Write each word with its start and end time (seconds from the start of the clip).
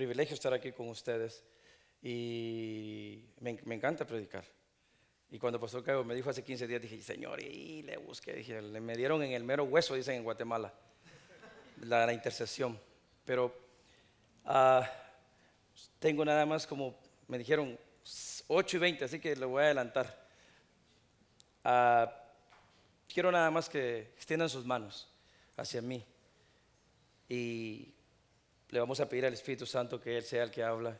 privilegio 0.00 0.32
estar 0.32 0.54
aquí 0.54 0.72
con 0.72 0.88
ustedes 0.88 1.44
y 2.02 3.22
me, 3.38 3.58
me 3.64 3.74
encanta 3.74 4.06
predicar. 4.06 4.46
Y 5.30 5.38
cuando 5.38 5.60
Pastor 5.60 5.84
Caio 5.84 6.02
me 6.04 6.14
dijo 6.14 6.30
hace 6.30 6.42
15 6.42 6.66
días, 6.66 6.80
dije, 6.80 7.02
Señor, 7.02 7.38
y 7.38 7.82
le 7.82 7.98
busqué, 7.98 8.32
dije, 8.32 8.62
le 8.62 8.80
me 8.80 8.96
dieron 8.96 9.22
en 9.22 9.32
el 9.32 9.44
mero 9.44 9.64
hueso, 9.64 9.94
dicen 9.94 10.14
en 10.14 10.24
Guatemala, 10.24 10.72
la, 11.82 12.06
la 12.06 12.14
intercesión. 12.14 12.80
Pero 13.26 13.54
ah, 14.46 14.90
tengo 15.98 16.24
nada 16.24 16.46
más 16.46 16.66
como, 16.66 16.98
me 17.28 17.36
dijeron, 17.36 17.78
8 18.48 18.76
y 18.78 18.80
20, 18.80 19.04
así 19.04 19.20
que 19.20 19.36
le 19.36 19.44
voy 19.44 19.60
a 19.60 19.66
adelantar. 19.66 20.26
Ah, 21.62 22.10
quiero 23.06 23.30
nada 23.30 23.50
más 23.50 23.68
que 23.68 24.14
extiendan 24.16 24.48
sus 24.48 24.64
manos 24.64 25.12
hacia 25.58 25.82
mí. 25.82 26.02
Y 27.28 27.92
le 28.70 28.78
vamos 28.78 29.00
a 29.00 29.08
pedir 29.08 29.26
al 29.26 29.34
Espíritu 29.34 29.66
Santo 29.66 30.00
que 30.00 30.16
Él 30.16 30.22
sea 30.22 30.44
el 30.44 30.50
que 30.50 30.62
habla, 30.62 30.96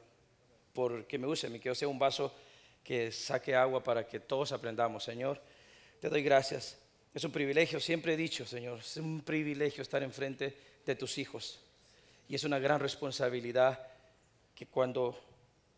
porque 0.73 1.19
me 1.19 1.27
use, 1.27 1.51
que 1.61 1.69
yo 1.69 1.74
sea 1.74 1.88
un 1.88 1.98
vaso 1.98 2.34
que 2.83 3.12
saque 3.12 3.55
agua 3.55 3.83
para 3.83 4.06
que 4.06 4.19
todos 4.20 4.52
aprendamos. 4.52 5.05
Señor, 5.05 5.41
te 6.01 6.09
doy 6.09 6.23
gracias. 6.23 6.78
Es 7.14 7.25
un 7.25 7.33
privilegio, 7.33 7.80
siempre 7.80 8.14
he 8.14 8.16
dicho, 8.16 8.45
Señor, 8.45 8.80
es 8.80 8.97
un 8.97 9.23
privilegio 9.23 9.83
estar 9.83 10.02
enfrente 10.02 10.56
de 10.84 10.95
tus 10.95 11.19
hijos. 11.19 11.61
Y 12.28 12.34
es 12.34 12.45
una 12.45 12.59
gran 12.59 12.80
responsabilidad 12.80 13.87
que 14.55 14.66
cuando 14.66 15.19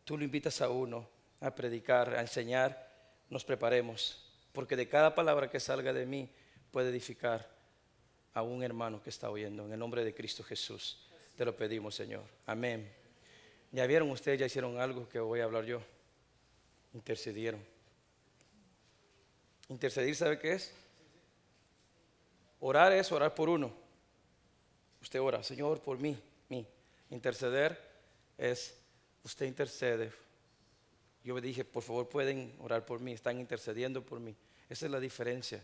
tú 0.05 0.17
lo 0.19 0.25
invitas 0.25 0.61
a 0.61 0.69
uno 0.69 1.09
a 1.41 1.55
predicar, 1.55 2.15
a 2.15 2.21
enseñar, 2.21 2.91
nos 3.29 3.45
preparemos. 3.45 4.31
Porque 4.53 4.77
de 4.77 4.89
cada 4.89 5.15
palabra 5.15 5.51
que 5.51 5.61
salga 5.61 5.93
de 5.93 6.07
mí 6.07 6.31
puede 6.71 6.91
edificar 6.91 7.51
a 8.35 8.43
un 8.43 8.63
hermano 8.63 9.03
que 9.03 9.11
está 9.11 9.31
oyendo. 9.31 9.65
En 9.65 9.73
el 9.73 9.79
nombre 9.79 10.05
de 10.05 10.15
Cristo 10.15 10.43
Jesús 10.43 11.12
te 11.37 11.45
lo 11.45 11.57
pedimos, 11.57 11.95
Señor. 11.95 12.25
Amén. 12.47 12.91
Ya 13.71 13.87
vieron 13.87 14.11
ustedes, 14.11 14.39
ya 14.39 14.47
hicieron 14.47 14.79
algo 14.79 15.09
que 15.09 15.19
voy 15.19 15.41
a 15.41 15.45
hablar 15.45 15.65
yo 15.65 15.83
intercedieron. 16.95 17.61
Intercedir, 19.69 20.15
¿sabe 20.15 20.39
qué 20.39 20.53
es? 20.53 20.73
Orar 22.61 22.93
es 22.93 23.11
orar 23.11 23.35
por 23.35 23.49
uno. 23.49 23.73
Usted 25.01 25.21
ora, 25.21 25.43
Señor, 25.43 25.81
por 25.81 25.99
mí, 25.99 26.17
mí. 26.49 26.67
Interceder 27.11 27.79
es, 28.39 28.75
usted 29.25 29.47
intercede. 29.47 30.13
Yo 31.25 31.35
me 31.35 31.41
dije, 31.41 31.65
por 31.65 31.83
favor, 31.83 32.09
pueden 32.09 32.55
orar 32.61 32.85
por 32.85 33.01
mí, 33.01 33.13
están 33.13 33.41
intercediendo 33.41 34.05
por 34.05 34.21
mí. 34.21 34.35
Esa 34.69 34.87
es 34.87 34.93
la 34.93 35.01
diferencia 35.01 35.63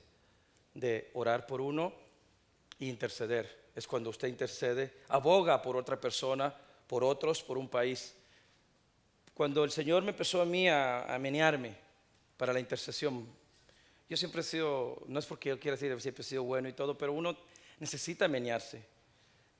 de 0.75 1.11
orar 1.15 1.47
por 1.47 1.61
uno 1.61 1.93
e 2.81 2.87
interceder. 2.87 3.68
Es 3.79 3.87
cuando 3.87 4.11
usted 4.11 4.29
intercede, 4.29 5.03
aboga 5.09 5.63
por 5.63 5.77
otra 5.77 6.01
persona, 6.01 6.55
por 6.87 7.05
otros, 7.05 7.43
por 7.43 7.57
un 7.59 7.69
país 7.69 8.15
cuando 9.39 9.63
el 9.63 9.71
Señor 9.71 10.03
me 10.03 10.11
empezó 10.11 10.43
a 10.43 10.45
mí 10.45 10.69
a, 10.69 11.17
menearme 11.21 11.73
para 12.37 12.53
la 12.53 12.59
intercesión, 12.59 13.25
yo 14.11 14.17
siempre 14.17 14.41
he 14.41 14.43
sido, 14.43 15.01
no 15.07 15.21
es 15.21 15.27
porque 15.27 15.51
yo 15.51 15.61
quiera 15.61 15.77
decir 15.77 16.01
siempre 16.01 16.23
he 16.23 16.25
sido 16.25 16.43
bueno 16.43 16.69
y 16.69 16.73
todo, 16.73 16.99
pero 16.99 17.13
uno 17.13 17.37
necesita 17.79 18.27
menearse. 18.27 18.85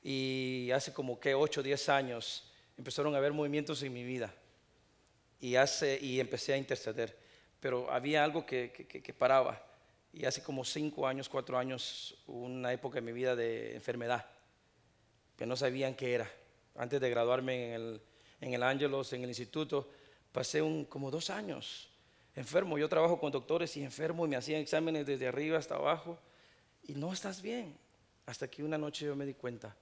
Y 0.03 0.69
hace 0.73 0.93
como 0.93 1.21
que 1.21 1.33
8 1.33 1.61
o 1.61 1.63
10 1.63 1.89
años 1.91 2.51
empezaron 2.77 3.15
a 3.15 3.19
haber 3.19 3.33
movimientos 3.33 3.81
en 3.85 3.93
mi 3.93 4.03
vida 4.03 4.35
y, 5.41 5.55
hace, 5.55 5.97
y 6.03 6.19
empecé 6.19 6.55
a 6.55 6.57
interceder. 6.57 7.17
Pero 7.61 7.89
había 7.89 8.25
algo 8.25 8.45
que, 8.45 8.73
que 8.73 9.15
paraba. 9.15 9.65
Y 10.19 10.25
hace 10.25 10.43
como 10.43 10.65
5 10.65 11.07
años, 11.07 11.29
4 11.29 11.57
años, 11.57 12.17
una 12.27 12.73
época 12.73 12.99
en 12.99 13.05
mi 13.05 13.13
vida 13.13 13.37
de 13.37 13.77
enfermedad, 13.77 14.27
que 15.37 15.47
no 15.47 15.55
sabían 15.55 15.95
qué 15.95 16.13
era. 16.13 16.29
Antes 16.75 17.01
de 17.01 17.09
graduarme 17.09 17.69
en 17.69 17.73
el, 17.75 18.03
en 18.41 18.53
el 18.53 18.65
Ángelos, 18.65 19.13
en 19.13 19.23
el 19.23 19.29
instituto, 19.29 19.89
pasé 20.33 20.61
un, 20.61 20.87
como 20.87 21.13
dos 21.13 21.31
años 21.31 21.89
enfermo. 22.35 22.79
Yo 22.79 22.89
trabajo 22.89 23.21
con 23.21 23.31
doctores 23.31 23.77
y 23.77 23.85
enfermo 23.85 24.27
y 24.27 24.29
me 24.29 24.35
hacían 24.35 24.61
exámenes 24.61 25.07
desde 25.07 25.29
arriba 25.29 25.57
hasta 25.57 25.77
abajo 25.77 26.19
y 26.83 26.95
no 26.95 27.13
estás 27.13 27.41
bien. 27.41 27.79
Hasta 28.27 28.51
que 28.51 28.65
una 28.65 28.77
noche 28.77 29.07
yo 29.07 29.15
me 29.15 29.25
di 29.25 29.35
cuenta 29.35 29.77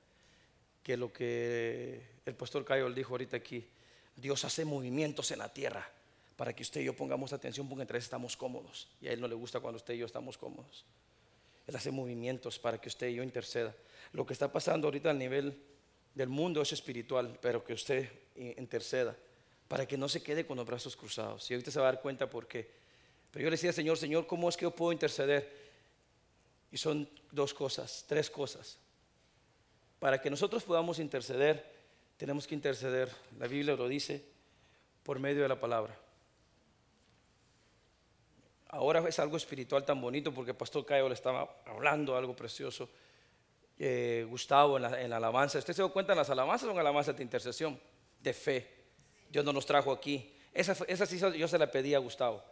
que 0.83 0.99
lo 0.99 1.15
que 1.15 2.03
el 2.27 2.35
pastor 2.35 2.63
Cayo 2.63 2.91
dijo 2.91 3.15
ahorita 3.15 3.39
aquí, 3.39 3.67
Dios 4.15 4.45
hace 4.45 4.67
movimientos 4.67 5.31
en 5.31 5.39
la 5.39 5.51
tierra 5.51 5.91
para 6.37 6.55
que 6.55 6.63
usted 6.63 6.83
y 6.83 6.85
yo 6.85 6.95
pongamos 6.95 7.33
atención 7.33 7.69
porque 7.69 7.83
entre 7.83 7.99
estamos 7.99 8.37
cómodos. 8.37 8.89
Y 9.01 9.09
a 9.09 9.13
Él 9.13 9.21
no 9.21 9.29
le 9.29 9.35
gusta 9.35 9.61
cuando 9.61 9.77
usted 9.77 9.95
y 9.95 9.99
yo 9.99 10.07
estamos 10.07 10.37
cómodos. 10.37 10.85
Él 11.67 11.75
hace 11.75 11.91
movimientos 11.91 12.59
para 12.59 12.79
que 12.79 12.89
usted 12.89 13.09
y 13.09 13.15
yo 13.15 13.23
interceda. 13.23 13.75
Lo 14.13 14.25
que 14.25 14.33
está 14.33 14.53
pasando 14.53 14.87
ahorita 14.87 15.11
al 15.11 15.19
nivel 15.19 15.61
del 16.15 16.29
mundo 16.29 16.63
es 16.63 16.73
espiritual, 16.73 17.39
pero 17.41 17.65
que 17.65 17.73
usted 17.73 18.09
interceda 18.37 19.17
para 19.69 19.87
que 19.87 19.97
no 19.97 20.09
se 20.09 20.23
quede 20.23 20.47
con 20.47 20.57
los 20.57 20.67
brazos 20.67 20.97
cruzados. 20.97 21.51
Y 21.51 21.55
ahorita 21.55 21.71
se 21.71 21.81
va 21.81 21.89
a 21.89 21.93
dar 21.93 22.03
cuenta 22.03 22.31
por 22.31 22.47
qué. 22.47 22.71
Pero 23.31 23.45
yo 23.45 23.51
le 23.51 23.57
decía, 23.57 23.73
Señor, 23.73 23.99
Señor, 23.99 24.27
¿cómo 24.27 24.49
es 24.49 24.57
que 24.57 24.63
yo 24.63 24.71
puedo 24.71 24.93
interceder? 24.93 25.67
Y 26.71 26.77
son 26.77 27.09
dos 27.33 27.53
cosas, 27.53 28.05
tres 28.07 28.31
cosas. 28.31 28.79
Para 29.99 30.21
que 30.21 30.31
nosotros 30.31 30.63
podamos 30.63 30.99
interceder, 30.99 31.75
tenemos 32.17 32.47
que 32.47 32.55
interceder, 32.55 33.11
la 33.39 33.49
Biblia 33.49 33.75
lo 33.75 33.89
dice, 33.89 34.23
por 35.03 35.19
medio 35.19 35.43
de 35.43 35.49
la 35.49 35.59
palabra. 35.59 35.99
Ahora 38.77 39.03
es 39.09 39.19
algo 39.19 39.39
espiritual 39.39 39.85
tan 39.87 39.99
bonito 40.01 40.33
porque 40.33 40.51
el 40.51 40.57
pastor 40.57 40.85
Cayo 40.85 41.09
le 41.09 41.15
estaba 41.15 41.63
hablando 41.65 42.15
algo 42.15 42.37
precioso 42.37 42.91
eh, 43.79 44.27
Gustavo 44.29 44.77
en 44.77 45.11
la, 45.11 45.17
alabanza. 45.17 45.59
¿Usted 45.59 45.73
se 45.73 45.81
dio 45.81 45.91
cuenta? 45.91 46.15
Las 46.15 46.29
alabanzas 46.29 46.69
son 46.69 46.79
alabanzas 46.79 47.17
de 47.17 47.23
intercesión, 47.23 47.81
de 48.21 48.33
fe. 48.35 48.71
Dios 49.31 49.47
no 49.47 49.53
nos 49.55 49.65
trajo 49.65 49.91
aquí. 49.93 50.31
Esa, 50.53 50.77
esa 50.89 51.07
sí 51.07 51.19
yo 51.19 51.49
se 51.49 51.57
la 51.57 51.71
pedí 51.71 51.95
a 51.95 51.99
Gustavo. 51.99 52.43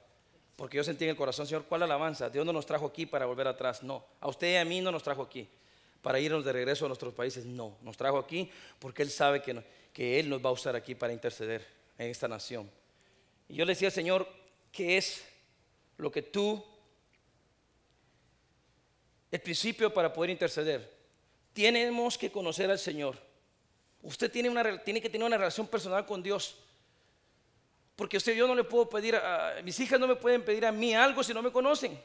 Porque 0.56 0.78
yo 0.78 0.84
sentí 0.84 1.04
en 1.04 1.10
el 1.10 1.16
corazón, 1.16 1.46
Señor, 1.46 1.64
¿cuál 1.64 1.82
alabanza? 1.82 2.30
Dios 2.30 2.46
no 2.46 2.54
nos 2.54 2.64
trajo 2.64 2.86
aquí 2.86 3.04
para 3.04 3.26
volver 3.26 3.46
atrás. 3.46 3.82
No. 3.82 4.02
A 4.20 4.28
usted 4.28 4.50
y 4.50 4.56
a 4.56 4.64
mí 4.64 4.80
no 4.80 4.90
nos 4.90 5.02
trajo 5.02 5.20
aquí 5.20 5.46
para 6.00 6.18
irnos 6.18 6.42
de 6.42 6.52
regreso 6.52 6.86
a 6.86 6.88
nuestros 6.88 7.12
países. 7.12 7.44
No. 7.44 7.76
Nos 7.82 7.98
trajo 7.98 8.16
aquí 8.16 8.50
porque 8.78 9.02
Él 9.02 9.10
sabe 9.10 9.42
que, 9.42 9.62
que 9.92 10.18
Él 10.18 10.30
nos 10.30 10.42
va 10.42 10.48
a 10.48 10.52
usar 10.52 10.74
aquí 10.74 10.94
para 10.94 11.12
interceder 11.12 11.66
en 11.98 12.08
esta 12.08 12.28
nación. 12.28 12.70
Y 13.46 13.56
yo 13.56 13.66
le 13.66 13.72
decía, 13.72 13.90
Señor, 13.90 14.26
¿qué 14.72 14.96
es 14.96 15.22
lo 15.96 16.10
que 16.10 16.22
tú, 16.22 16.64
el 19.30 19.40
principio 19.40 19.92
para 19.92 20.12
poder 20.12 20.30
interceder? 20.30 20.94
tenemos 21.54 22.18
que 22.18 22.30
conocer 22.30 22.70
al 22.70 22.78
Señor. 22.78 23.16
Usted 24.02 24.30
tiene, 24.30 24.50
una, 24.50 24.62
que 24.84 25.00
tener 25.08 25.24
una 25.24 25.38
relación 25.38 25.66
personal 25.66 26.04
con 26.04 26.22
Dios. 26.22 26.56
Porque 27.96 28.18
usted, 28.18 28.34
yo 28.34 28.46
no 28.46 28.54
le 28.54 28.64
puedo 28.64 28.88
pedir, 28.88 29.14
a, 29.14 29.60
mis 29.62 29.78
hijas 29.80 29.98
no 29.98 30.08
me 30.08 30.16
pueden 30.16 30.44
pedir 30.44 30.66
a 30.66 30.72
mí 30.72 30.94
algo 30.94 31.22
si 31.22 31.32
no 31.32 31.40
me 31.40 31.52
conocen. 31.52 31.98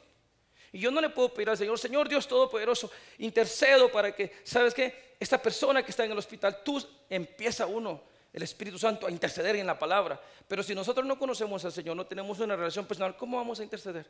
Y 0.71 0.79
yo 0.79 0.91
no 0.91 1.01
le 1.01 1.09
puedo 1.09 1.33
pedir 1.33 1.49
al 1.49 1.57
Señor, 1.57 1.79
Señor 1.79 2.07
Dios 2.07 2.27
Todopoderoso, 2.27 2.91
intercedo 3.17 3.91
para 3.91 4.15
que, 4.15 4.31
¿sabes 4.43 4.73
qué? 4.73 5.15
Esta 5.19 5.41
persona 5.41 5.83
que 5.83 5.89
está 5.89 6.05
en 6.05 6.11
el 6.11 6.17
hospital, 6.17 6.61
tú 6.63 6.81
empieza 7.09 7.65
uno, 7.65 8.03
el 8.31 8.43
Espíritu 8.43 8.77
Santo, 8.77 9.07
a 9.07 9.11
interceder 9.11 9.55
en 9.55 9.67
la 9.67 9.77
palabra. 9.77 10.21
Pero 10.47 10.63
si 10.63 10.75
nosotros 10.75 11.05
no 11.05 11.17
conocemos 11.17 11.63
al 11.65 11.71
Señor, 11.71 11.95
no 11.95 12.05
tenemos 12.05 12.39
una 12.39 12.55
relación 12.55 12.85
personal, 12.85 13.17
¿cómo 13.17 13.37
vamos 13.37 13.59
a 13.59 13.63
interceder? 13.63 14.09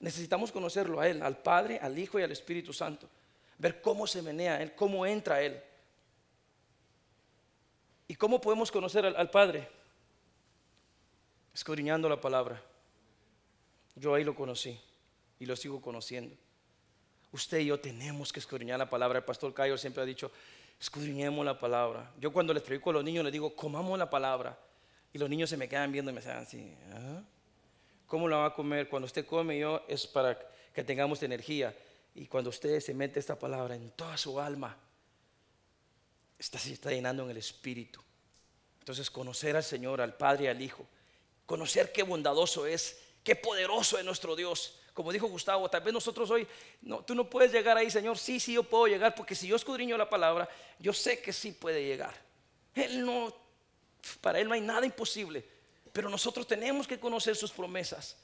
Necesitamos 0.00 0.52
conocerlo 0.52 1.00
a 1.00 1.08
Él, 1.08 1.22
al 1.22 1.38
Padre, 1.38 1.78
al 1.80 1.98
Hijo 1.98 2.18
y 2.18 2.22
al 2.22 2.32
Espíritu 2.32 2.72
Santo 2.72 3.08
ver 3.62 3.80
cómo 3.80 4.08
se 4.08 4.22
menea 4.22 4.60
Él, 4.60 4.74
cómo 4.74 5.06
entra 5.06 5.40
Él. 5.40 5.62
¿Y 8.08 8.16
cómo 8.16 8.40
podemos 8.40 8.72
conocer 8.72 9.06
al, 9.06 9.30
Padre? 9.30 9.68
Escudriñando 11.54 12.08
la 12.08 12.20
palabra. 12.20 12.60
Yo 13.94 14.14
ahí 14.14 14.24
lo 14.24 14.34
conocí 14.34 14.78
y 15.38 15.46
lo 15.46 15.54
sigo 15.54 15.80
conociendo. 15.80 16.36
Usted 17.32 17.60
y 17.60 17.66
yo 17.66 17.80
tenemos 17.80 18.32
que 18.32 18.40
escudriñar 18.40 18.78
la 18.78 18.88
palabra. 18.88 19.18
El 19.18 19.24
pastor 19.24 19.52
Cayo 19.54 19.78
siempre 19.78 20.02
ha 20.02 20.06
dicho, 20.06 20.30
escudriñemos 20.78 21.44
la 21.44 21.58
palabra. 21.58 22.12
Yo 22.20 22.32
cuando 22.32 22.52
les 22.52 22.62
predico 22.62 22.90
a 22.90 22.92
los 22.92 23.04
niños 23.04 23.24
les 23.24 23.32
digo, 23.32 23.56
comamos 23.56 23.98
la 23.98 24.10
palabra. 24.10 24.58
Y 25.12 25.18
los 25.18 25.28
niños 25.28 25.48
se 25.48 25.56
me 25.56 25.68
quedan 25.68 25.90
viendo 25.92 26.10
y 26.10 26.14
me 26.14 26.20
dicen 26.20 26.36
así, 26.36 26.74
¿Ah? 26.92 27.22
¿cómo 28.06 28.28
la 28.28 28.36
va 28.36 28.46
a 28.46 28.54
comer? 28.54 28.88
Cuando 28.88 29.06
usted 29.06 29.24
come 29.24 29.58
yo 29.58 29.82
es 29.88 30.06
para 30.06 30.38
que 30.74 30.84
tengamos 30.84 31.22
energía. 31.22 31.74
Y 32.14 32.26
cuando 32.26 32.50
usted 32.50 32.80
se 32.80 32.92
mete 32.92 33.18
esta 33.18 33.38
palabra 33.38 33.74
en 33.74 33.90
toda 33.92 34.16
su 34.18 34.38
alma, 34.38 34.76
está, 36.38 36.58
se 36.58 36.74
está 36.74 36.90
llenando 36.90 37.24
en 37.24 37.30
el 37.30 37.38
Espíritu. 37.38 38.02
Entonces 38.80 39.10
conocer 39.10 39.56
al 39.56 39.64
Señor, 39.64 40.00
al 40.00 40.14
Padre 40.14 40.44
y 40.44 40.46
al 40.48 40.60
Hijo, 40.60 40.86
conocer 41.46 41.92
qué 41.92 42.02
bondadoso 42.02 42.66
es, 42.66 43.00
qué 43.24 43.36
poderoso 43.36 43.98
es 43.98 44.04
nuestro 44.04 44.36
Dios. 44.36 44.78
Como 44.94 45.10
dijo 45.12 45.26
Gustavo, 45.26 45.68
tal 45.70 45.82
vez 45.82 45.94
nosotros 45.94 46.30
hoy, 46.30 46.46
no, 46.82 47.02
tú 47.02 47.14
no 47.14 47.28
puedes 47.28 47.50
llegar 47.50 47.76
ahí, 47.76 47.90
Señor. 47.90 48.18
Sí, 48.18 48.38
sí, 48.38 48.54
yo 48.54 48.62
puedo 48.62 48.86
llegar, 48.86 49.14
porque 49.14 49.34
si 49.34 49.46
yo 49.46 49.56
escudriño 49.56 49.96
la 49.96 50.08
palabra, 50.08 50.48
yo 50.78 50.92
sé 50.92 51.20
que 51.20 51.32
sí 51.32 51.52
puede 51.52 51.82
llegar. 51.82 52.14
Él 52.74 53.04
no, 53.04 53.34
para 54.20 54.38
Él 54.38 54.48
no 54.48 54.54
hay 54.54 54.60
nada 54.60 54.84
imposible, 54.84 55.44
pero 55.92 56.10
nosotros 56.10 56.46
tenemos 56.46 56.86
que 56.86 56.98
conocer 56.98 57.36
sus 57.36 57.50
promesas. 57.50 58.16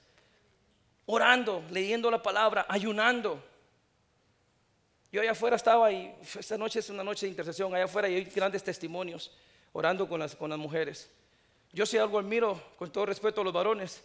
Orando, 1.06 1.64
leyendo 1.70 2.10
la 2.10 2.22
palabra, 2.22 2.66
ayunando. 2.68 3.42
Yo 5.10 5.22
allá 5.22 5.30
afuera 5.30 5.56
estaba 5.56 5.90
y 5.90 6.14
esta 6.38 6.58
noche 6.58 6.80
es 6.80 6.90
una 6.90 7.02
noche 7.02 7.24
de 7.24 7.30
intercesión, 7.30 7.74
allá 7.74 7.84
afuera 7.84 8.10
y 8.10 8.14
hay 8.16 8.24
grandes 8.24 8.62
testimonios. 8.62 9.32
orando 9.72 10.06
con 10.06 10.20
las, 10.20 10.36
con 10.36 10.50
las 10.50 10.58
mujeres. 10.58 11.10
Yo 11.72 11.86
si 11.86 11.96
algo 11.96 12.18
admiro, 12.18 12.60
con 12.76 12.90
todo 12.90 13.06
respeto 13.06 13.40
a 13.40 13.44
los 13.44 13.52
varones, 13.52 14.02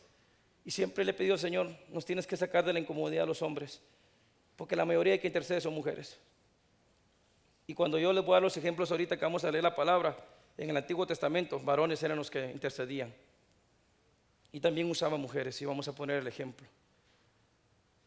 y 0.65 0.71
siempre 0.71 1.03
le 1.03 1.11
he 1.11 1.13
pedido 1.13 1.37
Señor, 1.37 1.69
nos 1.89 2.05
tienes 2.05 2.25
que 2.25 2.37
sacar 2.37 2.63
de 2.63 2.73
la 2.73 2.79
incomodidad 2.79 3.23
a 3.23 3.27
los 3.27 3.41
hombres, 3.41 3.81
porque 4.55 4.75
la 4.75 4.85
mayoría 4.85 5.19
que 5.19 5.27
intercede 5.27 5.59
son 5.61 5.73
mujeres. 5.73 6.17
Y 7.67 7.73
cuando 7.73 7.97
yo 7.97 8.11
les 8.13 8.23
voy 8.23 8.33
a 8.33 8.35
dar 8.35 8.43
los 8.43 8.57
ejemplos 8.57 8.91
ahorita 8.91 9.17
que 9.17 9.25
vamos 9.25 9.43
a 9.43 9.51
leer 9.51 9.63
la 9.63 9.75
palabra, 9.75 10.17
en 10.57 10.69
el 10.69 10.77
Antiguo 10.77 11.07
Testamento, 11.07 11.59
varones 11.59 12.01
eran 12.03 12.17
los 12.17 12.29
que 12.29 12.51
intercedían. 12.51 13.13
Y 14.51 14.59
también 14.59 14.89
usaban 14.89 15.19
mujeres, 15.19 15.59
y 15.61 15.65
vamos 15.65 15.87
a 15.87 15.95
poner 15.95 16.17
el 16.17 16.27
ejemplo. 16.27 16.67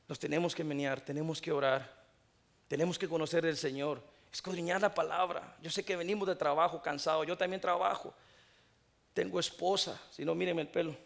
Nos 0.08 0.18
tenemos 0.18 0.54
que 0.54 0.62
menear, 0.62 1.00
tenemos 1.00 1.40
que 1.40 1.50
orar, 1.50 1.92
tenemos 2.68 2.98
que 2.98 3.08
conocer 3.08 3.44
el 3.46 3.56
Señor, 3.56 4.00
escudriñar 4.32 4.80
la 4.80 4.94
palabra. 4.94 5.56
Yo 5.60 5.70
sé 5.70 5.84
que 5.84 5.96
venimos 5.96 6.28
de 6.28 6.36
trabajo 6.36 6.80
cansado, 6.80 7.24
yo 7.24 7.36
también 7.36 7.60
trabajo. 7.60 8.14
Tengo 9.12 9.40
esposa, 9.40 10.00
si 10.10 10.24
no, 10.24 10.34
mírenme 10.34 10.62
el 10.62 10.68
pelo. 10.68 10.96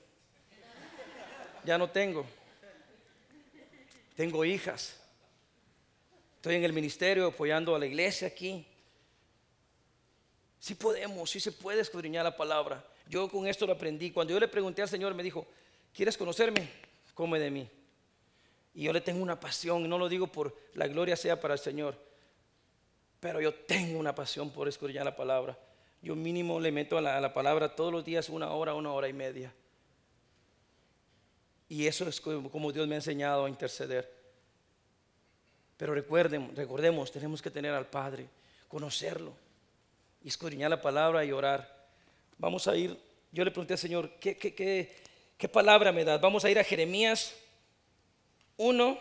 Ya 1.65 1.79
no 1.79 1.91
tengo. 1.91 2.25
Tengo 4.15 4.45
hijas. 4.45 4.97
Estoy 6.37 6.57
en 6.57 6.65
el 6.65 6.73
ministerio 6.73 7.27
apoyando 7.27 7.75
a 7.75 7.79
la 7.79 7.87
iglesia 7.87 8.29
aquí. 8.29 8.67
Si 10.59 10.75
podemos, 10.75 11.31
si 11.31 11.41
se 11.41 11.53
puede 11.53 11.81
escudriñar 11.81 12.25
la 12.25 12.37
palabra. 12.37 12.85
Yo 13.09 13.29
con 13.29 13.47
esto 13.47 13.67
lo 13.67 13.73
aprendí. 13.73 14.11
Cuando 14.11 14.33
yo 14.33 14.41
le 14.41 14.49
pregunté 14.49 14.83
al 14.83 14.89
Señor, 14.89 15.15
me 15.15 15.23
dijo, 15.23 15.47
¿quieres 15.95 16.17
conocerme? 16.17 16.69
Come 17.15 17.39
de 17.39 17.51
mí. 17.51 17.69
Y 18.75 18.85
yo 18.85 18.93
le 18.93 19.01
tengo 19.01 19.23
una 19.23 19.39
pasión, 19.39 19.89
no 19.89 19.99
lo 19.99 20.09
digo 20.09 20.27
por 20.27 20.57
la 20.75 20.87
gloria 20.87 21.17
sea 21.17 21.41
para 21.41 21.55
el 21.55 21.61
Señor, 21.61 21.97
pero 23.19 23.41
yo 23.41 23.53
tengo 23.53 23.99
una 23.99 24.15
pasión 24.15 24.51
por 24.51 24.69
escudriñar 24.69 25.05
la 25.05 25.17
palabra. 25.17 25.59
Yo 26.03 26.15
mínimo 26.15 26.61
le 26.61 26.73
meto 26.73 26.97
a 26.97 27.01
la, 27.01 27.35
palabra 27.35 27.75
todos 27.75 27.93
los 27.93 28.05
días 28.05 28.29
una 28.29 28.53
hora, 28.53 28.75
una 28.75 28.93
hora 28.93 29.09
y 29.09 29.12
media. 29.12 29.53
Y 31.70 31.87
eso 31.87 32.08
es 32.08 32.20
como 32.20 32.72
Dios 32.72 32.88
me 32.88 32.96
ha 32.96 32.99
enseñado 32.99 33.44
a 33.44 33.49
interceder. 33.49 34.12
Pero 35.76 35.94
recuerden, 35.94 36.55
recordemos, 36.56 37.12
tenemos 37.12 37.40
que 37.40 37.49
tener 37.49 37.72
al 37.72 37.87
Padre, 37.87 38.26
conocerlo, 38.67 39.32
escudriñar 40.25 40.69
la 40.69 40.82
palabra 40.82 41.25
y 41.25 41.31
orar. 41.31 41.87
Vamos 42.38 42.67
a 42.67 42.76
ir, 42.76 42.99
yo 43.31 43.44
le 43.44 43.52
pregunté 43.52 43.75
al 43.75 43.78
Señor, 43.78 44.11
¿qué, 44.19 44.37
qué, 44.37 44.52
qué, 44.52 44.96
qué 45.38 45.49
palabra 45.49 45.93
me 45.93 46.05
das? 46.05 46.20
Vamos 46.20 46.44
a 46.44 46.50
ir 46.50 46.58
a 46.58 46.64
Jeremías 46.64 47.37
1, 48.56 48.99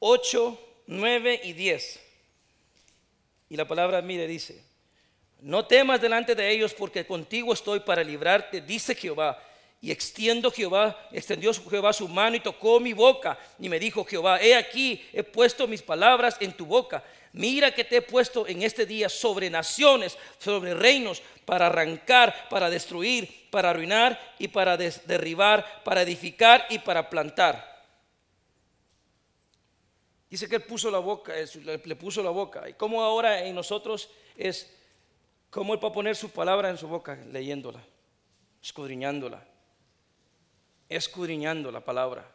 8, 0.00 0.60
9 0.86 1.40
y 1.44 1.52
10. 1.54 2.00
Y 3.48 3.56
la 3.56 3.66
palabra 3.66 4.02
mire 4.02 4.26
dice, 4.26 4.62
no 5.40 5.66
temas 5.66 5.98
delante 6.02 6.34
de 6.34 6.50
ellos 6.50 6.74
porque 6.74 7.06
contigo 7.06 7.54
estoy 7.54 7.80
para 7.80 8.04
librarte, 8.04 8.60
dice 8.60 8.94
Jehová. 8.94 9.42
Y 9.84 9.90
extiendo 9.90 10.50
Jehová, 10.50 10.98
extendió 11.12 11.52
Jehová 11.52 11.92
su 11.92 12.08
mano 12.08 12.36
y 12.36 12.40
tocó 12.40 12.80
mi 12.80 12.94
boca. 12.94 13.38
Y 13.58 13.68
me 13.68 13.78
dijo 13.78 14.02
Jehová, 14.02 14.40
he 14.40 14.54
aquí, 14.54 15.06
he 15.12 15.22
puesto 15.22 15.68
mis 15.68 15.82
palabras 15.82 16.38
en 16.40 16.54
tu 16.54 16.64
boca. 16.64 17.04
Mira 17.34 17.70
que 17.70 17.84
te 17.84 17.98
he 17.98 18.00
puesto 18.00 18.48
en 18.48 18.62
este 18.62 18.86
día 18.86 19.10
sobre 19.10 19.50
naciones, 19.50 20.16
sobre 20.38 20.72
reinos, 20.72 21.20
para 21.44 21.66
arrancar, 21.66 22.48
para 22.48 22.70
destruir, 22.70 23.50
para 23.50 23.68
arruinar 23.68 24.18
y 24.38 24.48
para 24.48 24.78
derribar, 24.78 25.82
para 25.84 26.00
edificar 26.00 26.64
y 26.70 26.78
para 26.78 27.10
plantar. 27.10 27.84
Dice 30.30 30.48
que 30.48 30.56
él 30.56 30.62
puso 30.62 30.90
la 30.90 31.00
boca, 31.00 31.34
le 31.62 31.96
puso 31.96 32.22
la 32.22 32.30
boca. 32.30 32.66
Y 32.70 32.72
como 32.72 33.02
ahora 33.02 33.44
en 33.44 33.54
nosotros 33.54 34.08
es 34.34 34.74
como 35.50 35.74
él 35.74 35.84
va 35.84 35.88
a 35.88 35.92
poner 35.92 36.16
su 36.16 36.30
palabra 36.30 36.70
en 36.70 36.78
su 36.78 36.88
boca, 36.88 37.18
leyéndola, 37.30 37.84
escudriñándola, 38.62 39.46
escudriñando 40.88 41.70
la 41.70 41.80
palabra. 41.80 42.30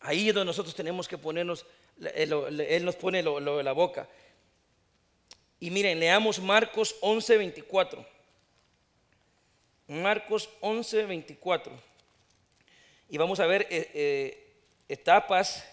Ahí 0.00 0.28
es 0.28 0.34
donde 0.34 0.46
nosotros 0.46 0.74
tenemos 0.74 1.08
que 1.08 1.18
ponernos, 1.18 1.64
él 2.14 2.84
nos 2.84 2.96
pone 2.96 3.22
lo, 3.22 3.56
de 3.56 3.62
la 3.62 3.72
boca. 3.72 4.08
Y 5.60 5.70
miren, 5.70 5.98
leamos 5.98 6.40
Marcos 6.40 6.94
11, 7.00 7.38
24. 7.38 8.06
Marcos 9.88 10.50
11, 10.60 11.04
24. 11.04 11.72
Y 13.08 13.16
vamos 13.16 13.40
a 13.40 13.46
ver 13.46 13.66
eh, 13.70 13.90
eh, 13.94 14.52
etapas. 14.88 15.64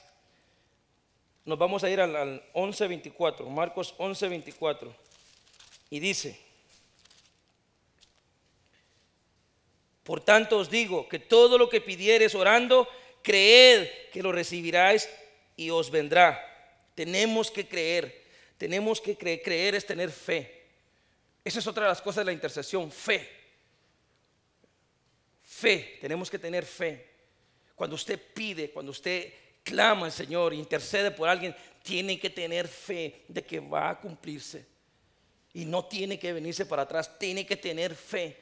Nos 1.44 1.58
vamos 1.58 1.84
a 1.84 1.90
ir 1.90 2.00
al, 2.00 2.16
al 2.16 2.44
11, 2.54 2.88
24. 2.88 3.50
Marcos 3.50 3.96
11, 3.98 4.30
24. 4.30 4.96
Y 5.90 6.00
dice, 6.00 6.40
por 10.04 10.22
tanto 10.22 10.58
os 10.58 10.70
digo 10.70 11.08
que 11.08 11.20
todo 11.20 11.58
lo 11.58 11.70
que 11.70 11.82
pidieres 11.82 12.34
orando, 12.34 12.88
creed 13.22 13.88
que 14.12 14.24
lo 14.24 14.32
recibiráis 14.32 15.08
y 15.56 15.70
os 15.70 15.92
vendrá. 15.92 16.40
Tenemos 16.96 17.52
que 17.52 17.68
creer, 17.68 18.26
tenemos 18.58 19.00
que 19.00 19.16
creer, 19.16 19.42
creer 19.42 19.76
es 19.76 19.86
tener 19.86 20.12
fe. 20.12 20.62
Esa 21.44 21.60
es 21.60 21.68
otra 21.68 21.84
de 21.84 21.90
las 21.90 22.02
cosas 22.02 22.18
de 22.18 22.26
la 22.26 22.34
intercesión, 22.34 22.92
fe. 22.92 23.30
Fe, 25.42 25.98
tenemos 26.02 26.30
que 26.30 26.40
tener 26.40 26.66
fe. 26.66 27.10
Cuando 27.76 27.96
usted 27.96 28.20
pide, 28.34 28.72
cuando 28.72 28.92
usted 28.92 29.34
clama 29.64 30.06
al 30.06 30.12
Señor, 30.12 30.54
intercede 30.54 31.12
por 31.12 31.28
alguien, 31.30 31.56
tiene 31.84 32.20
que 32.20 32.30
tener 32.30 32.68
fe 32.68 33.24
de 33.28 33.44
que 33.44 33.60
va 33.60 33.90
a 33.90 34.00
cumplirse. 34.00 34.66
Y 35.54 35.66
no 35.66 35.86
tiene 35.86 36.18
que 36.18 36.34
venirse 36.34 36.66
para 36.66 36.84
atrás, 36.84 37.18
tiene 37.20 37.46
que 37.46 37.58
tener 37.58 37.96
fe. 37.96 38.41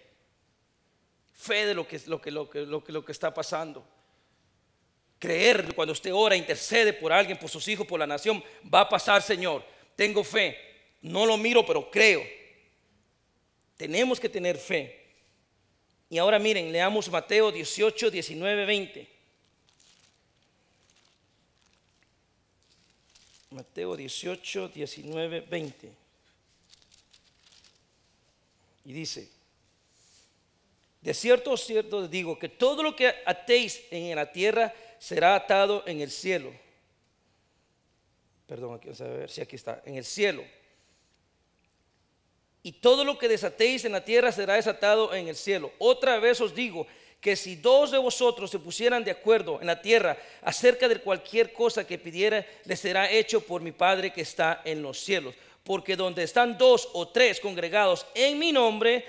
Fe 1.39 1.68
de 1.68 1.74
lo 1.74 1.88
que, 1.88 1.97
lo 2.06 2.21
que, 2.21 2.31
lo 2.31 2.50
que, 2.50 2.59
lo 2.65 2.83
que, 2.83 2.91
lo 2.91 3.06
que 3.06 3.13
está 3.13 3.33
pasando. 3.33 3.81
Creer 5.18 5.74
cuando 5.74 5.94
usted 5.94 6.13
ora, 6.13 6.36
intercede 6.36 6.91
por 6.91 7.13
alguien, 7.13 7.39
por 7.39 7.50
sus 7.50 7.65
hijos, 7.69 7.88
por 7.88 7.97
la 7.97 8.06
nación, 8.06 8.44
va 8.71 8.81
a 8.81 8.89
pasar, 8.89 9.21
Señor. 9.21 9.63
Tengo 9.95 10.21
fe. 10.21 10.57
No 11.01 11.25
lo 11.25 11.38
miro, 11.38 11.65
pero 11.65 11.89
creo. 11.89 12.21
Tenemos 13.77 14.19
que 14.19 14.27
tener 14.27 14.57
fe. 14.57 15.00
Y 16.09 16.18
ahora 16.18 16.39
miren, 16.39 16.74
leamos 16.74 17.09
Mateo 17.09 17.53
18, 17.53 18.12
19, 18.12 18.65
20. 18.65 19.07
Mateo 23.51 23.95
18, 23.95 24.68
19, 24.68 25.39
20. 25.39 25.92
Y 28.83 28.92
dice, 28.92 29.38
de 31.01 31.13
cierto, 31.13 31.56
cierto 31.56 32.07
digo 32.07 32.37
que 32.37 32.49
todo 32.49 32.83
lo 32.83 32.95
que 32.95 33.13
atéis 33.25 33.81
en 33.91 34.15
la 34.15 34.31
tierra 34.31 34.73
será 34.97 35.35
atado 35.35 35.83
en 35.85 36.01
el 36.01 36.11
cielo. 36.11 36.51
Perdón, 38.45 38.75
aquí 38.75 38.87
vamos 38.87 39.01
a 39.01 39.07
ver 39.07 39.29
si 39.29 39.41
aquí 39.41 39.56
está, 39.56 39.81
en 39.85 39.95
el 39.95 40.06
cielo 40.06 40.44
y 42.61 42.73
todo 42.73 43.06
lo 43.06 43.18
que 43.18 43.27
desatéis 43.27 43.85
en 43.85 43.94
la 43.94 44.03
tierra 44.03 44.31
será 44.31 44.56
desatado 44.56 45.13
en 45.13 45.27
el 45.27 45.35
cielo. 45.35 45.71
Otra 45.77 46.19
vez 46.19 46.41
os 46.41 46.53
digo 46.53 46.85
que 47.21 47.35
si 47.35 47.56
dos 47.56 47.91
de 47.91 47.97
vosotros 47.97 48.51
se 48.51 48.59
pusieran 48.59 49.03
de 49.03 49.11
acuerdo 49.11 49.59
en 49.61 49.68
la 49.68 49.81
tierra 49.81 50.18
acerca 50.41 50.87
de 50.87 50.99
cualquier 50.99 51.53
cosa 51.53 51.85
que 51.87 51.97
pidiera, 51.97 52.45
les 52.65 52.79
será 52.79 53.09
hecho 53.09 53.41
por 53.41 53.61
mi 53.61 53.71
Padre 53.71 54.11
que 54.11 54.21
está 54.21 54.61
en 54.65 54.81
los 54.81 54.99
cielos. 54.99 55.35
Porque 55.63 55.95
donde 55.95 56.23
están 56.23 56.57
dos 56.57 56.89
o 56.94 57.07
tres 57.07 57.39
congregados 57.39 58.06
en 58.13 58.39
mi 58.39 58.51
nombre, 58.51 59.06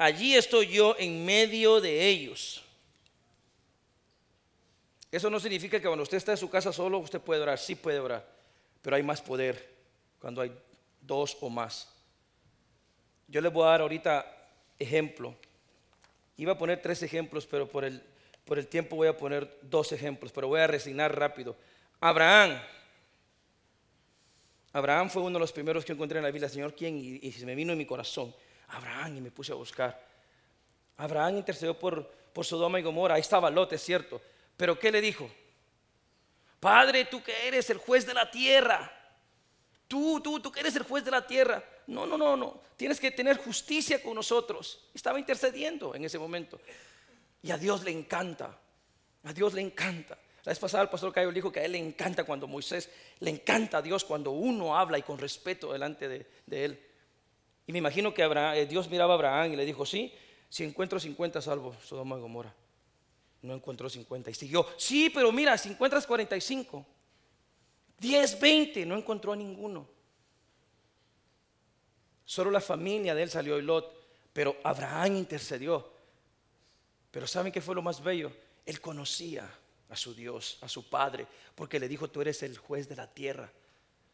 allí 0.00 0.34
estoy 0.34 0.66
yo 0.68 0.96
en 0.98 1.24
medio 1.26 1.78
de 1.78 2.08
ellos. 2.08 2.64
Eso 5.12 5.28
no 5.28 5.38
significa 5.38 5.78
que 5.78 5.86
cuando 5.86 6.04
usted 6.04 6.16
está 6.16 6.32
en 6.32 6.38
su 6.38 6.48
casa 6.48 6.72
solo, 6.72 6.98
usted 6.98 7.20
puede 7.20 7.42
orar, 7.42 7.58
sí 7.58 7.74
puede 7.74 7.98
orar, 7.98 8.26
pero 8.80 8.96
hay 8.96 9.02
más 9.02 9.20
poder 9.20 9.74
cuando 10.18 10.40
hay 10.40 10.52
dos 11.02 11.36
o 11.40 11.50
más. 11.50 11.92
Yo 13.28 13.42
les 13.42 13.52
voy 13.52 13.64
a 13.64 13.70
dar 13.70 13.82
ahorita 13.82 14.26
ejemplo. 14.78 15.34
Iba 16.38 16.52
a 16.52 16.58
poner 16.58 16.80
tres 16.80 17.02
ejemplos, 17.02 17.46
pero 17.46 17.68
por 17.68 17.84
el, 17.84 18.02
por 18.46 18.58
el 18.58 18.68
tiempo 18.68 18.96
voy 18.96 19.08
a 19.08 19.16
poner 19.16 19.58
dos 19.62 19.92
ejemplos, 19.92 20.32
pero 20.32 20.48
voy 20.48 20.60
a 20.60 20.66
resignar 20.66 21.16
rápido. 21.16 21.56
Abraham. 22.00 22.58
Abraham 24.72 25.10
fue 25.10 25.22
uno 25.22 25.34
de 25.34 25.40
los 25.40 25.52
primeros 25.52 25.84
que 25.84 25.92
encontré 25.92 26.18
en 26.18 26.24
la 26.24 26.30
Biblia. 26.30 26.48
Señor, 26.48 26.74
¿quién? 26.74 26.96
Y, 26.96 27.18
y 27.26 27.32
se 27.32 27.44
me 27.44 27.54
vino 27.54 27.72
en 27.72 27.78
mi 27.78 27.84
corazón. 27.84 28.34
Abraham, 28.70 29.18
y 29.18 29.20
me 29.20 29.30
puse 29.30 29.52
a 29.52 29.56
buscar. 29.56 30.08
Abraham 30.96 31.38
intercedió 31.38 31.78
por, 31.78 32.06
por 32.32 32.44
Sodoma 32.44 32.78
y 32.78 32.82
Gomorra. 32.82 33.14
Ahí 33.14 33.20
estaba 33.20 33.50
Lot, 33.50 33.72
es 33.72 33.82
cierto. 33.82 34.20
Pero 34.56 34.78
¿qué 34.78 34.92
le 34.92 35.00
dijo? 35.00 35.30
Padre, 36.58 37.06
tú 37.06 37.22
que 37.22 37.48
eres 37.48 37.70
el 37.70 37.78
juez 37.78 38.06
de 38.06 38.14
la 38.14 38.30
tierra. 38.30 38.92
Tú, 39.88 40.20
tú, 40.20 40.40
tú 40.40 40.52
que 40.52 40.60
eres 40.60 40.76
el 40.76 40.82
juez 40.82 41.04
de 41.04 41.10
la 41.10 41.26
tierra. 41.26 41.64
No, 41.86 42.06
no, 42.06 42.16
no, 42.16 42.36
no. 42.36 42.60
Tienes 42.76 43.00
que 43.00 43.10
tener 43.10 43.38
justicia 43.38 44.02
con 44.02 44.14
nosotros. 44.14 44.88
Estaba 44.94 45.18
intercediendo 45.18 45.94
en 45.94 46.04
ese 46.04 46.18
momento. 46.18 46.60
Y 47.42 47.50
a 47.50 47.58
Dios 47.58 47.82
le 47.82 47.90
encanta. 47.90 48.56
A 49.24 49.32
Dios 49.32 49.54
le 49.54 49.62
encanta. 49.62 50.16
La 50.44 50.50
vez 50.50 50.58
pasada 50.58 50.82
el 50.84 50.88
pastor 50.88 51.12
Cayo 51.12 51.32
dijo 51.32 51.52
que 51.52 51.60
a 51.60 51.64
él 51.64 51.72
le 51.72 51.78
encanta 51.78 52.24
cuando 52.24 52.46
Moisés, 52.46 52.88
le 53.18 53.30
encanta 53.30 53.78
a 53.78 53.82
Dios 53.82 54.04
cuando 54.04 54.30
uno 54.30 54.76
habla 54.76 54.98
y 54.98 55.02
con 55.02 55.18
respeto 55.18 55.72
delante 55.72 56.08
de, 56.08 56.26
él. 56.64 56.80
Y 57.70 57.72
me 57.72 57.78
imagino 57.78 58.12
que 58.12 58.24
eh, 58.24 58.66
Dios 58.66 58.90
miraba 58.90 59.12
a 59.12 59.14
Abraham 59.14 59.52
y 59.52 59.56
le 59.56 59.64
dijo, 59.64 59.86
sí, 59.86 60.12
si 60.48 60.64
encuentro 60.64 60.98
50 60.98 61.40
salvo 61.40 61.72
Sodoma 61.84 62.16
y 62.16 62.20
Gomorra. 62.20 62.52
No 63.42 63.54
encontró 63.54 63.88
50 63.88 64.28
y 64.28 64.34
siguió, 64.34 64.66
sí, 64.76 65.08
pero 65.08 65.30
mira, 65.30 65.56
si 65.56 65.68
encuentras 65.68 66.04
45, 66.04 66.84
10, 67.96 68.40
20, 68.40 68.86
no 68.86 68.96
encontró 68.96 69.34
a 69.34 69.36
ninguno. 69.36 69.86
Solo 72.24 72.50
la 72.50 72.60
familia 72.60 73.14
de 73.14 73.22
él 73.22 73.30
salió 73.30 73.56
y 73.56 73.62
Lot, 73.62 73.88
pero 74.32 74.56
Abraham 74.64 75.18
intercedió. 75.18 75.92
Pero 77.12 77.28
¿saben 77.28 77.52
qué 77.52 77.60
fue 77.60 77.76
lo 77.76 77.82
más 77.82 78.02
bello? 78.02 78.32
Él 78.66 78.80
conocía 78.80 79.48
a 79.88 79.94
su 79.94 80.12
Dios, 80.12 80.58
a 80.60 80.68
su 80.68 80.90
Padre, 80.90 81.24
porque 81.54 81.78
le 81.78 81.86
dijo, 81.86 82.08
tú 82.08 82.20
eres 82.20 82.42
el 82.42 82.58
juez 82.58 82.88
de 82.88 82.96
la 82.96 83.06
tierra. 83.06 83.48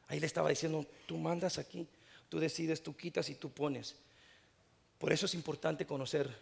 Ahí 0.09 0.21
le 0.21 0.27
estaba 0.27 0.51
diciendo, 0.51 0.85
tú 1.07 1.17
mandas 1.17 1.57
aquí, 1.57 1.89
tú 2.29 2.39
decides, 2.39 2.83
tú 2.83 2.97
quitas 2.97 3.29
y 3.29 3.35
tú 3.35 3.51
pones. 3.51 3.97
Por 4.99 5.13
eso 5.13 5.27
es 5.27 5.35
importante 5.35 5.87
conocer 5.87 6.35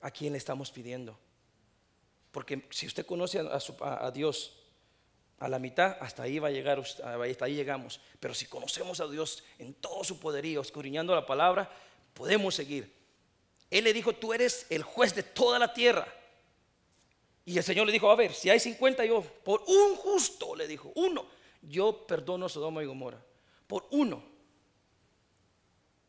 a 0.00 0.10
quién 0.10 0.32
le 0.32 0.38
estamos 0.38 0.70
pidiendo. 0.70 1.18
Porque 2.30 2.66
si 2.70 2.86
usted 2.86 3.06
conoce 3.06 3.38
a, 3.38 4.10
Dios 4.10 4.52
a 5.38 5.48
la 5.48 5.58
mitad, 5.58 5.96
hasta 6.00 6.24
ahí 6.24 6.38
va 6.38 6.48
a 6.48 6.50
llegar, 6.50 6.80
hasta 6.80 7.44
ahí 7.44 7.54
llegamos. 7.54 8.00
Pero 8.20 8.34
si 8.34 8.46
conocemos 8.46 9.00
a 9.00 9.06
Dios 9.06 9.44
en 9.58 9.74
todo 9.74 10.04
su 10.04 10.18
poderío, 10.18 10.60
escudriñando 10.60 11.14
la 11.14 11.24
palabra, 11.24 11.70
podemos 12.12 12.54
seguir. 12.54 12.92
Él 13.70 13.84
le 13.84 13.92
dijo, 13.92 14.14
tú 14.14 14.32
eres 14.32 14.66
el 14.68 14.82
juez 14.82 15.14
de 15.14 15.22
toda 15.22 15.58
la 15.58 15.72
tierra. 15.72 16.06
Y 17.46 17.56
el 17.56 17.64
Señor 17.64 17.86
le 17.86 17.92
dijo, 17.92 18.10
a 18.10 18.16
ver, 18.16 18.32
si 18.32 18.50
hay 18.50 18.58
50 18.58 19.04
yo, 19.04 19.22
por 19.22 19.62
un 19.66 19.96
justo, 19.96 20.54
le 20.56 20.66
dijo, 20.66 20.92
uno, 20.96 21.26
yo 21.62 22.06
perdono 22.06 22.46
a 22.46 22.48
Sodoma 22.48 22.82
y 22.82 22.86
Gomorra. 22.86 23.22
Por 23.66 23.86
uno. 23.90 24.33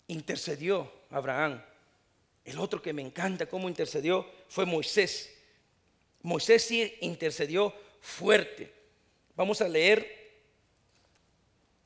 Intercedió 0.07 0.91
Abraham. 1.09 1.62
El 2.43 2.59
otro 2.59 2.81
que 2.81 2.93
me 2.93 3.01
encanta 3.01 3.47
cómo 3.47 3.67
intercedió 3.67 4.29
fue 4.47 4.65
Moisés. 4.65 5.31
Moisés 6.21 6.63
sí 6.63 6.93
intercedió 7.01 7.74
fuerte. 8.01 8.71
Vamos 9.35 9.62
a 9.62 9.67
leer 9.67 10.25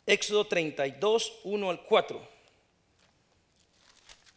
Éxodo 0.05 0.47
32, 0.47 1.39
1 1.43 1.69
al 1.69 1.83
4. 1.83 2.29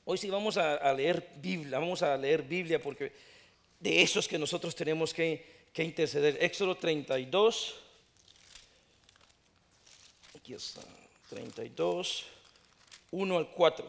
Hoy 0.04 0.18
sí 0.18 0.28
vamos 0.28 0.56
a, 0.56 0.92
leer 0.92 1.32
Biblia, 1.36 1.78
vamos 1.78 2.02
a 2.02 2.16
leer 2.16 2.42
Biblia 2.42 2.82
porque 2.82 3.12
de 3.80 4.02
esos 4.02 4.28
que 4.28 4.38
nosotros 4.38 4.74
tenemos 4.74 5.14
que, 5.14 5.62
interceder. 5.76 6.36
Éxodo 6.40 6.76
32. 6.76 7.74
Aquí 10.36 10.54
está. 10.54 10.82
32, 11.30 12.26
1 13.12 13.38
al 13.38 13.48
4. 13.50 13.88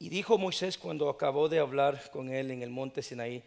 Y 0.00 0.08
dijo 0.08 0.36
Moisés 0.36 0.76
cuando 0.76 1.08
acabó 1.08 1.48
de 1.48 1.60
hablar 1.60 2.10
con 2.10 2.28
él 2.32 2.50
en 2.50 2.62
el 2.62 2.70
monte 2.70 3.02
Sinaí, 3.02 3.42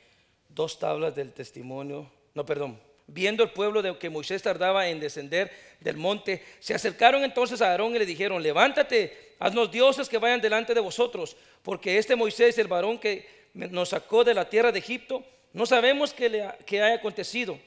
dos 0.50 0.80
tablas 0.80 1.14
del 1.14 1.34
testimonio, 1.34 2.10
no, 2.34 2.46
perdón, 2.46 2.80
viendo 3.08 3.44
el 3.44 3.52
pueblo 3.52 3.82
de 3.82 3.98
que 3.98 4.10
Moisés 4.10 4.42
tardaba 4.42 4.88
en 4.88 5.02
descender 5.02 5.52
del 5.82 5.98
monte, 5.98 6.44
se 6.60 6.74
acercaron 6.74 7.24
entonces 7.24 7.62
a 7.62 7.72
Aarón 7.72 7.96
y 7.96 8.00
le 8.00 8.06
dijeron, 8.06 8.42
levántate, 8.42 9.36
haznos 9.38 9.70
dioses 9.70 10.08
que 10.08 10.18
vayan 10.18 10.42
delante 10.42 10.74
de 10.74 10.80
vosotros, 10.80 11.36
porque 11.62 11.98
este 11.98 12.16
Moisés, 12.16 12.58
el 12.58 12.68
varón 12.68 13.00
que 13.00 13.28
nos 13.54 13.90
sacó 13.90 14.24
de 14.24 14.34
la 14.34 14.50
tierra 14.50 14.72
de 14.72 14.80
Egipto, 14.80 15.24
no 15.54 15.66
sabemos 15.66 16.14
qué, 16.14 16.30
le, 16.30 16.44
haya 16.44 16.96
acontecido. 16.96 17.60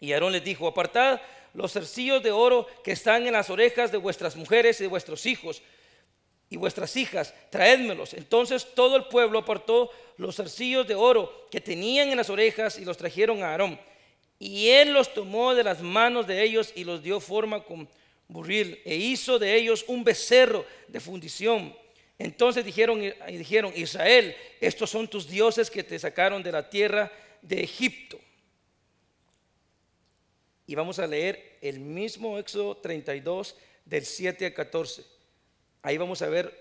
Y 0.00 0.12
Aarón 0.12 0.32
les 0.32 0.44
dijo, 0.44 0.66
apartad 0.68 1.20
los 1.56 1.72
cercillos 1.72 2.22
de 2.22 2.30
oro 2.30 2.66
que 2.84 2.92
están 2.92 3.26
en 3.26 3.32
las 3.32 3.48
orejas 3.48 3.90
de 3.90 3.96
vuestras 3.96 4.36
mujeres 4.36 4.78
y 4.78 4.84
de 4.84 4.88
vuestros 4.88 5.24
hijos 5.24 5.62
y 6.50 6.58
vuestras 6.58 6.94
hijas, 6.96 7.34
traédmelos. 7.50 8.12
Entonces 8.12 8.74
todo 8.74 8.96
el 8.96 9.06
pueblo 9.06 9.38
apartó 9.38 9.90
los 10.18 10.36
cercillos 10.36 10.86
de 10.86 10.94
oro 10.94 11.48
que 11.50 11.62
tenían 11.62 12.10
en 12.10 12.18
las 12.18 12.28
orejas 12.28 12.78
y 12.78 12.84
los 12.84 12.98
trajeron 12.98 13.42
a 13.42 13.52
Aarón. 13.52 13.80
Y 14.38 14.68
él 14.68 14.92
los 14.92 15.14
tomó 15.14 15.54
de 15.54 15.64
las 15.64 15.80
manos 15.80 16.26
de 16.26 16.42
ellos 16.42 16.72
y 16.76 16.84
los 16.84 17.02
dio 17.02 17.20
forma 17.20 17.64
con 17.64 17.88
burril 18.28 18.78
e 18.84 18.94
hizo 18.94 19.38
de 19.38 19.54
ellos 19.54 19.82
un 19.88 20.04
becerro 20.04 20.66
de 20.88 21.00
fundición. 21.00 21.74
Entonces 22.18 22.66
dijeron, 22.66 23.00
dijeron, 23.28 23.72
Israel, 23.74 24.36
estos 24.60 24.90
son 24.90 25.08
tus 25.08 25.26
dioses 25.26 25.70
que 25.70 25.82
te 25.82 25.98
sacaron 25.98 26.42
de 26.42 26.52
la 26.52 26.68
tierra 26.68 27.10
de 27.40 27.62
Egipto. 27.62 28.20
Y 30.66 30.74
vamos 30.74 30.98
a 30.98 31.06
leer 31.06 31.58
el 31.60 31.78
mismo 31.78 32.38
Éxodo 32.38 32.76
32 32.76 33.56
del 33.84 34.04
7 34.04 34.46
al 34.46 34.54
14. 34.54 35.04
Ahí 35.82 35.96
vamos 35.96 36.22
a 36.22 36.28
ver 36.28 36.52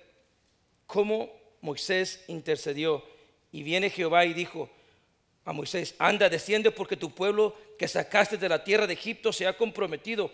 cómo 0.85 1.31
Moisés 1.61 2.23
intercedió. 2.27 3.03
Y 3.51 3.63
viene 3.63 3.89
Jehová 3.89 4.25
y 4.25 4.33
dijo, 4.33 4.69
a 5.43 5.53
Moisés, 5.53 5.95
anda, 5.97 6.29
desciende 6.29 6.71
porque 6.71 6.97
tu 6.97 7.13
pueblo 7.13 7.55
que 7.77 7.87
sacaste 7.87 8.37
de 8.37 8.49
la 8.49 8.63
tierra 8.63 8.87
de 8.87 8.93
Egipto 8.93 9.31
se 9.33 9.47
ha 9.47 9.57
comprometido, 9.57 10.31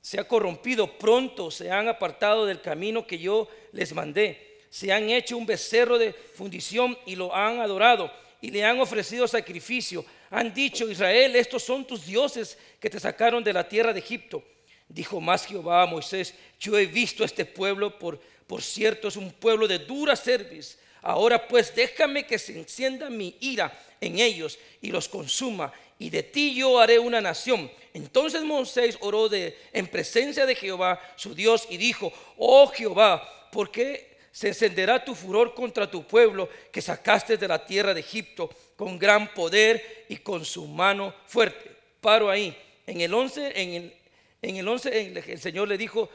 se 0.00 0.18
ha 0.18 0.26
corrompido, 0.26 0.98
pronto 0.98 1.50
se 1.50 1.70
han 1.70 1.88
apartado 1.88 2.46
del 2.46 2.60
camino 2.60 3.06
que 3.06 3.18
yo 3.18 3.48
les 3.72 3.92
mandé, 3.92 4.60
se 4.70 4.92
han 4.92 5.10
hecho 5.10 5.36
un 5.36 5.46
becerro 5.46 5.98
de 5.98 6.12
fundición 6.12 6.98
y 7.06 7.16
lo 7.16 7.34
han 7.34 7.60
adorado 7.60 8.10
y 8.44 8.50
le 8.50 8.62
han 8.62 8.78
ofrecido 8.78 9.26
sacrificio. 9.26 10.04
Han 10.28 10.52
dicho, 10.52 10.90
Israel, 10.90 11.34
estos 11.34 11.62
son 11.62 11.86
tus 11.86 12.04
dioses 12.04 12.58
que 12.78 12.90
te 12.90 13.00
sacaron 13.00 13.42
de 13.42 13.54
la 13.54 13.66
tierra 13.66 13.94
de 13.94 14.00
Egipto. 14.00 14.44
Dijo 14.86 15.18
más 15.18 15.46
Jehová 15.46 15.80
a 15.80 15.86
Moisés, 15.86 16.34
yo 16.60 16.76
he 16.76 16.84
visto 16.84 17.22
a 17.22 17.26
este 17.26 17.46
pueblo, 17.46 17.98
por, 17.98 18.20
cierto 18.60 19.08
es 19.08 19.16
un 19.16 19.32
pueblo 19.32 19.66
de 19.66 19.78
dura 19.78 20.14
cerviz. 20.14 20.78
Ahora 21.00 21.48
pues 21.48 21.74
déjame 21.74 22.26
que 22.26 22.38
se 22.38 22.54
encienda 22.54 23.08
mi 23.08 23.34
ira 23.40 23.72
en 23.98 24.18
ellos 24.18 24.58
y 24.82 24.90
los 24.90 25.08
consuma, 25.08 25.72
y 25.98 26.10
de 26.10 26.22
ti 26.22 26.54
yo 26.54 26.78
haré 26.78 26.98
una 26.98 27.22
nación. 27.22 27.70
Entonces 27.94 28.42
Moisés 28.42 28.98
oró 29.00 29.30
de, 29.30 29.56
en 29.72 29.86
presencia 29.86 30.44
de 30.44 30.54
Jehová, 30.54 31.00
su 31.16 31.34
Dios, 31.34 31.66
y 31.70 31.78
dijo, 31.78 32.12
oh 32.36 32.66
Jehová, 32.66 33.48
¿por 33.50 33.70
qué 33.70 34.13
se 34.34 34.48
encenderá 34.48 35.04
tu 35.04 35.14
furor 35.14 35.54
contra 35.54 35.88
tu 35.88 36.04
pueblo 36.04 36.48
que 36.72 36.82
sacaste 36.82 37.36
de 37.36 37.46
la 37.46 37.64
tierra 37.64 37.94
de 37.94 38.00
Egipto 38.00 38.50
con 38.74 38.98
gran 38.98 39.32
poder 39.32 40.06
y 40.08 40.16
con 40.16 40.44
su 40.44 40.66
mano 40.66 41.14
fuerte? 41.28 41.70
Paro 42.00 42.28
ahí. 42.28 42.52
En 42.84 43.00
el 43.00 43.14
11, 43.14 43.62
en 43.62 43.74
el, 43.74 43.96
en 44.42 44.56
el, 44.56 44.66
11 44.66 45.22
el, 45.24 45.38
Señor 45.38 45.68
le 45.68 45.78
dijo 45.78 46.10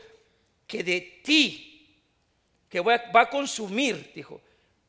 que 0.67 0.83
de 0.83 1.21
ti, 1.23 1.95
que 2.67 2.81
va, 2.81 3.01
va 3.15 3.21
a 3.21 3.29
consumir, 3.29 4.11
dijo. 4.13 4.41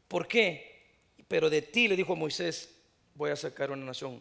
¿Por 0.09 0.27
qué? 0.27 0.89
Pero 1.29 1.49
de 1.49 1.63
ti, 1.63 1.87
le 1.87 1.95
dijo 1.95 2.17
Moisés, 2.17 2.75
voy 3.15 3.31
a 3.31 3.37
sacar 3.37 3.71
una 3.71 3.85
nación. 3.85 4.21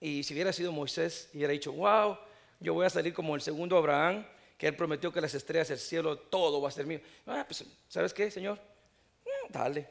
Y 0.00 0.22
si 0.22 0.32
hubiera 0.32 0.50
sido 0.54 0.72
Moisés, 0.72 1.28
hubiera 1.34 1.52
dicho, 1.52 1.70
wow, 1.70 2.16
yo 2.58 2.72
voy 2.72 2.86
a 2.86 2.90
salir 2.90 3.12
como 3.12 3.34
el 3.34 3.42
segundo 3.42 3.76
Abraham, 3.76 4.24
que 4.62 4.68
él 4.68 4.76
prometió 4.76 5.12
que 5.12 5.20
las 5.20 5.34
estrellas 5.34 5.66
del 5.66 5.78
cielo, 5.80 6.16
todo 6.16 6.60
va 6.60 6.68
a 6.68 6.70
ser 6.70 6.86
mío. 6.86 7.00
Ah, 7.26 7.44
pues, 7.44 7.64
¿sabes 7.88 8.14
qué, 8.14 8.30
Señor? 8.30 8.60
Dale. 9.48 9.88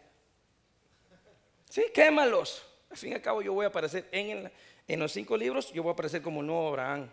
Sí, 1.70 1.84
quémalos. 1.94 2.64
Al 2.90 2.96
fin 2.96 3.12
y 3.12 3.16
al 3.16 3.22
cabo 3.22 3.42
yo 3.42 3.52
voy 3.52 3.66
a 3.66 3.68
aparecer 3.68 4.08
en, 4.14 4.50
en 4.88 5.00
los 5.02 5.12
cinco 5.12 5.36
libros, 5.36 5.74
yo 5.74 5.84
voy 5.84 5.90
a 5.90 5.92
aparecer 5.92 6.22
como 6.22 6.42
nuevo 6.42 6.70
Abraham. 6.70 7.10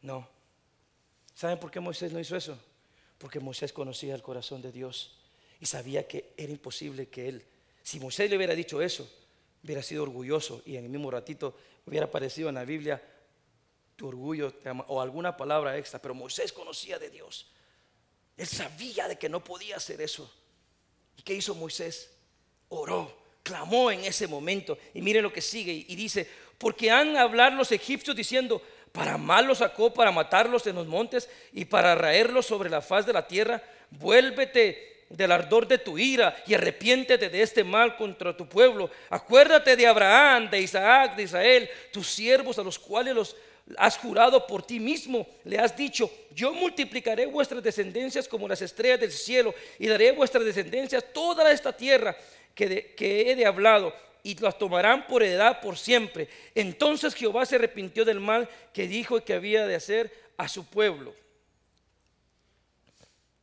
No. 0.00 0.28
¿Saben 1.34 1.58
por 1.58 1.72
qué 1.72 1.80
Moisés 1.80 2.12
no 2.12 2.20
hizo 2.20 2.36
eso? 2.36 2.56
Porque 3.18 3.40
Moisés 3.40 3.72
conocía 3.72 4.14
el 4.14 4.22
corazón 4.22 4.62
de 4.62 4.70
Dios 4.70 5.18
y 5.58 5.66
sabía 5.66 6.06
que 6.06 6.34
era 6.36 6.52
imposible 6.52 7.08
que 7.08 7.28
él, 7.28 7.44
si 7.82 7.98
Moisés 7.98 8.30
le 8.30 8.36
hubiera 8.36 8.54
dicho 8.54 8.80
eso, 8.80 9.10
hubiera 9.64 9.82
sido 9.82 10.04
orgulloso 10.04 10.62
y 10.64 10.76
en 10.76 10.84
el 10.84 10.90
mismo 10.90 11.10
ratito 11.10 11.56
hubiera 11.84 12.06
aparecido 12.06 12.48
en 12.48 12.54
la 12.54 12.64
Biblia 12.64 13.02
tu 13.96 14.08
orgullo 14.08 14.52
o 14.88 15.00
alguna 15.00 15.36
palabra 15.36 15.76
extra. 15.76 16.00
Pero 16.00 16.14
Moisés 16.14 16.52
conocía 16.52 16.98
de 16.98 17.10
Dios. 17.10 17.50
Él 18.36 18.46
sabía 18.46 19.08
de 19.08 19.18
que 19.18 19.28
no 19.28 19.42
podía 19.42 19.76
hacer 19.76 20.00
eso. 20.00 20.30
¿Y 21.16 21.22
qué 21.22 21.34
hizo 21.34 21.54
Moisés? 21.54 22.10
Oró, 22.68 23.16
clamó 23.42 23.90
en 23.90 24.04
ese 24.04 24.26
momento. 24.26 24.78
Y 24.92 25.00
mire 25.00 25.22
lo 25.22 25.32
que 25.32 25.40
sigue 25.40 25.72
y 25.72 25.96
dice, 25.96 26.28
porque 26.58 26.90
han 26.90 27.16
hablar 27.16 27.54
los 27.54 27.72
egipcios 27.72 28.14
diciendo, 28.14 28.62
para 28.92 29.16
mal 29.16 29.46
los 29.46 29.58
sacó, 29.58 29.92
para 29.92 30.10
matarlos 30.12 30.66
en 30.66 30.76
los 30.76 30.86
montes 30.86 31.28
y 31.52 31.64
para 31.64 31.94
raerlos 31.94 32.46
sobre 32.46 32.70
la 32.70 32.82
faz 32.82 33.06
de 33.06 33.12
la 33.12 33.26
tierra. 33.26 33.62
Vuélvete 33.90 35.04
del 35.08 35.32
ardor 35.32 35.68
de 35.68 35.78
tu 35.78 35.98
ira 35.98 36.36
y 36.46 36.54
arrepiéntete 36.54 37.28
de 37.28 37.42
este 37.42 37.62
mal 37.62 37.96
contra 37.96 38.36
tu 38.36 38.48
pueblo. 38.48 38.90
Acuérdate 39.08 39.76
de 39.76 39.86
Abraham, 39.86 40.50
de 40.50 40.60
Isaac, 40.60 41.16
de 41.16 41.22
Israel, 41.22 41.70
tus 41.92 42.08
siervos 42.08 42.58
a 42.58 42.62
los 42.62 42.78
cuales 42.78 43.14
los 43.14 43.36
has 43.76 43.98
jurado 43.98 44.46
por 44.46 44.62
ti 44.62 44.78
mismo. 44.78 45.26
Le 45.44 45.58
has 45.58 45.76
dicho, 45.76 46.10
yo 46.30 46.52
multiplicaré 46.52 47.26
vuestras 47.26 47.62
descendencias 47.62 48.28
como 48.28 48.46
las 48.46 48.62
estrellas 48.62 49.00
del 49.00 49.12
cielo 49.12 49.54
y 49.78 49.86
daré 49.86 50.12
vuestras 50.12 50.44
descendencias 50.44 51.04
toda 51.12 51.50
esta 51.50 51.76
tierra 51.76 52.16
que, 52.54 52.94
he 52.98 53.34
de 53.34 53.46
hablado 53.46 53.94
y 54.22 54.34
las 54.36 54.58
tomarán 54.58 55.06
por 55.06 55.22
edad 55.22 55.60
por 55.60 55.76
siempre. 55.76 56.28
Entonces 56.54 57.14
Jehová 57.14 57.46
se 57.46 57.56
arrepintió 57.56 58.04
del 58.04 58.20
mal 58.20 58.48
que 58.72 58.86
dijo 58.86 59.22
que 59.24 59.34
había 59.34 59.66
de 59.66 59.74
hacer 59.74 60.12
a 60.36 60.48
su 60.48 60.64
pueblo. 60.66 61.14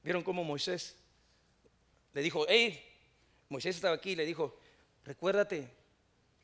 ¿Vieron 0.04 0.24
cómo 0.24 0.44
Moisés 0.44 0.96
le 2.14 2.22
dijo, 2.22 2.46
hey, 2.48 2.84
Moisés 3.50 3.76
estaba 3.76 3.96
aquí 3.96 4.12
y 4.12 4.16
le 4.16 4.26
dijo, 4.26 4.56
recuérdate, 5.04 5.68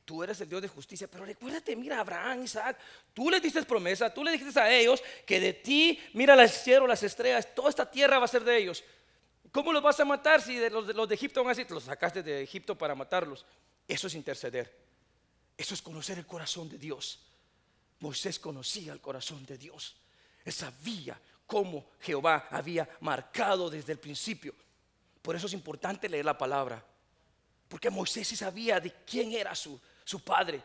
tú 0.10 0.24
eres 0.24 0.42
el 0.42 0.50
Dios 0.50 0.64
de 0.64 0.68
justicia, 0.68 1.08
pero 1.08 1.24
recuérdate, 1.24 1.76
mira, 1.76 2.00
Abraham, 2.00 2.42
Isaac, 2.42 2.80
tú 3.14 3.30
les 3.30 3.40
diste 3.40 3.62
promesa, 3.62 4.12
tú 4.12 4.24
le 4.24 4.32
dijiste 4.32 4.60
a 4.60 4.68
ellos 4.68 5.04
que 5.24 5.40
de 5.40 5.54
ti, 5.54 6.00
mira 6.14 6.34
el 6.34 6.50
cielo, 6.50 6.88
las 6.88 7.04
estrellas, 7.04 7.54
toda 7.54 7.70
esta 7.70 7.92
tierra 7.92 8.18
va 8.18 8.26
a 8.26 8.28
ser 8.28 8.44
de 8.44 8.58
ellos. 8.58 8.84
¿Cómo 9.52 9.72
los 9.72 9.84
vas 9.84 10.00
a 10.00 10.06
matar 10.06 10.42
si 10.42 10.56
de, 10.56 10.72
los 10.72 11.08
de 11.08 11.14
Egipto 11.14 11.44
van 11.44 11.52
a 11.52 11.56
decir, 11.56 11.70
los 11.70 11.84
sacaste 11.84 12.24
de 12.24 12.42
Egipto 12.42 12.76
para 12.76 12.96
matarlos? 12.96 13.46
Eso 13.88 14.08
es 14.08 14.16
interceder. 14.16 14.76
Eso 15.56 15.76
es 15.76 15.82
conocer 15.84 16.18
el 16.18 16.26
corazón 16.26 16.68
de 16.70 16.80
Dios. 16.80 17.20
Moisés 18.00 18.40
conocía 18.40 18.94
el 18.94 19.02
corazón 19.02 19.46
de 19.46 19.60
Dios. 19.60 19.96
Él 20.44 20.54
sabía 20.54 21.22
cómo 21.46 21.86
Jehová 22.00 22.48
había 22.50 22.90
marcado 23.02 23.70
desde 23.70 23.92
el 23.92 24.00
principio. 24.00 24.56
Por 25.22 25.36
eso 25.36 25.46
es 25.46 25.54
importante 25.54 26.10
leer 26.10 26.26
la 26.26 26.36
palabra. 26.36 26.84
Porque 27.68 27.92
Moisés 27.92 28.28
sabía 28.30 28.80
de 28.80 28.92
quién 29.06 29.32
era 29.32 29.54
su, 29.54 29.80
su 30.10 30.22
padre. 30.22 30.60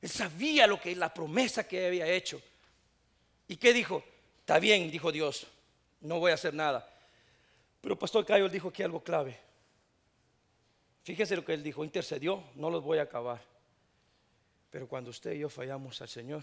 Él 0.00 0.08
sabía 0.08 0.66
lo 0.66 0.80
que 0.80 0.96
la 0.96 1.12
promesa 1.12 1.68
que 1.68 1.86
había 1.86 2.08
hecho. 2.08 2.40
¿Y 3.46 3.56
qué 3.56 3.74
dijo? 3.74 4.02
Está 4.38 4.58
bien, 4.58 4.90
dijo 4.90 5.12
Dios, 5.12 5.46
no 6.00 6.18
voy 6.18 6.30
a 6.30 6.34
hacer 6.34 6.54
nada. 6.54 6.88
Pero 7.82 7.98
Pastor 7.98 8.24
Cayo 8.24 8.48
dijo 8.48 8.72
que 8.72 8.82
algo 8.82 9.04
clave. 9.04 9.38
Fíjese 11.02 11.36
lo 11.36 11.44
que 11.44 11.52
él 11.52 11.62
dijo, 11.62 11.84
intercedió, 11.84 12.42
no 12.54 12.70
los 12.70 12.82
voy 12.82 12.96
a 12.96 13.02
acabar. 13.02 13.42
Pero 14.70 14.88
cuando 14.88 15.10
usted 15.10 15.32
y 15.32 15.40
yo 15.40 15.50
fallamos 15.50 16.00
al 16.00 16.08
Señor, 16.08 16.42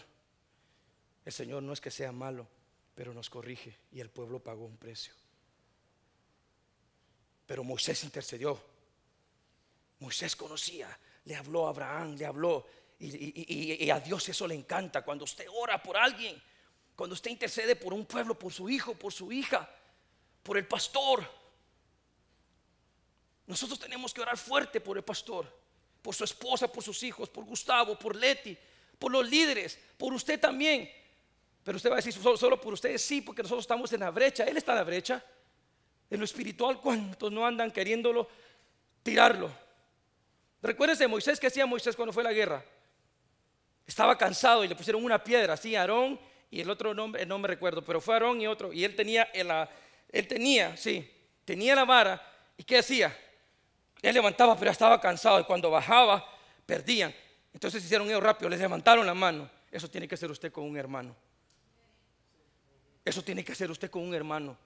el 1.26 1.34
Señor 1.34 1.64
no 1.64 1.74
es 1.74 1.82
que 1.82 1.90
sea 1.90 2.12
malo, 2.12 2.48
pero 2.94 3.16
nos 3.16 3.32
corrige 3.32 3.76
y 3.92 4.00
el 4.00 4.12
pueblo 4.12 4.40
pagó 4.40 4.64
un 4.66 4.78
precio. 4.78 5.14
Pero 7.48 7.64
Moisés 7.64 8.04
intercedió. 8.04 8.62
Moisés 10.00 10.36
conocía, 10.36 10.96
le 11.28 11.36
habló 11.36 11.68
a 11.68 11.70
Abraham, 11.70 12.16
le 12.16 12.26
habló. 12.26 12.66
Y, 13.00 13.90
a 13.90 14.00
Dios 14.00 14.28
eso 14.30 14.48
le 14.48 14.56
encanta. 14.56 15.04
Cuando 15.04 15.26
usted 15.26 15.46
ora 15.54 15.84
por 15.84 15.98
alguien, 15.98 16.42
cuando 16.96 17.14
usted 17.14 17.30
intercede 17.30 17.76
por 17.76 17.94
un 17.94 18.06
pueblo, 18.06 18.40
por 18.40 18.54
su 18.54 18.70
hijo, 18.70 18.96
por 18.96 19.12
su 19.12 19.32
hija, 19.32 19.70
por 20.42 20.58
el 20.58 20.66
pastor. 20.66 21.30
Nosotros 23.46 23.78
tenemos 23.78 24.14
que 24.14 24.22
orar 24.22 24.38
fuerte 24.38 24.80
por 24.80 24.98
el 24.98 25.04
pastor, 25.04 25.54
por 26.02 26.16
su 26.16 26.24
esposa, 26.24 26.72
por 26.72 26.84
sus 26.84 27.04
hijos, 27.04 27.30
por 27.30 27.44
Gustavo, 27.44 28.00
por 28.00 28.16
Leti, 28.16 28.58
por 28.98 29.12
los 29.12 29.30
líderes, 29.30 29.78
por 29.98 30.14
usted 30.14 30.40
también. 30.40 30.90
Pero 31.62 31.76
usted 31.76 31.90
va 31.90 31.96
a 31.96 31.98
decir, 31.98 32.14
solo, 32.14 32.38
solo 32.38 32.60
por 32.60 32.74
ustedes 32.74 33.02
sí, 33.02 33.22
porque 33.22 33.44
nosotros 33.44 33.66
estamos 33.66 33.92
en 33.92 34.00
la 34.00 34.12
brecha. 34.12 34.46
Él 34.46 34.56
está 34.56 34.72
en 34.72 34.78
la 34.78 34.84
brecha. 34.86 35.24
En 36.10 36.20
lo 36.20 36.24
espiritual, 36.24 36.80
¿cuántos 36.80 37.30
no 37.34 37.46
andan 37.46 37.70
queriéndolo 37.70 38.30
tirarlo? 39.04 39.67
Recuérdense 40.68 41.08
Moisés, 41.08 41.40
¿qué 41.40 41.48
hacía 41.48 41.66
Moisés 41.66 41.96
cuando 41.96 42.12
fue 42.12 42.24
a 42.24 42.26
la 42.26 42.34
guerra? 42.34 42.62
Estaba 43.86 44.18
cansado 44.18 44.66
y 44.66 44.68
le 44.68 44.76
pusieron 44.76 45.02
una 45.02 45.24
piedra, 45.24 45.54
así 45.54 45.78
Aarón 45.78 46.20
y 46.52 46.60
el 46.60 46.70
otro 46.70 46.94
nombre, 46.94 47.26
no 47.26 47.40
me 47.40 47.48
recuerdo, 47.48 47.82
pero 47.82 48.02
fue 48.02 48.16
Aarón 48.16 48.42
y 48.42 48.48
otro, 48.48 48.74
y 48.74 48.84
él 48.84 48.94
tenía, 48.94 49.30
él 49.32 50.28
tenía, 50.28 50.76
sí, 50.76 51.10
tenía 51.46 51.74
la 51.74 51.86
vara, 51.86 52.22
¿y 52.58 52.66
qué 52.66 52.80
hacía? 52.80 53.18
Él 54.02 54.14
levantaba, 54.14 54.58
pero 54.60 54.70
estaba 54.70 55.00
cansado, 55.00 55.40
y 55.40 55.46
cuando 55.46 55.72
bajaba, 55.72 56.28
perdían. 56.66 57.16
Entonces 57.54 57.82
hicieron 57.82 58.10
ellos 58.10 58.22
rápido, 58.22 58.50
les 58.50 58.60
levantaron 58.60 59.06
la 59.06 59.14
mano. 59.14 59.50
Eso 59.72 59.90
tiene 59.90 60.06
que 60.06 60.16
hacer 60.16 60.30
usted 60.30 60.52
con 60.52 60.66
un 60.66 60.76
hermano. 60.76 61.16
Eso 63.06 63.24
tiene 63.24 63.42
que 63.46 63.54
hacer 63.54 63.72
usted 63.72 63.90
con 63.90 64.04
un 64.04 64.14
hermano. 64.14 64.58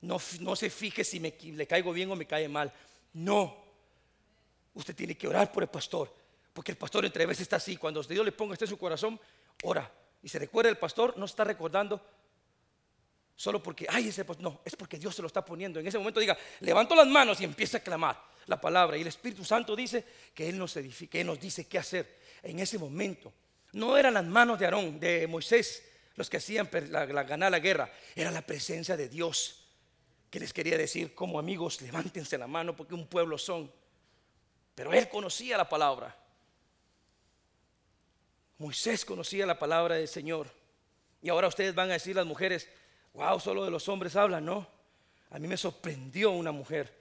No, 0.00 0.20
se 0.54 0.70
fije 0.70 1.02
si 1.02 1.18
me, 1.18 1.34
le 1.42 1.66
caigo 1.66 1.92
bien 1.92 2.08
o 2.08 2.14
me 2.14 2.24
cae 2.24 2.48
mal. 2.48 2.72
No. 3.12 3.67
Usted 4.78 4.94
tiene 4.94 5.16
que 5.16 5.26
orar 5.26 5.50
por 5.50 5.64
el 5.64 5.68
pastor. 5.68 6.14
Porque 6.52 6.70
el 6.70 6.78
pastor 6.78 7.04
entre 7.04 7.26
veces 7.26 7.42
está 7.42 7.56
así. 7.56 7.76
Cuando 7.76 8.00
Dios 8.04 8.24
le 8.24 8.30
ponga 8.30 8.52
esto 8.52 8.64
en 8.64 8.68
su 8.70 8.78
corazón, 8.78 9.20
ora. 9.64 9.90
Y 10.22 10.28
se 10.28 10.38
recuerda 10.38 10.70
el 10.70 10.78
pastor, 10.78 11.18
no 11.18 11.24
está 11.24 11.42
recordando 11.42 12.00
solo 13.34 13.60
porque, 13.60 13.86
ay, 13.90 14.08
ese 14.08 14.24
pastor. 14.24 14.44
No, 14.44 14.60
es 14.64 14.76
porque 14.76 14.96
Dios 14.96 15.16
se 15.16 15.22
lo 15.22 15.26
está 15.26 15.44
poniendo. 15.44 15.80
En 15.80 15.86
ese 15.88 15.98
momento 15.98 16.20
diga, 16.20 16.38
levanto 16.60 16.94
las 16.94 17.08
manos 17.08 17.40
y 17.40 17.44
empieza 17.44 17.78
a 17.78 17.80
clamar 17.80 18.22
la 18.46 18.60
palabra. 18.60 18.96
Y 18.96 19.00
el 19.00 19.08
Espíritu 19.08 19.44
Santo 19.44 19.74
dice 19.74 20.04
que 20.32 20.48
Él 20.48 20.56
nos 20.56 20.76
edifica, 20.76 21.18
Él 21.18 21.26
nos 21.26 21.40
dice 21.40 21.66
qué 21.66 21.78
hacer 21.78 22.16
en 22.44 22.60
ese 22.60 22.78
momento. 22.78 23.32
No 23.72 23.98
eran 23.98 24.14
las 24.14 24.24
manos 24.24 24.60
de 24.60 24.64
Aarón, 24.64 25.00
de 25.00 25.26
Moisés, 25.26 25.82
los 26.14 26.30
que 26.30 26.36
hacían 26.36 26.70
ganar 26.70 27.50
la 27.50 27.58
guerra. 27.58 27.90
Era 28.14 28.30
la 28.30 28.42
presencia 28.42 28.96
de 28.96 29.08
Dios 29.08 29.64
que 30.30 30.38
les 30.38 30.52
quería 30.52 30.78
decir 30.78 31.14
como 31.14 31.40
amigos, 31.40 31.80
levántense 31.82 32.38
la 32.38 32.46
mano 32.46 32.76
porque 32.76 32.94
un 32.94 33.08
pueblo 33.08 33.38
son. 33.38 33.72
Pero 34.78 34.92
él 34.92 35.08
conocía 35.08 35.56
la 35.56 35.68
palabra. 35.68 36.16
Moisés 38.58 39.04
conocía 39.04 39.44
la 39.44 39.58
palabra 39.58 39.96
del 39.96 40.06
Señor. 40.06 40.48
Y 41.20 41.30
ahora 41.30 41.48
ustedes 41.48 41.74
van 41.74 41.90
a 41.90 41.94
decir 41.94 42.14
las 42.14 42.24
mujeres, 42.24 42.68
wow, 43.12 43.40
solo 43.40 43.64
de 43.64 43.72
los 43.72 43.88
hombres 43.88 44.14
hablan, 44.14 44.44
¿no? 44.44 44.68
A 45.30 45.40
mí 45.40 45.48
me 45.48 45.56
sorprendió 45.56 46.30
una 46.30 46.52
mujer. 46.52 46.96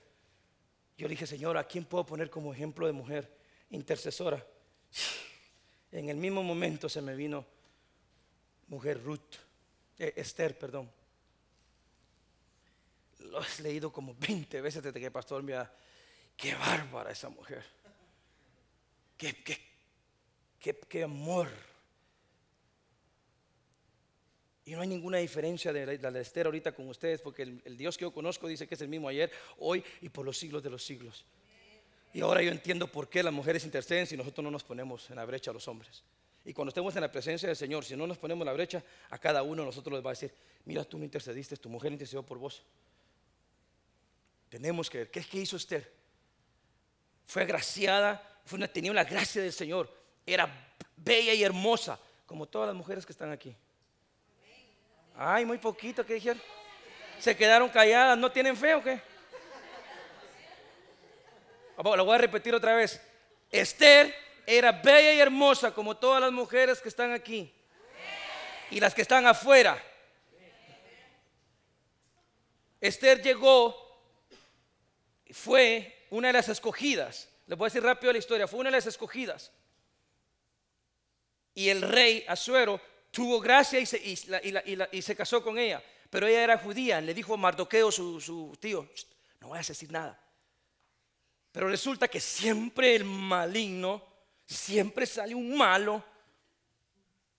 Yo 0.97 1.07
dije, 1.07 1.27
Señor, 1.27 1.55
¿a 1.55 1.65
quién 1.65 1.85
puedo 1.85 2.03
poner 2.03 2.31
como 2.31 2.51
ejemplo 2.51 2.87
de 2.87 2.93
mujer 2.93 3.31
intercesora? 3.69 4.43
En 5.91 6.09
el 6.09 6.17
mismo 6.17 6.41
momento 6.41 6.89
se 6.89 7.03
me 7.03 7.15
vino 7.15 7.45
mujer 8.69 9.03
Ruth, 9.03 9.35
eh, 9.99 10.13
Esther, 10.15 10.57
perdón 10.57 10.89
lo 13.31 13.41
he 13.41 13.61
leído 13.61 13.91
como 13.91 14.15
20 14.15 14.61
veces 14.61 14.83
desde 14.83 14.99
que 14.99 15.07
el 15.07 15.11
pastor 15.11 15.43
me 15.43 15.55
ha... 15.55 15.71
Qué 16.37 16.53
bárbara 16.53 17.11
esa 17.11 17.29
mujer. 17.29 17.65
Qué, 19.17 19.35
qué, 20.87 21.03
amor. 21.03 21.49
Y 24.65 24.73
no 24.73 24.81
hay 24.81 24.87
ninguna 24.87 25.17
diferencia 25.17 25.73
de 25.73 25.97
la 25.97 26.11
de 26.11 26.21
Esther 26.21 26.45
ahorita 26.45 26.73
con 26.73 26.87
ustedes, 26.87 27.21
porque 27.21 27.41
el, 27.41 27.77
Dios 27.77 27.97
que 27.97 28.03
yo 28.03 28.13
conozco 28.13 28.47
dice 28.47 28.67
que 28.67 28.75
es 28.75 28.81
el 28.81 28.89
mismo 28.89 29.07
ayer, 29.07 29.31
hoy 29.57 29.83
y 30.01 30.09
por 30.09 30.25
los 30.25 30.37
siglos 30.37 30.61
de 30.61 30.69
los 30.69 30.85
siglos. 30.85 31.25
Y 32.13 32.21
ahora 32.21 32.43
yo 32.43 32.51
entiendo 32.51 32.87
por 32.87 33.09
qué 33.09 33.23
las 33.23 33.33
mujeres 33.33 33.65
interceden 33.65 34.05
si 34.05 34.15
nosotros 34.15 34.43
no 34.43 34.51
nos 34.51 34.63
ponemos 34.63 35.09
en 35.09 35.15
la 35.15 35.25
brecha 35.25 35.49
a 35.49 35.53
los 35.55 35.67
hombres. 35.67 36.03
Y 36.45 36.53
cuando 36.53 36.69
estemos 36.69 36.95
en 36.95 37.01
la 37.01 37.11
presencia 37.11 37.47
del 37.47 37.57
Señor, 37.57 37.83
si 37.83 37.95
no 37.95 38.05
nos 38.05 38.17
ponemos 38.17 38.43
en 38.43 38.47
la 38.47 38.53
brecha, 38.53 38.83
a 39.09 39.17
cada 39.17 39.41
uno 39.41 39.63
de 39.63 39.65
nosotros 39.65 39.93
les 39.93 40.05
va 40.05 40.11
a 40.11 40.13
decir, 40.13 40.31
mira, 40.65 40.83
tú 40.83 40.97
me 40.97 41.05
intercediste, 41.05 41.57
tu 41.57 41.69
mujer 41.69 41.91
intercedió 41.91 42.23
por 42.23 42.37
vos. 42.37 42.63
Tenemos 44.49 44.89
que 44.89 44.99
ver, 44.99 45.11
¿qué 45.11 45.21
que 45.21 45.39
hizo 45.39 45.57
Esther? 45.57 45.96
Fue 47.27 47.43
agraciada, 47.43 48.23
fue 48.45 48.65
tenía 48.69 48.93
la 48.93 49.03
gracia 49.03 49.41
del 49.41 49.53
Señor, 49.53 49.93
era 50.25 50.49
bella 50.95 51.33
y 51.33 51.43
hermosa, 51.43 51.99
como 52.25 52.45
todas 52.45 52.67
las 52.67 52.75
mujeres 52.75 53.05
que 53.05 53.11
están 53.11 53.31
aquí. 53.31 53.55
Ay, 55.15 55.45
muy 55.45 55.57
poquito, 55.57 56.05
¿qué 56.05 56.15
dijeron? 56.15 56.41
Se 57.19 57.35
quedaron 57.35 57.69
calladas, 57.69 58.17
¿no 58.17 58.31
tienen 58.31 58.55
fe 58.55 58.75
o 58.75 58.83
qué? 58.83 59.01
Lo 61.77 62.05
voy 62.05 62.15
a 62.15 62.17
repetir 62.19 62.55
otra 62.55 62.73
vez. 62.75 63.01
Esther 63.51 64.15
era 64.45 64.71
bella 64.71 65.13
y 65.13 65.19
hermosa 65.19 65.73
como 65.73 65.97
todas 65.97 66.21
las 66.21 66.31
mujeres 66.31 66.79
que 66.81 66.89
están 66.89 67.11
aquí 67.11 67.53
y 68.71 68.79
las 68.79 68.93
que 68.93 69.01
están 69.01 69.25
afuera. 69.25 69.81
Esther 72.79 73.21
llegó 73.21 73.75
fue 75.31 75.96
una 76.09 76.27
de 76.27 76.33
las 76.33 76.49
escogidas. 76.49 77.29
Les 77.47 77.57
voy 77.57 77.65
a 77.65 77.69
decir 77.69 77.83
rápido 77.83 78.11
la 78.11 78.19
historia. 78.19 78.47
Fue 78.47 78.59
una 78.59 78.69
de 78.69 78.77
las 78.77 78.87
escogidas. 78.87 79.51
Y 81.53 81.69
el 81.69 81.81
rey 81.81 82.23
Asuero 82.27 82.79
tuvo 83.09 83.39
gracia 83.39 83.79
y 83.79 83.85
se, 85.01 85.15
casó 85.15 85.41
con 85.41 85.57
ella. 85.57 85.81
Pero 86.09 86.27
ella 86.27 86.43
era 86.43 86.57
judía. 86.57 87.01
Le 87.01 87.13
dijo 87.13 87.33
a 87.33 87.37
Mardoqueo, 87.37 87.91
su, 87.91 88.55
tío, 88.59 88.87
no 89.39 89.49
vayas 89.49 89.69
a 89.69 89.73
decir 89.73 89.91
nada. 89.91 90.21
Pero 91.51 91.67
resulta 91.67 92.07
que 92.07 92.19
siempre 92.19 92.95
el 92.95 93.05
maligno, 93.05 94.03
siempre 94.45 95.05
sale 95.05 95.33
un 95.33 95.57
malo. 95.57 96.03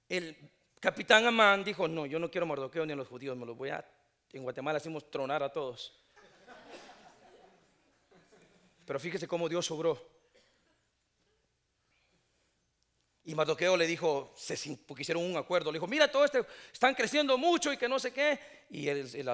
El 0.09 0.37
capitán 0.81 1.26
Amán 1.26 1.62
dijo, 1.62 1.87
no, 1.87 2.07
yo 2.07 2.18
no 2.18 2.31
quiero 2.31 2.46
Mardoqueo 2.46 2.85
ni 2.85 2.94
a 2.94 2.96
los 2.96 3.07
judíos, 3.07 3.37
me 3.37 3.46
los 3.46 3.57
voy 3.57 3.70
a... 3.70 3.85
En 4.33 4.42
Guatemala 4.42 4.78
hacemos 4.78 5.11
tronar 5.11 5.42
a 5.42 5.52
todos. 5.52 5.96
Pero 8.88 8.98
fíjese 8.98 9.29
cómo 9.29 9.51
Dios 9.51 9.70
obró. 9.70 10.03
Y 13.22 13.35
Mardoqueo 13.35 13.77
le 13.77 13.87
dijo, 13.87 14.33
se, 14.35 14.57
porque 14.87 15.03
hicieron 15.03 15.24
un 15.24 15.37
acuerdo, 15.37 15.70
le 15.70 15.77
dijo, 15.77 15.87
mira, 15.87 16.11
todo 16.11 16.24
esto 16.24 16.46
están 16.72 16.94
creciendo 16.94 17.37
mucho 17.37 17.70
y 17.70 17.77
que 17.77 17.87
no 17.87 17.98
sé 17.98 18.14
qué. 18.14 18.40
Y 18.70 18.88
el, 18.88 19.14
el 19.14 19.31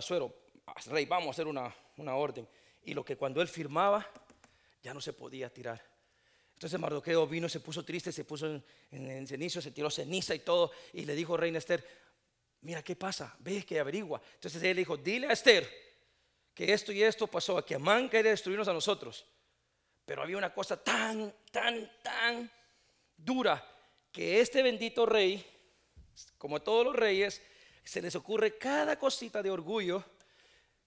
rey, 0.86 1.06
vamos 1.06 1.28
a 1.28 1.30
hacer 1.30 1.46
una, 1.46 1.72
orden. 2.16 2.48
Y 2.82 2.94
lo 2.94 3.04
que 3.04 3.16
cuando 3.16 3.40
él 3.40 3.46
firmaba, 3.46 4.04
ya 4.82 4.92
no 4.92 5.00
se 5.00 5.12
podía 5.12 5.48
tirar. 5.54 5.80
Entonces 6.54 6.80
Mardoqueo 6.80 7.24
vino, 7.28 7.48
se 7.48 7.60
puso 7.60 7.84
triste, 7.84 8.10
se 8.10 8.24
puso 8.24 8.48
en, 8.48 8.64
en, 8.90 9.24
cenizo, 9.28 9.62
se 9.62 9.70
tiró 9.70 9.88
ceniza 9.88 10.34
y 10.34 10.40
todo. 10.40 10.72
Y 10.92 11.04
le 11.04 11.14
dijo, 11.14 11.36
reina 11.36 11.58
Esther, 11.58 11.86
mira, 12.62 12.82
¿qué 12.82 12.96
pasa? 12.96 13.36
Ve 13.38 13.64
que 13.64 13.78
averigua. 13.78 14.20
Entonces 14.34 14.60
él 14.64 14.74
le 14.74 14.80
dijo, 14.80 14.96
dile 14.96 15.28
a 15.28 15.32
Esther 15.32 15.70
que 16.52 16.72
esto 16.72 16.90
y 16.90 17.04
esto 17.04 17.28
pasó, 17.28 17.64
que 17.64 17.76
Amán 17.76 18.08
quería 18.08 18.32
destruirnos 18.32 18.66
a 18.66 18.72
nosotros. 18.72 19.24
Pero 20.04 20.22
había 20.22 20.36
una 20.36 20.52
cosa 20.52 20.82
tan, 20.82 21.32
tan, 21.50 21.90
tan 22.02 22.50
dura 23.16 23.64
que 24.12 24.40
este 24.40 24.62
bendito 24.62 25.06
rey, 25.06 25.44
como 26.38 26.60
todos 26.62 26.84
los 26.84 26.96
reyes, 26.96 27.42
se 27.82 28.00
les 28.00 28.14
ocurre 28.14 28.56
cada 28.58 28.98
cosita 28.98 29.42
de 29.42 29.50
orgullo 29.50 30.04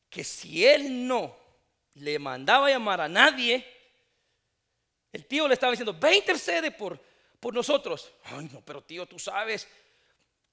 que 0.09 0.23
si 0.23 0.65
él 0.65 1.07
no 1.07 1.35
le 1.95 2.19
mandaba 2.19 2.69
llamar 2.69 3.01
a 3.01 3.09
nadie, 3.09 3.65
el 5.11 5.25
tío 5.25 5.47
le 5.47 5.55
estaba 5.55 5.71
diciendo, 5.71 5.97
ve 5.99 6.17
intercede 6.17 6.71
por, 6.71 6.99
por 7.39 7.53
nosotros. 7.53 8.11
Ay, 8.23 8.49
no, 8.51 8.61
pero 8.61 8.83
tío, 8.83 9.05
tú 9.05 9.19
sabes 9.19 9.67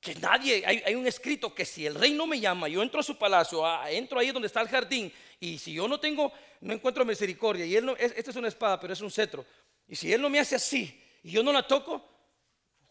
que 0.04 0.14
nadie, 0.16 0.62
hay, 0.66 0.94
un 0.94 1.06
escrito 1.06 1.54
que 1.54 1.64
si 1.64 1.86
el 1.86 1.94
rey 1.94 2.12
no 2.12 2.26
me 2.26 2.38
llama, 2.38 2.68
yo 2.68 2.82
entro 2.82 3.00
a 3.00 3.02
su 3.02 3.16
palacio, 3.16 3.64
entro 3.88 4.18
ahí 4.20 4.30
donde 4.32 4.48
está 4.48 4.60
el 4.60 4.68
jardín, 4.68 5.10
y 5.40 5.58
si 5.58 5.72
yo 5.72 5.88
no 5.88 5.98
tengo, 5.98 6.30
no 6.60 6.74
encuentro 6.74 7.06
misericordia, 7.06 7.64
y 7.64 7.74
él 7.74 7.86
no, 7.86 7.96
esta 7.96 8.30
es 8.30 8.36
una 8.36 8.48
espada, 8.48 8.78
pero 8.78 8.92
es 8.92 9.00
un 9.00 9.10
cetro, 9.10 9.46
y 9.88 9.96
si 9.96 10.12
él 10.12 10.20
no 10.20 10.28
me 10.28 10.38
hace 10.38 10.56
así, 10.56 11.02
y 11.22 11.30
yo 11.30 11.42
no 11.42 11.54
la 11.54 11.66
toco, 11.66 12.06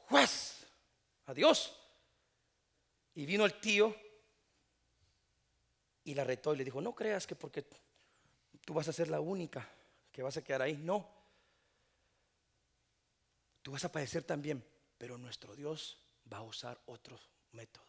juez, 0.08 0.66
adiós. 1.28 1.80
Y 3.14 3.28
vino 3.28 3.46
el 3.46 3.60
tío 3.60 3.96
y 6.04 6.16
la 6.16 6.24
retó 6.24 6.56
y 6.56 6.58
le 6.58 6.66
dijo, 6.66 6.82
no 6.82 6.96
creas 6.96 7.28
que 7.28 7.36
porque 7.36 7.64
tú 8.66 8.74
vas 8.74 8.88
a 8.88 8.94
ser 8.94 9.08
la 9.08 9.20
única 9.20 9.70
que 10.12 10.24
vas 10.24 10.36
a 10.36 10.44
quedar 10.44 10.64
ahí, 10.64 10.78
no. 10.78 11.08
Tú 13.62 13.72
vas 13.72 13.86
a 13.86 13.92
padecer 13.92 14.24
también, 14.24 14.66
pero 14.98 15.20
nuestro 15.20 15.56
Dios 15.56 16.03
va 16.32 16.38
a 16.38 16.44
usar 16.44 16.80
otro 16.86 17.20
método. 17.52 17.86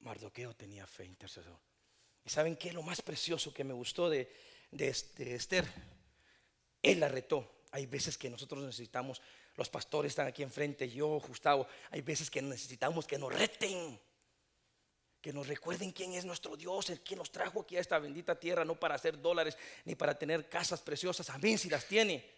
Mardoqueo 0.00 0.54
tenía 0.54 0.86
fe 0.86 1.04
intercesor. 1.04 1.58
¿Y 2.24 2.30
saben 2.30 2.56
qué 2.56 2.72
lo 2.72 2.82
más 2.82 3.02
precioso 3.02 3.52
que 3.52 3.64
me 3.64 3.72
gustó 3.72 4.08
de, 4.08 4.32
de, 4.70 4.88
Esther? 4.88 5.66
Él 6.80 7.00
la 7.00 7.08
retó. 7.08 7.62
Hay 7.72 7.86
veces 7.86 8.18
que 8.18 8.30
nosotros 8.30 8.62
necesitamos, 8.62 9.22
los 9.56 9.68
pastores 9.68 10.12
están 10.12 10.26
aquí 10.26 10.42
enfrente, 10.42 10.90
yo, 10.90 11.06
Gustavo, 11.20 11.66
hay 11.90 12.02
veces 12.02 12.30
que 12.30 12.42
necesitamos 12.42 13.06
que 13.06 13.18
nos 13.18 13.32
reten, 13.32 13.98
que 15.20 15.32
nos 15.32 15.46
recuerden 15.46 15.90
quién 15.92 16.12
es 16.12 16.24
nuestro 16.24 16.56
Dios, 16.56 16.90
el 16.90 17.00
que 17.00 17.16
nos 17.16 17.32
trajo 17.32 17.62
aquí 17.62 17.76
a 17.76 17.80
esta 17.80 17.98
bendita 17.98 18.38
tierra, 18.38 18.64
no 18.64 18.78
para 18.78 18.96
hacer 18.96 19.20
dólares 19.20 19.56
ni 19.84 19.94
para 19.94 20.18
tener 20.18 20.48
casas 20.48 20.82
preciosas, 20.82 21.30
amén 21.30 21.58
si 21.58 21.70
las 21.70 21.86
tiene. 21.86 22.28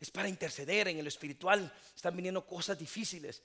Es 0.00 0.10
para 0.10 0.28
interceder 0.28 0.88
en 0.88 0.98
el 0.98 1.06
espiritual, 1.06 1.72
están 1.94 2.16
viniendo 2.16 2.46
cosas 2.46 2.78
difíciles. 2.78 3.42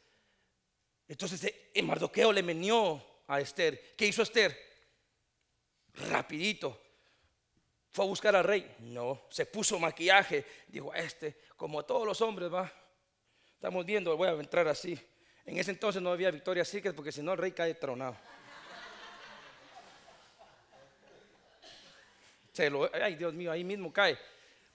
Entonces 1.10 1.44
eh, 1.44 1.72
el 1.74 1.86
Mardoqueo 1.86 2.32
le 2.32 2.44
menió 2.44 3.04
a 3.28 3.42
Esther. 3.42 3.96
¿Qué 3.98 4.06
hizo 4.06 4.22
Esther? 4.22 4.58
Rapidito. 6.10 6.80
Fue 7.90 8.06
a 8.06 8.08
buscar 8.08 8.36
al 8.36 8.44
rey. 8.44 8.76
No, 8.80 9.24
se 9.32 9.48
puso 9.48 9.80
maquillaje. 9.80 10.46
Dijo, 10.68 10.94
este, 10.94 11.42
como 11.58 11.80
a 11.80 11.86
todos 11.86 12.06
los 12.06 12.22
hombres, 12.22 12.54
va. 12.54 12.72
Estamos 13.56 13.84
viendo, 13.86 14.16
voy 14.16 14.30
a 14.30 14.34
entrar 14.34 14.68
así. 14.68 14.98
En 15.46 15.58
ese 15.58 15.72
entonces 15.72 16.00
no 16.00 16.12
había 16.12 16.30
Victoria 16.30 16.64
Secret 16.64 16.96
porque 16.96 17.12
si 17.12 17.24
no 17.24 17.32
el 17.34 17.40
rey 17.40 17.52
cae 17.52 17.74
tronado. 17.74 18.16
Se 22.54 22.70
lo, 22.70 22.90
ay, 22.94 23.16
Dios 23.16 23.34
mío, 23.34 23.52
ahí 23.52 23.64
mismo 23.64 23.92
cae. 23.92 24.18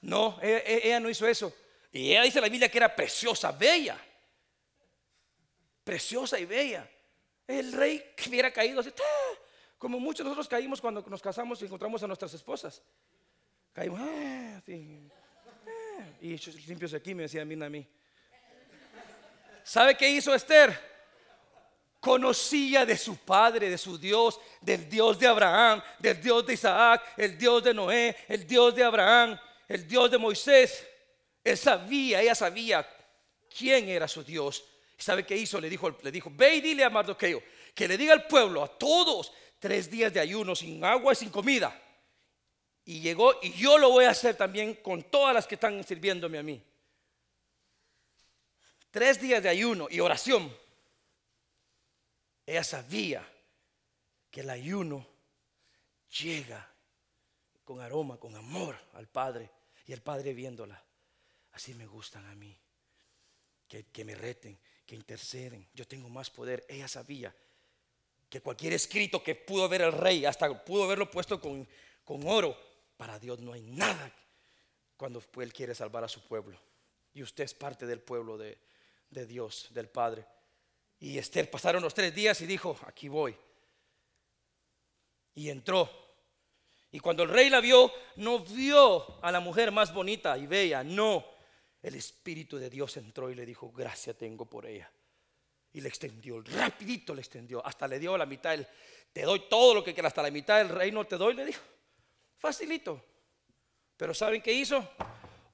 No, 0.01 0.39
ella, 0.43 0.63
ella 0.67 1.01
no 1.01 1.09
hizo 1.09 1.29
eso. 1.29 1.55
Y 1.93 2.11
ella 2.11 2.23
dice 2.23 2.41
la 2.41 2.49
Biblia 2.49 2.69
que 2.69 2.79
era 2.79 2.95
preciosa, 2.95 3.53
bella 3.53 3.97
preciosa 5.85 6.39
y 6.39 6.47
bella. 6.47 6.91
El 7.47 7.73
rey 7.73 8.13
que 8.17 8.31
hubiera 8.31 8.51
caído 8.51 8.81
así, 8.81 8.91
como 9.79 10.01
muchos 10.01 10.25
de 10.25 10.31
nosotros 10.31 10.49
caímos 10.49 10.81
cuando 10.81 11.03
nos 11.03 11.21
casamos 11.21 11.61
y 11.61 11.67
encontramos 11.67 12.03
a 12.03 12.07
nuestras 12.07 12.33
esposas. 12.33 12.83
Caímos, 13.73 14.01
ah, 14.01 14.57
así, 14.57 15.11
ah, 15.13 16.07
y 16.23 16.37
limpios 16.67 16.95
aquí, 16.95 17.15
me 17.15 17.25
decía 17.25 17.43
a 17.43 17.45
mí. 17.45 17.87
¿Sabe 19.63 19.97
qué 19.97 20.09
hizo 20.09 20.35
Esther? 20.35 20.95
Conocía 22.01 22.85
de 22.85 22.97
su 22.97 23.17
padre, 23.17 23.71
de 23.71 23.79
su 23.79 23.99
Dios, 23.99 24.41
del 24.61 24.89
Dios 24.89 25.19
de 25.19 25.27
Abraham, 25.27 25.83
del 25.99 26.21
Dios 26.21 26.47
de 26.47 26.53
Isaac, 26.53 27.03
el 27.17 27.37
Dios 27.37 27.65
de 27.65 27.75
Noé, 27.75 28.17
el 28.29 28.47
Dios 28.47 28.75
de 28.75 28.85
Abraham, 28.85 29.39
el 29.69 29.87
Dios 29.89 30.11
de 30.11 30.19
Moisés. 30.19 30.87
Él 31.43 31.57
sabía, 31.57 32.23
ella 32.23 32.35
sabía 32.35 32.87
quién 33.55 33.89
era 33.89 34.07
su 34.07 34.23
Dios 34.23 34.65
¿Sabe 34.97 35.27
qué 35.27 35.37
hizo? 35.37 35.61
Le 35.61 35.69
dijo, 35.69 35.91
le 36.03 36.13
dijo, 36.13 36.31
ve 36.33 36.57
y 36.57 36.61
dile 36.61 36.85
a 36.85 36.91
Mardoqueo 36.91 37.43
que 37.75 37.89
le 37.89 37.99
diga 37.99 38.13
al 38.13 38.27
pueblo, 38.27 38.63
a 38.63 38.79
todos, 38.79 39.33
tres 39.59 39.91
días 39.91 40.13
de 40.13 40.21
ayuno, 40.21 40.55
sin 40.55 40.85
agua 40.85 41.13
y 41.13 41.17
sin 41.17 41.31
comida. 41.31 41.81
Y 42.85 43.01
llegó, 43.01 43.35
y 43.43 43.53
yo 43.53 43.79
lo 43.79 43.91
voy 43.91 44.05
a 44.05 44.11
hacer 44.11 44.37
también 44.37 44.75
con 44.77 45.03
todas 45.05 45.35
las 45.35 45.47
que 45.47 45.57
están 45.57 45.83
sirviéndome 45.83 46.39
a 46.39 46.43
mí. 46.43 46.63
Tres 48.91 49.21
días 49.21 49.43
de 49.43 49.49
ayuno 49.49 49.89
y 49.91 49.99
oración. 50.01 50.57
Ella 52.47 52.63
sabía 52.63 53.29
que 54.31 54.43
el 54.43 54.51
ayuno 54.51 55.07
llega 56.21 56.71
con 57.65 57.81
aroma, 57.81 58.19
con 58.19 58.37
amor 58.37 58.79
al 58.93 59.09
Padre. 59.09 59.51
Y 59.87 59.93
el 59.93 60.03
Padre 60.03 60.33
viéndola. 60.33 60.81
Así 61.53 61.75
me 61.75 61.87
gustan 61.87 62.25
a 62.27 62.35
mí. 62.35 62.57
Que, 63.67 63.87
que 63.87 64.05
me 64.05 64.15
reten 64.15 64.61
que 64.87 64.95
interceden. 64.95 65.69
Yo 65.75 65.87
tengo 65.87 66.09
más 66.09 66.31
poder. 66.31 66.65
Ella 66.69 66.89
sabía 66.89 67.35
que 68.29 68.41
cualquier 68.41 68.73
escrito 68.73 69.23
que 69.23 69.35
pudo 69.35 69.69
ver 69.69 69.83
el 69.83 69.93
rey, 69.93 70.25
hasta 70.25 70.65
pudo 70.65 70.85
haberlo 70.85 71.11
puesto 71.11 71.41
con, 71.41 71.67
con 72.05 72.27
oro, 72.27 72.57
para 72.97 73.19
Dios 73.19 73.41
no 73.41 73.53
hay 73.53 73.63
nada 73.63 74.13
cuando 74.97 75.23
Él 75.41 75.53
quiere 75.53 75.75
salvar 75.75 76.05
a 76.05 76.09
su 76.09 76.21
pueblo. 76.23 76.59
Y 77.13 77.23
usted 77.23 77.45
es 77.45 77.55
parte 77.55 77.87
del 77.87 78.01
pueblo 78.01 78.37
de, 78.37 78.59
de 79.11 79.27
Dios, 79.27 79.69
del 79.71 79.89
Padre. 79.89 80.27
Y 80.99 81.19
Esther 81.19 81.51
pasaron 81.51 81.83
los 81.83 81.95
tres 81.95 82.15
días 82.15 82.41
y 82.41 82.47
dijo, 82.47 82.79
aquí 82.87 83.09
voy. 83.09 83.37
Y 85.35 85.51
entró. 85.51 85.91
Y 86.91 87.01
cuando 87.01 87.25
el 87.25 87.29
rey 87.29 87.51
la 87.51 87.61
vio, 87.61 87.93
no 88.17 88.41
vio 88.41 89.23
a 89.23 89.33
la 89.33 89.41
mujer 89.41 89.73
más 89.73 89.93
bonita 89.93 90.39
y 90.39 90.47
bella, 90.47 90.85
no, 90.85 91.25
el 91.85 91.97
Espíritu 91.97 92.57
de 92.57 92.71
Dios 92.71 92.97
entró 92.97 93.31
y 93.31 93.35
le 93.35 93.45
dijo, 93.45 93.71
gracias 93.71 94.17
tengo 94.17 94.47
por 94.47 94.65
ella. 94.65 94.91
Y 95.75 95.83
le 95.83 95.91
extendió, 95.91 96.41
rapidito 96.41 97.15
le 97.15 97.21
extendió, 97.21 97.65
hasta 97.65 97.87
le 97.87 97.99
dio 97.99 98.17
la 98.17 98.25
mitad, 98.25 98.59
te 99.13 99.23
doy 99.23 99.43
todo 99.51 99.75
lo 99.75 99.85
que 99.85 99.93
quieras, 99.93 100.11
hasta 100.11 100.23
la 100.23 100.31
mitad 100.31 100.57
del 100.57 100.71
reino 100.71 101.07
te 101.07 101.19
doy, 101.19 101.35
le 101.35 101.45
dijo. 101.45 101.61
Facilito. 102.39 103.05
Pero 103.99 104.15
¿saben 104.15 104.41
qué 104.41 104.51
hizo? 104.51 104.93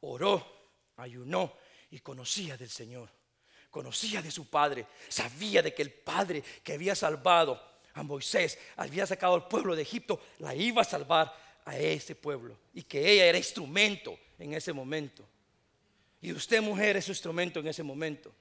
Oró, 0.03 0.71
ayunó 0.99 1.57
y 1.91 1.99
conocía 1.99 2.57
del 2.57 2.71
Señor. 2.71 3.11
Conocía 3.69 4.23
de 4.23 4.31
su 4.31 4.49
Padre. 4.49 4.87
Sabía 5.09 5.63
de 5.63 5.75
que 5.75 5.83
el 5.83 5.93
Padre 5.93 6.45
que 6.63 6.75
había 6.75 6.95
salvado 6.95 7.61
a 7.95 8.05
Moisés, 8.05 8.57
había 8.77 9.05
sacado 9.05 9.35
al 9.35 9.49
pueblo 9.49 9.75
de 9.75 9.83
Egipto, 9.83 10.21
la 10.39 10.55
iba 10.55 10.83
a 10.83 10.85
salvar 10.85 11.35
a 11.65 11.77
ese 11.77 12.15
pueblo. 12.15 12.57
Y 12.73 12.85
que 12.85 13.11
ella 13.11 13.27
era 13.27 13.39
instrumento 13.39 14.17
en 14.39 14.55
ese 14.55 14.73
momento. 14.73 15.29
Y 16.23 16.33
usted, 16.33 16.61
mujer, 16.61 16.97
es 16.97 17.07
su 17.07 17.13
instrumento 17.13 17.61
en 17.61 17.69
ese 17.69 17.83
momento. 17.83 18.33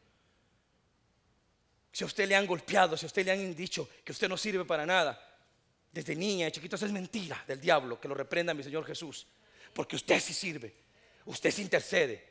Si 1.91 2.03
a 2.03 2.07
usted 2.07 2.27
le 2.27 2.35
han 2.35 2.45
golpeado, 2.45 2.97
si 2.97 3.05
a 3.05 3.07
usted 3.07 3.25
le 3.25 3.31
han 3.31 3.55
dicho 3.55 3.89
que 4.03 4.11
usted 4.11 4.29
no 4.29 4.37
sirve 4.37 4.65
para 4.65 4.85
nada, 4.85 5.19
desde 5.91 6.15
niña, 6.15 6.45
de 6.45 6.51
chiquito, 6.51 6.75
eso 6.75 6.85
es 6.85 6.91
mentira 6.91 7.43
del 7.47 7.59
diablo, 7.59 7.99
que 7.99 8.07
lo 8.07 8.13
reprenda 8.13 8.53
mi 8.53 8.63
Señor 8.63 8.85
Jesús. 8.85 9.25
Porque 9.73 9.95
usted 9.95 10.19
sí 10.19 10.33
sirve, 10.33 10.73
usted 11.25 11.51
sí 11.51 11.61
intercede. 11.61 12.27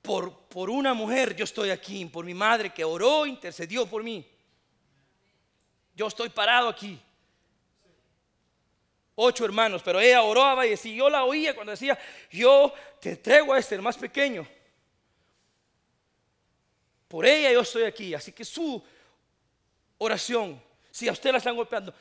Por, 0.00 0.46
por 0.48 0.70
una 0.70 0.94
mujer 0.94 1.34
yo 1.34 1.44
estoy 1.44 1.70
aquí, 1.70 2.04
por 2.06 2.24
mi 2.24 2.34
madre 2.34 2.72
que 2.72 2.84
oró, 2.84 3.26
intercedió 3.26 3.86
por 3.86 4.02
mí. 4.02 4.26
Yo 5.94 6.06
estoy 6.06 6.28
parado 6.28 6.68
aquí. 6.68 7.00
Ocho 9.14 9.44
hermanos, 9.46 9.82
pero 9.82 9.98
ella 9.98 10.22
oraba 10.22 10.66
y 10.66 10.70
decía, 10.70 10.94
yo 10.94 11.08
la 11.08 11.24
oía 11.24 11.54
cuando 11.54 11.70
decía, 11.70 11.98
yo 12.30 12.72
te 13.00 13.16
traigo 13.16 13.54
a 13.54 13.58
este, 13.58 13.74
el 13.74 13.82
más 13.82 13.96
pequeño. 13.96 14.46
Por 17.08 17.26
ella 17.26 17.52
yo 17.52 17.60
estoy 17.60 17.84
aquí. 17.84 18.14
Así 18.14 18.32
que 18.32 18.44
su 18.44 18.82
oración, 19.98 20.60
si 20.90 21.08
a 21.08 21.12
usted 21.12 21.32
la 21.32 21.38
están 21.38 21.56
golpeando, 21.56 21.94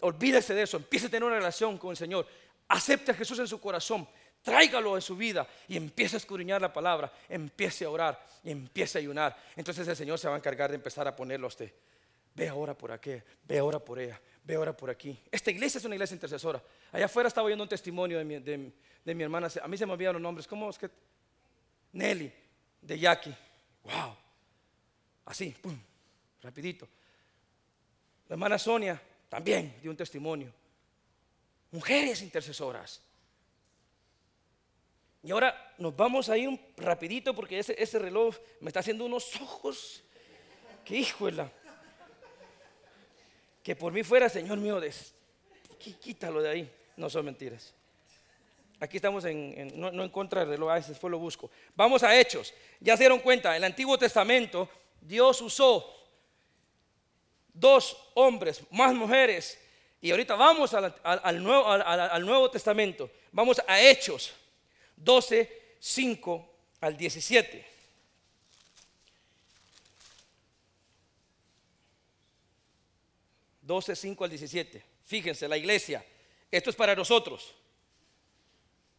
olvídese 0.00 0.54
de 0.54 0.62
eso. 0.62 0.76
Empiece 0.76 1.06
a 1.06 1.10
tener 1.10 1.24
una 1.24 1.36
relación 1.36 1.78
con 1.78 1.90
el 1.90 1.96
Señor. 1.96 2.26
Acepte 2.68 3.10
a 3.10 3.14
Jesús 3.14 3.38
en 3.38 3.48
su 3.48 3.60
corazón. 3.60 4.06
Tráigalo 4.42 4.96
en 4.96 5.02
su 5.02 5.16
vida 5.16 5.46
y 5.68 5.76
empiece 5.76 6.16
a 6.16 6.18
escudriñar 6.18 6.60
la 6.60 6.72
palabra. 6.72 7.12
Empiece 7.28 7.84
a 7.84 7.90
orar 7.90 8.24
y 8.42 8.50
empiece 8.50 8.98
a 8.98 9.00
ayunar. 9.00 9.36
Entonces 9.56 9.86
el 9.86 9.96
Señor 9.96 10.18
se 10.18 10.28
va 10.28 10.34
a 10.34 10.38
encargar 10.38 10.70
de 10.70 10.76
empezar 10.76 11.06
a 11.06 11.14
ponerlo 11.14 11.46
a 11.46 11.48
usted. 11.48 11.72
Ve 12.34 12.48
ahora 12.48 12.74
por 12.74 12.90
aquí, 12.90 13.12
ve 13.46 13.58
ahora 13.58 13.78
por 13.78 13.98
ella, 13.98 14.18
ve 14.42 14.54
ahora 14.54 14.74
por 14.74 14.88
aquí. 14.88 15.18
Esta 15.30 15.50
iglesia 15.50 15.78
es 15.78 15.84
una 15.84 15.94
iglesia 15.94 16.14
intercesora. 16.14 16.62
Allá 16.90 17.04
afuera 17.04 17.28
estaba 17.28 17.46
oyendo 17.46 17.62
un 17.62 17.68
testimonio 17.68 18.18
de 18.18 18.24
mi, 18.24 18.38
de 18.38 19.14
mi 19.14 19.22
hermana. 19.22 19.48
A 19.62 19.68
mí 19.68 19.76
se 19.76 19.84
me 19.84 19.92
olvidaron 19.92 20.14
los 20.14 20.22
nombres. 20.22 20.46
¿Cómo 20.46 20.70
es 20.70 20.78
que? 20.78 20.88
Nelly, 21.92 22.32
de 22.80 22.98
Jackie. 22.98 23.34
Wow. 23.84 24.21
Así, 25.24 25.50
pum, 25.50 25.78
rapidito. 26.42 26.88
La 28.28 28.34
hermana 28.34 28.58
Sonia 28.58 29.00
también 29.28 29.76
dio 29.80 29.90
un 29.90 29.96
testimonio. 29.96 30.52
mujeres 31.70 32.20
intercesoras. 32.22 33.00
Y 35.22 35.30
ahora 35.30 35.74
nos 35.78 35.94
vamos 35.96 36.28
a 36.28 36.36
ir 36.36 36.58
rapidito 36.76 37.34
porque 37.34 37.58
ese, 37.58 37.98
reloj 37.98 38.36
me 38.60 38.68
está 38.68 38.80
haciendo 38.80 39.04
unos 39.04 39.40
ojos. 39.40 40.02
Que 40.84 40.96
hijuela. 40.96 41.50
Que 43.62 43.76
por 43.76 43.92
mí 43.92 44.02
fuera, 44.02 44.28
Señor 44.28 44.58
mío, 44.58 44.80
quítalo 45.78 46.42
de 46.42 46.50
ahí. 46.50 46.72
No 46.96 47.08
son 47.08 47.24
mentiras. 47.24 47.72
Aquí 48.80 48.96
estamos 48.96 49.24
en, 49.24 49.80
no, 49.80 49.88
en 50.02 50.10
contra 50.10 50.40
del 50.40 50.50
reloj, 50.50 50.72
después 50.88 51.10
lo 51.10 51.18
busco. 51.18 51.50
Vamos 51.76 52.02
a 52.02 52.18
Hechos. 52.18 52.52
Ya 52.80 52.96
se 52.96 53.04
dieron 53.04 53.20
cuenta, 53.20 53.50
en 53.50 53.58
el 53.58 53.64
Antiguo 53.64 53.96
Testamento 53.96 54.68
Dios 55.02 55.40
usó 55.42 55.94
dos 57.52 57.96
hombres, 58.14 58.62
más 58.70 58.94
mujeres. 58.94 59.58
Y 60.00 60.10
ahorita 60.10 60.34
vamos 60.34 60.74
al, 60.74 61.42
nuevo, 61.42 61.70
al, 61.70 62.26
Nuevo 62.26 62.50
Testamento. 62.50 63.10
Vamos 63.30 63.60
a 63.66 63.80
Hechos 63.80 64.32
12, 64.96 65.76
5 65.78 66.50
al 66.80 66.96
17. 66.96 67.72
Doce, 73.62 73.94
5 73.94 74.24
al 74.24 74.30
17. 74.30 74.82
Fíjense, 75.06 75.46
la 75.46 75.56
iglesia. 75.56 76.04
Esto 76.50 76.70
es 76.70 76.76
para 76.76 76.96
nosotros. 76.96 77.54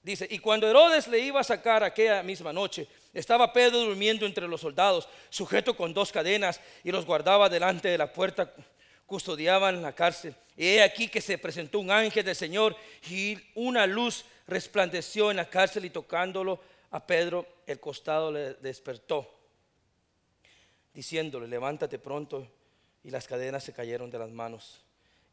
Dice, 0.04 0.28
y 0.30 0.39
cuando 0.39 0.70
Herodes 0.70 1.08
le 1.08 1.18
iba 1.20 1.39
a 1.39 1.46
sacar 1.46 1.82
aquella 1.82 2.22
misma 2.24 2.52
noche, 2.52 2.86
estaba 3.13 3.54
Pedro 3.54 3.80
durmiendo 3.80 4.26
entre 4.26 4.50
los 4.50 4.60
soldados, 4.60 5.08
sujeto 5.30 5.78
con 5.78 5.94
dos 5.94 6.12
cadenas, 6.12 6.60
y 6.84 6.92
los 6.92 7.06
guardaba 7.06 7.48
delante 7.48 7.88
de 7.88 7.98
la 7.98 8.12
puerta, 8.12 8.54
custodiaban 9.06 9.82
la 9.82 9.94
cárcel. 9.94 10.36
Y 10.58 10.66
he 10.66 10.84
aquí 10.84 11.08
que 11.08 11.22
se 11.22 11.38
presentó 11.38 11.80
un 11.80 11.89
ángel 11.89 12.26
del 12.26 12.36
Señor 12.36 12.76
y 13.10 13.38
una 13.56 13.88
luz 13.88 14.26
resplandeció 14.46 15.32
en 15.32 15.38
la 15.38 15.50
cárcel 15.50 15.86
y 15.86 15.89
tocándolo 15.89 16.60
a 16.92 17.08
Pedro 17.08 17.48
el 17.66 17.80
costado 17.80 18.30
le 18.30 18.56
despertó, 18.56 19.34
diciéndole, 20.94 21.48
levántate 21.48 21.98
pronto, 21.98 22.46
y 23.06 23.10
las 23.10 23.26
cadenas 23.26 23.63
se 23.63 23.74
cayeron 23.74 24.12
de 24.12 24.20
las 24.20 24.32
manos. 24.32 24.82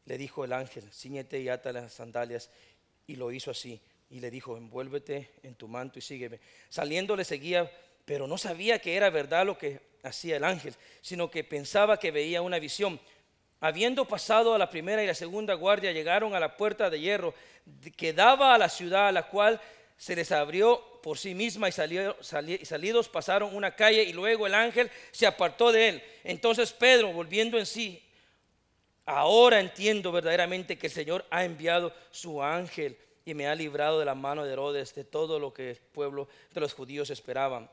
Le 0.05 0.17
dijo 0.17 0.45
el 0.45 0.53
ángel, 0.53 0.89
ciñete 0.93 1.41
y 1.41 1.49
ata 1.49 1.73
las 1.73 1.91
sandalias, 1.91 2.49
y 3.05 3.17
lo 3.17 3.33
hizo 3.33 3.51
así 3.51 3.81
y 4.11 4.19
le 4.19 4.29
dijo, 4.29 4.57
envuélvete 4.57 5.31
en 5.41 5.55
tu 5.55 5.69
manto 5.69 5.97
y 5.97 6.01
sígueme. 6.01 6.39
Saliendo 6.67 7.15
le 7.15 7.23
seguía, 7.23 7.71
pero 8.03 8.27
no 8.27 8.37
sabía 8.37 8.79
que 8.79 8.95
era 8.95 9.09
verdad 9.09 9.45
lo 9.45 9.57
que 9.57 9.79
hacía 10.03 10.35
el 10.35 10.43
ángel, 10.43 10.75
sino 11.01 11.31
que 11.31 11.45
pensaba 11.45 11.97
que 11.97 12.11
veía 12.11 12.41
una 12.41 12.59
visión. 12.59 12.99
Habiendo 13.61 14.05
pasado 14.05 14.53
a 14.53 14.57
la 14.57 14.69
primera 14.69 15.01
y 15.01 15.07
la 15.07 15.15
segunda 15.15 15.53
guardia, 15.53 15.93
llegaron 15.93 16.35
a 16.35 16.41
la 16.41 16.57
puerta 16.57 16.89
de 16.89 16.99
hierro 16.99 17.33
que 17.95 18.11
daba 18.11 18.53
a 18.53 18.57
la 18.57 18.67
ciudad, 18.67 19.07
a 19.07 19.11
la 19.13 19.27
cual 19.27 19.61
se 19.95 20.15
les 20.15 20.31
abrió 20.33 20.99
por 21.01 21.17
sí 21.17 21.33
misma 21.33 21.69
y, 21.69 21.71
y 21.71 22.65
salidos 22.65 23.07
pasaron 23.07 23.55
una 23.55 23.75
calle 23.75 24.03
y 24.03 24.11
luego 24.11 24.45
el 24.45 24.55
ángel 24.55 24.91
se 25.11 25.25
apartó 25.25 25.71
de 25.71 25.87
él. 25.87 26.03
Entonces 26.25 26.73
Pedro, 26.73 27.13
volviendo 27.13 27.57
en 27.57 27.65
sí, 27.65 28.03
ahora 29.05 29.59
entiendo 29.61 30.11
verdaderamente 30.11 30.77
que 30.77 30.87
el 30.87 30.93
Señor 30.93 31.25
ha 31.29 31.45
enviado 31.45 31.93
su 32.11 32.41
ángel 32.43 32.97
y 33.25 33.33
me 33.33 33.47
ha 33.47 33.55
librado 33.55 33.99
de 33.99 34.05
la 34.05 34.15
mano 34.15 34.43
de 34.43 34.53
Herodes, 34.53 34.95
de 34.95 35.03
todo 35.03 35.39
lo 35.39 35.53
que 35.53 35.71
el 35.71 35.77
pueblo 35.77 36.27
de 36.53 36.61
los 36.61 36.73
judíos 36.73 37.09
esperaban. 37.09 37.69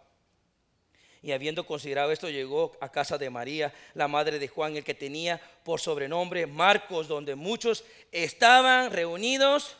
Y 1.22 1.32
habiendo 1.32 1.66
considerado 1.66 2.12
esto, 2.12 2.30
llegó 2.30 2.76
a 2.80 2.90
casa 2.90 3.18
de 3.18 3.28
María, 3.30 3.74
la 3.94 4.06
madre 4.06 4.38
de 4.38 4.46
Juan, 4.46 4.76
el 4.76 4.84
que 4.84 4.94
tenía 4.94 5.40
por 5.64 5.80
sobrenombre 5.80 6.46
Marcos, 6.46 7.08
donde 7.08 7.34
muchos 7.34 7.84
estaban 8.12 8.92
reunidos 8.92 9.76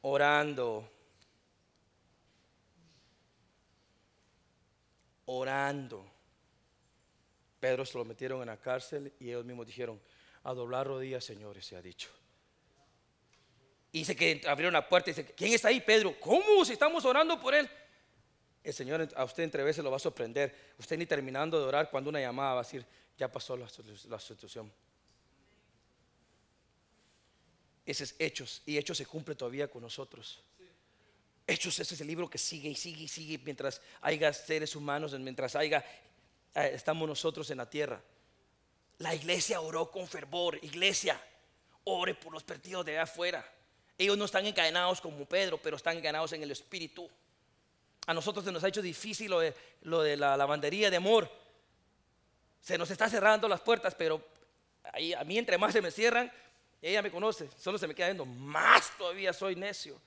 orando. 0.00 0.88
Orando. 5.26 6.04
Pedro 7.60 7.84
se 7.84 7.98
lo 7.98 8.04
metieron 8.04 8.40
en 8.40 8.48
la 8.48 8.56
cárcel 8.56 9.12
y 9.20 9.28
ellos 9.28 9.44
mismos 9.44 9.66
dijeron, 9.66 10.00
a 10.44 10.54
doblar 10.54 10.86
rodillas, 10.86 11.24
señores, 11.24 11.66
se 11.66 11.76
ha 11.76 11.82
dicho. 11.82 12.08
Y 13.92 14.00
dice 14.00 14.16
que 14.16 14.40
abrieron 14.48 14.72
la 14.72 14.88
puerta 14.88 15.10
y 15.10 15.12
dice, 15.14 15.32
¿quién 15.34 15.52
está 15.52 15.68
ahí? 15.68 15.80
Pedro, 15.80 16.18
¿cómo? 16.18 16.64
Si 16.64 16.72
estamos 16.72 17.04
orando 17.04 17.38
por 17.38 17.54
él. 17.54 17.68
El 18.64 18.72
Señor 18.72 19.06
a 19.14 19.24
usted 19.24 19.42
entre 19.42 19.62
veces 19.62 19.84
lo 19.84 19.90
va 19.90 19.96
a 19.96 20.00
sorprender. 20.00 20.72
Usted 20.78 20.96
ni 20.96 21.04
terminando 21.04 21.60
de 21.60 21.66
orar 21.66 21.90
cuando 21.90 22.08
una 22.08 22.20
llamada 22.20 22.54
va 22.54 22.60
a 22.60 22.62
decir, 22.62 22.86
ya 23.18 23.30
pasó 23.30 23.56
la, 23.56 23.68
la 24.08 24.18
situación. 24.18 24.72
Ese 27.84 28.04
es 28.04 28.14
Hechos 28.18 28.62
y 28.64 28.78
Hechos 28.78 28.96
se 28.96 29.04
cumple 29.04 29.34
todavía 29.34 29.68
con 29.68 29.82
nosotros. 29.82 30.42
Hechos, 31.46 31.78
ese 31.80 31.94
es 31.94 32.00
el 32.00 32.06
libro 32.06 32.30
que 32.30 32.38
sigue 32.38 32.70
y 32.70 32.76
sigue 32.76 33.02
y 33.02 33.08
sigue 33.08 33.38
mientras 33.44 33.82
haya 34.00 34.32
seres 34.32 34.74
humanos, 34.76 35.12
mientras 35.18 35.56
haya, 35.56 35.84
eh, 36.54 36.70
estamos 36.72 37.06
nosotros 37.06 37.50
en 37.50 37.58
la 37.58 37.68
tierra. 37.68 38.00
La 38.98 39.14
iglesia 39.14 39.60
oró 39.60 39.90
con 39.90 40.06
fervor. 40.06 40.58
Iglesia, 40.62 41.20
ore 41.84 42.14
por 42.14 42.32
los 42.32 42.44
perdidos 42.44 42.86
de 42.86 42.98
afuera. 42.98 43.44
Ellos 44.02 44.18
no 44.18 44.24
están 44.24 44.44
encadenados 44.44 45.00
como 45.00 45.24
Pedro, 45.24 45.58
pero 45.62 45.76
están 45.76 45.96
encadenados 45.96 46.32
en 46.32 46.42
el 46.42 46.50
Espíritu. 46.50 47.08
A 48.04 48.12
nosotros 48.12 48.44
se 48.44 48.50
nos 48.50 48.64
ha 48.64 48.68
hecho 48.68 48.82
difícil 48.82 49.30
lo 49.30 50.00
de, 50.02 50.16
la 50.16 50.36
lavandería 50.36 50.90
de 50.90 50.96
amor. 50.96 51.30
Se 52.60 52.76
nos 52.76 52.90
está 52.90 53.08
cerrando 53.08 53.46
las 53.46 53.60
puertas, 53.60 53.94
pero 53.94 54.20
ahí, 54.92 55.14
a 55.14 55.22
mí 55.22 55.38
entre 55.38 55.56
más 55.56 55.72
se 55.72 55.80
me 55.80 55.92
cierran, 55.92 56.32
ella 56.80 57.00
me 57.00 57.12
conoce, 57.12 57.48
solo 57.56 57.78
se 57.78 57.86
me 57.86 57.94
queda 57.94 58.08
viendo, 58.08 58.26
más 58.26 58.90
todavía 58.98 59.32
soy 59.32 59.54
necio. 59.54 60.00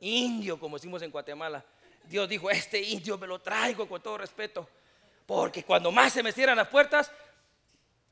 Indio, 0.00 0.58
como 0.58 0.76
decimos 0.76 1.00
en 1.02 1.12
Guatemala. 1.12 1.64
Dios 2.02 2.28
dijo, 2.28 2.50
este 2.50 2.82
indio 2.82 3.16
me 3.16 3.28
lo 3.28 3.38
traigo 3.38 3.88
con 3.88 4.02
todo 4.02 4.18
respeto. 4.18 4.68
Porque 5.24 5.62
cuando 5.62 5.92
más 5.92 6.12
se 6.12 6.24
me 6.24 6.32
cierran 6.32 6.56
las 6.56 6.66
puertas, 6.66 7.12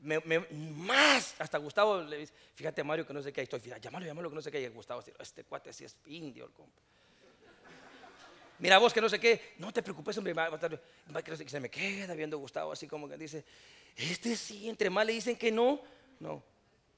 más, 0.04 1.34
hasta 1.38 1.58
Gustavo 1.58 2.02
le 2.02 2.18
dice, 2.18 2.34
fíjate 2.54 2.84
Mario 2.84 3.06
que 3.06 3.12
no 3.14 3.22
sé 3.22 3.32
qué, 3.32 3.42
estoy, 3.42 3.60
llámalo, 3.60 4.04
llámalo 4.04 4.28
que 4.28 4.34
no 4.36 4.42
sé 4.42 4.50
qué, 4.50 4.60
y 4.60 4.68
Gustavo 4.68 5.00
dice, 5.00 5.14
este 5.18 5.44
cuate 5.44 5.72
sí 5.72 5.84
es 5.84 5.96
indio 6.06 6.44
el 6.44 6.52
compa. 6.52 6.82
Mira 8.58 8.78
vos 8.78 8.92
que 8.92 9.00
no 9.00 9.08
sé 9.08 9.18
qué, 9.18 9.54
no 9.58 9.72
te 9.72 9.82
preocupes, 9.82 10.16
hombre, 10.18 10.34
se 11.46 11.60
me 11.60 11.70
queda 11.70 12.14
viendo 12.14 12.38
Gustavo 12.38 12.72
así 12.72 12.86
como 12.86 13.08
que 13.08 13.16
dice, 13.16 13.44
este 13.96 14.36
sí, 14.36 14.68
entre 14.68 14.90
más 14.90 15.06
le 15.06 15.12
dicen 15.12 15.36
que 15.36 15.50
no, 15.50 15.80
no. 16.20 16.42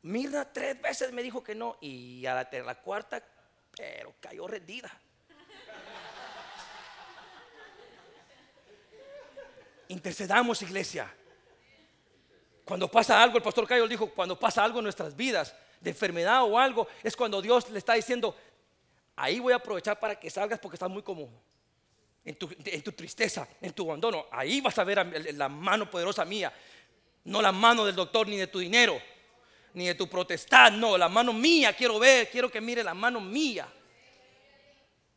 Mirna 0.02 0.52
tres 0.52 0.80
veces 0.80 1.12
me 1.12 1.22
dijo 1.22 1.42
que 1.42 1.54
no 1.54 1.78
y 1.80 2.26
a 2.26 2.38
a 2.38 2.48
la 2.52 2.74
cuarta, 2.76 3.22
pero 3.76 4.14
cayó 4.20 4.46
rendida. 4.46 4.90
Intercedamos, 9.88 10.62
iglesia. 10.62 11.12
Cuando 12.66 12.90
pasa 12.90 13.22
algo, 13.22 13.36
el 13.36 13.44
pastor 13.44 13.64
Cayo 13.64 13.86
dijo, 13.86 14.10
cuando 14.10 14.36
pasa 14.36 14.64
algo 14.64 14.80
en 14.80 14.82
nuestras 14.82 15.14
vidas, 15.14 15.54
de 15.80 15.90
enfermedad 15.90 16.42
o 16.42 16.58
algo, 16.58 16.88
es 17.00 17.14
cuando 17.14 17.40
Dios 17.40 17.70
le 17.70 17.78
está 17.78 17.94
diciendo, 17.94 18.34
ahí 19.14 19.38
voy 19.38 19.52
a 19.52 19.56
aprovechar 19.56 20.00
para 20.00 20.18
que 20.18 20.28
salgas 20.28 20.58
porque 20.58 20.74
estás 20.74 20.90
muy 20.90 21.02
cómodo. 21.02 21.30
En 22.24 22.34
tu, 22.34 22.48
tristeza, 22.90 23.46
en 23.62 23.72
tu 23.72 23.84
abandono, 23.84 24.26
ahí 24.32 24.60
vas 24.60 24.76
a 24.80 24.82
ver 24.82 25.32
la 25.34 25.48
mano 25.48 25.88
poderosa 25.88 26.24
mía. 26.24 26.52
No 27.22 27.40
la 27.40 27.52
mano 27.52 27.84
del 27.84 27.94
doctor 27.94 28.26
ni 28.26 28.36
de 28.36 28.48
tu 28.48 28.58
dinero, 28.58 29.00
ni 29.74 29.86
de 29.86 29.94
tu 29.94 30.08
protestad, 30.08 30.72
no, 30.72 30.98
la 30.98 31.08
mano 31.08 31.32
mía 31.32 31.72
quiero 31.72 32.00
ver, 32.00 32.28
quiero 32.30 32.50
que 32.50 32.60
mire 32.60 32.82
la 32.82 32.94
mano 32.94 33.20
mía. 33.20 33.72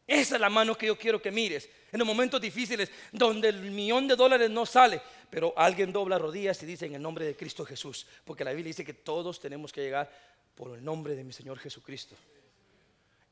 Esa 0.05 0.35
es 0.35 0.41
la 0.41 0.49
mano 0.49 0.75
que 0.77 0.85
yo 0.85 0.97
quiero 0.97 1.19
que 1.19 1.31
mires. 1.31 1.67
En 1.91 1.97
los 1.97 2.07
momentos 2.07 2.39
difíciles, 2.39 2.91
donde 3.11 3.49
el 3.49 3.71
millón 3.71 4.07
de 4.07 4.15
dólares 4.15 4.51
no 4.51 4.67
sale, 4.67 5.01
pero 5.29 5.53
alguien 5.55 5.93
dobla 5.93 6.17
rodillas 6.17 6.61
y 6.63 6.65
dice 6.65 6.85
en 6.85 6.95
el 6.95 7.01
nombre 7.01 7.25
de 7.25 7.35
Cristo 7.35 7.65
Jesús, 7.65 8.07
porque 8.25 8.43
la 8.43 8.51
Biblia 8.51 8.69
dice 8.69 8.85
que 8.85 8.93
todos 8.93 9.39
tenemos 9.39 9.71
que 9.71 9.81
llegar 9.81 10.11
por 10.55 10.75
el 10.75 10.83
nombre 10.83 11.15
de 11.15 11.23
mi 11.23 11.33
Señor 11.33 11.59
Jesucristo. 11.59 12.15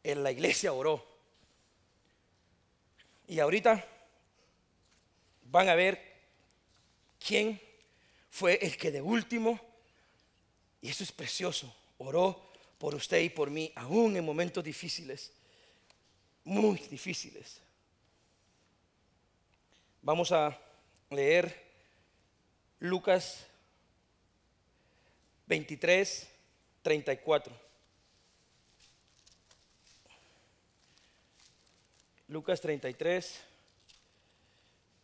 En 0.03 0.23
la 0.23 0.31
iglesia 0.31 0.71
oró. 0.73 1.03
Y 3.27 3.39
ahorita 3.39 3.85
van 5.43 5.69
a 5.69 5.75
ver 5.75 6.01
quién 7.19 7.59
fue 8.29 8.59
el 8.61 8.77
que 8.77 8.91
de 8.91 9.01
último, 9.01 9.59
y 10.81 10.89
eso 10.89 11.03
es 11.03 11.11
precioso, 11.11 11.75
oró 11.97 12.49
por 12.77 12.93
usted 12.93 13.21
y 13.21 13.29
por 13.29 13.49
mí, 13.49 13.71
aún 13.75 14.15
en 14.15 14.23
momentos 14.23 14.63
difíciles, 14.63 15.33
muy 16.43 16.77
difíciles. 16.77 17.59
Vamos 20.01 20.31
a 20.31 20.57
leer 21.09 21.66
Lucas 22.79 23.45
23, 25.47 26.27
34. 26.81 27.53
Lucas 32.27 32.61
33. 32.61 33.41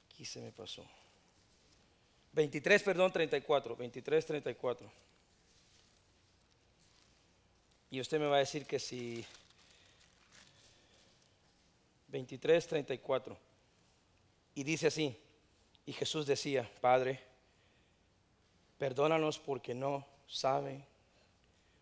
Aquí 0.06 0.26
se 0.26 0.42
me 0.42 0.52
pasó. 0.52 0.86
23, 2.34 2.84
perdón, 2.84 3.12
34. 3.12 3.76
23, 3.76 4.26
34. 4.26 4.92
Y 7.92 8.02
usted 8.02 8.20
me 8.20 8.26
va 8.26 8.38
a 8.38 8.40
decir 8.40 8.66
que 8.66 8.80
si 8.80 9.26
23, 12.10 12.68
34. 12.68 13.38
Y 14.56 14.64
dice 14.64 14.88
así, 14.88 15.18
y 15.86 15.94
Jesús 15.94 16.26
decía, 16.26 16.70
Padre, 16.82 17.33
perdónanos 18.84 19.40
porque 19.40 19.74
no 19.74 20.06
saben 20.28 20.86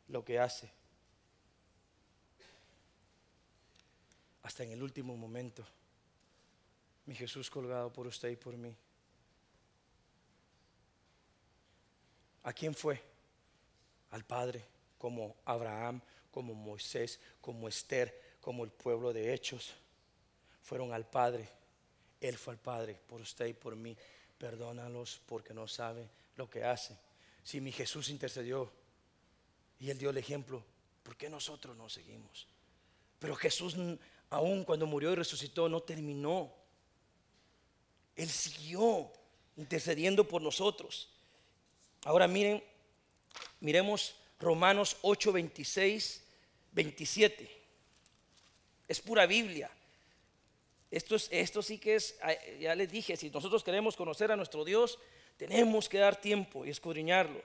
lo 0.09 0.23
que 0.23 0.37
hace. 0.37 0.71
Hasta 4.43 4.65
en 4.65 4.73
el 4.73 4.83
último 4.83 5.17
momento, 5.17 5.63
mi 7.07 7.15
Jesús 7.15 7.49
colgado 7.49 7.91
por 7.91 8.05
usted 8.05 8.29
y 8.29 8.35
por 8.35 8.55
mí. 8.55 8.75
¿A 12.43 12.53
quién 12.53 12.75
fue? 12.75 13.01
Al 14.11 14.23
Padre, 14.23 14.63
como 14.99 15.37
Abraham, 15.45 16.03
como 16.29 16.53
Moisés, 16.53 17.19
como 17.41 17.67
Esther, 17.67 18.37
como 18.39 18.63
el 18.63 18.69
pueblo 18.69 19.11
de 19.11 19.33
Hechos. 19.33 19.73
Fueron 20.61 20.93
al 20.93 21.09
Padre. 21.09 21.49
Él 22.19 22.37
fue 22.37 22.53
al 22.53 22.59
Padre 22.59 22.99
por 23.07 23.21
usted 23.21 23.47
y 23.47 23.53
por 23.53 23.75
mí. 23.75 23.97
Perdónalos 24.37 25.19
porque 25.25 25.51
no 25.51 25.67
saben 25.67 26.07
lo 26.41 26.49
que 26.49 26.63
hacen. 26.63 26.97
Si 27.43 27.61
mi 27.61 27.71
Jesús 27.71 28.09
intercedió 28.09 28.71
y 29.79 29.91
Él 29.91 29.97
dio 29.99 30.09
el 30.09 30.17
ejemplo, 30.17 30.63
¿por 31.03 31.15
qué 31.15 31.29
nosotros 31.29 31.77
no 31.77 31.87
seguimos? 31.87 32.47
Pero 33.19 33.35
Jesús, 33.35 33.75
aún 34.31 34.63
cuando 34.63 34.87
murió 34.87 35.11
y 35.11 35.15
resucitó, 35.15 35.69
no 35.69 35.81
terminó. 35.81 36.51
Él 38.15 38.27
siguió 38.27 39.11
intercediendo 39.55 40.27
por 40.27 40.41
nosotros. 40.41 41.09
Ahora 42.05 42.27
miren, 42.27 42.63
miremos 43.59 44.15
Romanos 44.39 44.97
8, 45.03 45.33
26, 45.33 46.23
27. 46.71 47.61
Es 48.87 48.99
pura 48.99 49.27
Biblia. 49.27 49.69
Esto, 50.89 51.15
es, 51.15 51.29
esto 51.31 51.61
sí 51.61 51.77
que 51.77 51.95
es, 51.95 52.17
ya 52.59 52.73
les 52.73 52.91
dije, 52.91 53.15
si 53.15 53.29
nosotros 53.29 53.63
queremos 53.63 53.95
conocer 53.95 54.31
a 54.31 54.35
nuestro 54.35 54.65
Dios, 54.65 54.97
tenemos 55.41 55.89
que 55.89 55.97
dar 55.97 56.21
tiempo 56.21 56.67
y 56.67 56.69
escudriñarlo. 56.69 57.41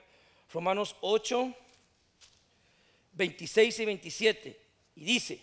Romanos 0.53 0.95
8, 1.01 1.51
26 3.13 3.79
y 3.79 3.85
27. 3.85 4.61
Y 4.97 5.03
dice, 5.03 5.39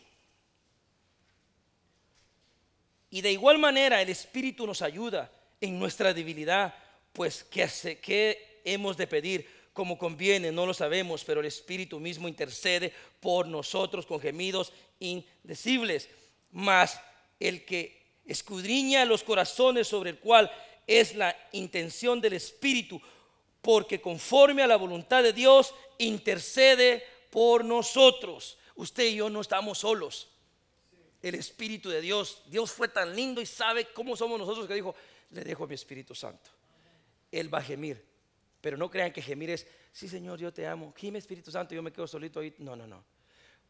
y 3.10 3.20
de 3.22 3.32
igual 3.32 3.58
manera 3.58 4.00
el 4.00 4.08
Espíritu 4.08 4.68
nos 4.68 4.82
ayuda 4.82 5.32
en 5.60 5.80
nuestra 5.80 6.14
debilidad, 6.14 6.72
pues 7.12 7.42
¿qué, 7.42 7.68
qué 8.00 8.60
hemos 8.64 8.96
de 8.96 9.08
pedir? 9.08 9.64
como 9.72 9.98
conviene, 9.98 10.52
no 10.52 10.66
lo 10.66 10.72
sabemos, 10.72 11.24
pero 11.24 11.40
el 11.40 11.46
Espíritu 11.46 11.98
mismo 11.98 12.28
intercede 12.28 12.92
por 13.18 13.48
nosotros 13.48 14.06
con 14.06 14.20
gemidos 14.20 14.72
indecibles. 15.00 16.08
Mas 16.52 17.00
el 17.40 17.64
que 17.64 18.00
escudriña 18.24 19.04
los 19.04 19.24
corazones 19.24 19.88
sobre 19.88 20.10
el 20.10 20.20
cual 20.20 20.48
es 20.86 21.14
la 21.14 21.36
intención 21.52 22.20
del 22.20 22.34
Espíritu, 22.34 23.00
porque 23.60 24.00
conforme 24.00 24.62
a 24.62 24.66
la 24.66 24.76
voluntad 24.76 25.22
de 25.22 25.32
Dios 25.32 25.74
intercede 25.98 27.02
por 27.30 27.64
nosotros. 27.64 28.58
Usted 28.76 29.04
y 29.04 29.16
yo 29.16 29.30
no 29.30 29.40
estamos 29.40 29.78
solos. 29.78 30.28
El 31.22 31.36
Espíritu 31.36 31.88
de 31.88 32.00
Dios, 32.00 32.42
Dios 32.46 32.70
fue 32.70 32.88
tan 32.88 33.14
lindo 33.16 33.40
y 33.40 33.46
sabe 33.46 33.86
cómo 33.94 34.16
somos 34.16 34.38
nosotros 34.38 34.66
que 34.66 34.74
dijo, 34.74 34.94
le 35.30 35.42
dejo 35.42 35.66
mi 35.66 35.74
Espíritu 35.74 36.14
Santo. 36.14 36.50
Él 37.32 37.52
va 37.52 37.58
a 37.58 37.62
gemir 37.62 38.14
pero 38.64 38.78
no 38.78 38.90
crean 38.90 39.12
que 39.12 39.20
gemir 39.20 39.50
es, 39.50 39.66
sí 39.92 40.08
Señor, 40.08 40.38
yo 40.38 40.50
te 40.50 40.66
amo. 40.66 40.94
Gime 40.96 41.18
Espíritu 41.18 41.50
Santo, 41.50 41.74
yo 41.74 41.82
me 41.82 41.92
quedo 41.92 42.06
solito 42.06 42.40
ahí. 42.40 42.54
No, 42.56 42.74
no, 42.74 42.86
no. 42.86 43.04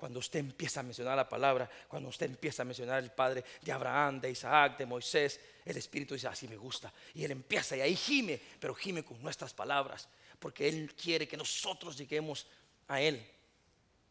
Cuando 0.05 0.19
usted 0.19 0.41
empieza 0.41 0.81
a 0.81 0.83
mencionar 0.83 1.17
la 1.17 1.27
palabra, 1.27 1.67
cuando 1.89 2.11
usted 2.11 2.27
empieza 2.27 2.61
a 2.61 2.67
mencionar 2.67 3.03
el 3.03 3.11
Padre 3.11 3.43
de 3.63 3.73
Abraham, 3.73 4.21
de 4.21 4.33
Isaac, 4.33 4.77
de 4.77 4.85
Moisés, 4.85 5.41
el 5.65 5.79
Espíritu 5.79 6.13
dice, 6.13 6.29
así 6.29 6.47
me 6.47 6.59
gusta. 6.59 6.93
Y 7.15 7.25
Él 7.25 7.31
empieza 7.31 7.75
y 7.75 7.81
ahí 7.81 7.97
gime, 7.97 8.39
pero 8.61 8.75
gime 8.75 9.03
con 9.03 9.23
nuestras 9.23 9.55
palabras, 9.55 10.07
porque 10.39 10.69
Él 10.69 10.95
quiere 10.95 11.27
que 11.27 11.39
nosotros 11.39 11.97
lleguemos 11.97 12.47
a 12.87 13.01
Él. 13.01 13.27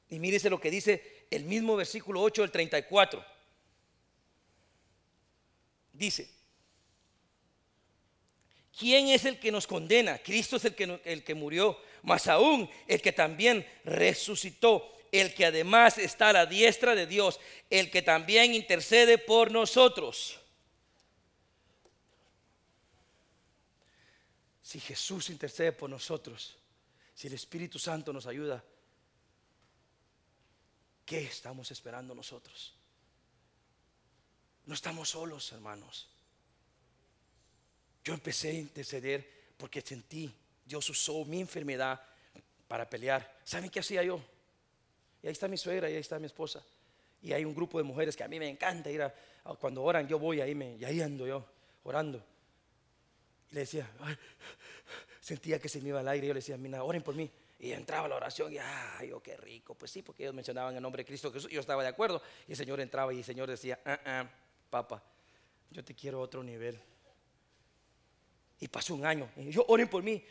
Y 0.10 0.18
mírese 0.18 0.50
lo 0.50 0.60
que 0.60 0.72
dice 0.72 1.28
el 1.30 1.44
mismo 1.44 1.76
versículo 1.76 2.24
8 2.24 2.42
del 2.42 2.50
34. 2.50 3.24
Dice, 5.94 6.28
¿Quién 8.76 9.10
es 9.10 9.26
el 9.26 9.40
que 9.40 9.52
nos 9.52 9.68
condena? 9.68 10.18
Cristo 10.18 10.56
es 10.56 10.66
el 10.66 10.74
que, 10.74 11.00
el 11.06 11.24
que 11.24 11.36
murió, 11.36 11.78
más 12.02 12.26
aún 12.26 12.68
el 12.88 13.00
que 13.00 13.12
también 13.12 13.64
resucitó, 13.84 14.90
el 15.14 15.36
que 15.36 15.46
además 15.46 16.00
está 16.00 16.30
a 16.30 16.34
la 16.34 16.46
diestra 16.48 16.96
de 16.96 17.06
Dios, 17.06 17.40
el 17.70 17.92
que 17.92 18.02
también 18.02 18.56
intercede 18.56 19.20
por 19.20 19.52
nosotros. 19.52 20.40
Si 24.64 24.80
Jesús 24.80 25.30
intercede 25.30 25.72
por 25.72 25.88
nosotros, 25.88 26.58
si 27.14 27.28
el 27.28 27.34
Espíritu 27.34 27.78
Santo 27.78 28.12
nos 28.12 28.26
ayuda, 28.26 28.64
¿qué 31.06 31.26
estamos 31.26 31.70
esperando 31.70 32.16
nosotros? 32.16 32.74
No 34.66 34.74
estamos 34.74 35.10
solos, 35.10 35.52
hermanos. 35.52 36.10
Yo 38.04 38.16
empecé 38.16 38.50
a 38.50 38.54
interceder 38.54 39.54
porque 39.58 39.82
sentí, 39.82 40.34
Dios 40.66 40.90
usó 40.90 41.24
mi 41.26 41.40
enfermedad 41.40 42.02
para 42.68 42.90
pelear. 42.90 43.40
¿Saben 43.44 43.70
qué 43.70 43.80
hacía 43.80 44.02
yo? 44.02 44.33
Y 45.24 45.28
ahí 45.28 45.32
está 45.32 45.48
mi 45.48 45.58
suegra 45.58 45.90
y 45.90 45.94
ahí 45.94 46.02
está 46.02 46.20
mi 46.20 46.26
esposa. 46.26 46.64
Y 47.22 47.32
hay 47.32 47.46
un 47.46 47.56
grupo 47.56 47.78
de 47.78 47.86
mujeres 47.86 48.18
que 48.18 48.24
a 48.24 48.28
mí 48.28 48.38
me 48.38 48.50
encanta 48.50 48.92
ir 48.92 49.02
a, 49.02 49.14
cuando 49.60 49.82
oran, 49.82 50.08
yo 50.08 50.20
voy 50.20 50.42
ahí, 50.42 50.54
me, 50.54 50.76
y 50.76 50.84
ahí 50.84 51.02
ando 51.02 51.26
yo, 51.26 51.46
orando. 51.84 52.22
Y 53.50 53.56
le 53.56 53.62
decía, 53.62 53.90
sentía 55.22 55.60
que 55.60 55.70
se 55.70 55.80
me 55.80 55.90
iba 55.90 56.02
al 56.02 56.08
aire. 56.10 56.28
Yo 56.28 56.34
le 56.34 56.40
decía, 56.40 56.58
mira, 56.58 56.84
oren 56.84 57.02
por 57.02 57.16
mí. 57.16 57.32
Y 57.60 57.72
entraba 57.72 58.10
la 58.10 58.18
oración 58.18 58.52
y, 58.52 58.58
ay, 58.58 59.14
oh, 59.14 59.24
qué 59.24 59.38
rico. 59.38 59.74
Pues 59.74 59.90
sí, 59.90 60.02
porque 60.02 60.24
ellos 60.24 60.36
mencionaban 60.36 60.76
el 60.76 60.82
nombre 60.82 61.04
de 61.04 61.08
Cristo 61.08 61.32
Jesús. 61.32 61.50
Yo 61.50 61.62
estaba 61.62 61.82
de 61.82 61.88
acuerdo. 61.88 62.22
Y 62.46 62.52
el 62.52 62.58
Señor 62.58 62.82
entraba 62.82 63.14
y 63.14 63.20
el 63.20 63.24
Señor 63.24 63.50
decía, 63.50 63.80
ah, 63.86 64.00
ah, 64.06 64.30
papá, 64.70 65.02
yo 65.72 65.82
te 65.82 65.96
quiero 65.96 66.20
a 66.20 66.22
otro 66.22 66.44
nivel. 66.44 66.78
Y 68.64 68.70
pasó 68.70 68.96
un 68.96 69.06
año. 69.06 69.30
Y 69.36 69.52
yo, 69.52 69.66
oren 69.68 69.90
por 69.90 70.02
mí. 70.02 70.24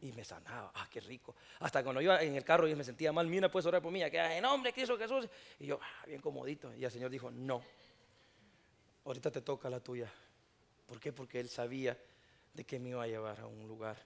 Y 0.00 0.12
me 0.12 0.24
sanaba. 0.24 0.72
Ah, 0.74 0.88
qué 0.90 1.00
rico. 1.00 1.36
Hasta 1.60 1.82
cuando 1.82 2.00
yo 2.00 2.18
en 2.18 2.34
el 2.34 2.42
carro 2.42 2.66
y 2.66 2.74
me 2.74 2.82
sentía 2.82 3.12
mal, 3.12 3.26
mira, 3.26 3.50
puedes 3.50 3.66
orar 3.66 3.82
por 3.82 3.92
mí. 3.92 4.00
Que 4.10 4.38
en 4.38 4.42
nombre 4.42 4.70
de 4.70 4.74
Cristo 4.74 4.96
Jesús. 4.96 5.28
Y 5.60 5.66
yo, 5.66 5.78
ah, 5.82 6.06
bien 6.06 6.18
comodito. 6.22 6.74
Y 6.74 6.82
el 6.82 6.90
Señor 6.90 7.10
dijo, 7.10 7.30
no. 7.30 7.62
Ahorita 9.04 9.30
te 9.30 9.42
toca 9.42 9.68
la 9.68 9.80
tuya. 9.80 10.10
¿Por 10.86 10.98
qué? 10.98 11.12
Porque 11.12 11.38
Él 11.38 11.50
sabía 11.50 11.94
de 12.54 12.64
que 12.64 12.78
me 12.78 12.88
iba 12.88 13.02
a 13.02 13.06
llevar 13.06 13.40
a 13.40 13.46
un 13.46 13.68
lugar. 13.68 13.98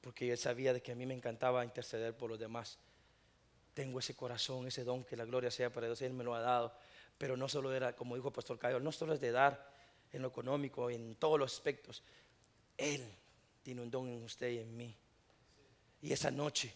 Porque 0.00 0.30
Él 0.30 0.38
sabía 0.38 0.72
de 0.72 0.80
que 0.80 0.92
a 0.92 0.94
mí 0.94 1.04
me 1.04 1.14
encantaba 1.14 1.64
interceder 1.64 2.16
por 2.16 2.30
los 2.30 2.38
demás. 2.38 2.78
Tengo 3.74 3.98
ese 3.98 4.14
corazón, 4.14 4.68
ese 4.68 4.84
don, 4.84 5.02
que 5.02 5.16
la 5.16 5.24
gloria 5.24 5.50
sea 5.50 5.72
para 5.72 5.88
Dios. 5.88 6.00
Él 6.02 6.12
me 6.12 6.22
lo 6.22 6.36
ha 6.36 6.40
dado. 6.40 6.72
Pero 7.18 7.36
no 7.36 7.48
solo 7.48 7.74
era, 7.74 7.96
como 7.96 8.14
dijo 8.14 8.28
el 8.28 8.34
pastor 8.34 8.60
Cayo, 8.60 8.78
no 8.78 8.92
solo 8.92 9.12
es 9.12 9.20
de 9.20 9.32
dar 9.32 9.72
en 10.12 10.22
lo 10.22 10.28
económico, 10.28 10.88
en 10.88 11.16
todos 11.16 11.36
los 11.36 11.52
aspectos. 11.52 12.04
Él 12.78 13.04
tiene 13.64 13.80
un 13.80 13.90
don 13.90 14.06
en 14.08 14.22
usted 14.22 14.50
y 14.50 14.58
en 14.58 14.76
mí. 14.76 14.94
Y 16.02 16.12
esa 16.12 16.30
noche 16.30 16.72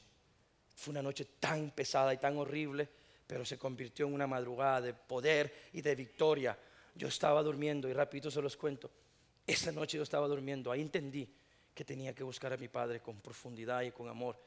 fue 0.74 0.92
una 0.92 1.02
noche 1.02 1.26
tan 1.38 1.70
pesada 1.70 2.14
y 2.14 2.16
tan 2.16 2.38
horrible, 2.38 2.88
pero 3.26 3.44
se 3.44 3.58
convirtió 3.58 4.06
en 4.06 4.14
una 4.14 4.26
madrugada 4.26 4.80
de 4.80 4.94
poder 4.94 5.68
y 5.74 5.82
de 5.82 5.94
victoria. 5.94 6.58
Yo 6.94 7.08
estaba 7.08 7.42
durmiendo 7.42 7.88
y 7.88 7.92
rapidito 7.92 8.30
se 8.30 8.40
los 8.40 8.56
cuento. 8.56 8.90
Esa 9.46 9.70
noche 9.70 9.98
yo 9.98 10.02
estaba 10.02 10.26
durmiendo, 10.26 10.72
ahí 10.72 10.80
entendí 10.80 11.28
que 11.74 11.84
tenía 11.84 12.14
que 12.14 12.24
buscar 12.24 12.54
a 12.54 12.56
mi 12.56 12.68
padre 12.68 13.00
con 13.00 13.20
profundidad 13.20 13.82
y 13.82 13.92
con 13.92 14.08
amor. 14.08 14.40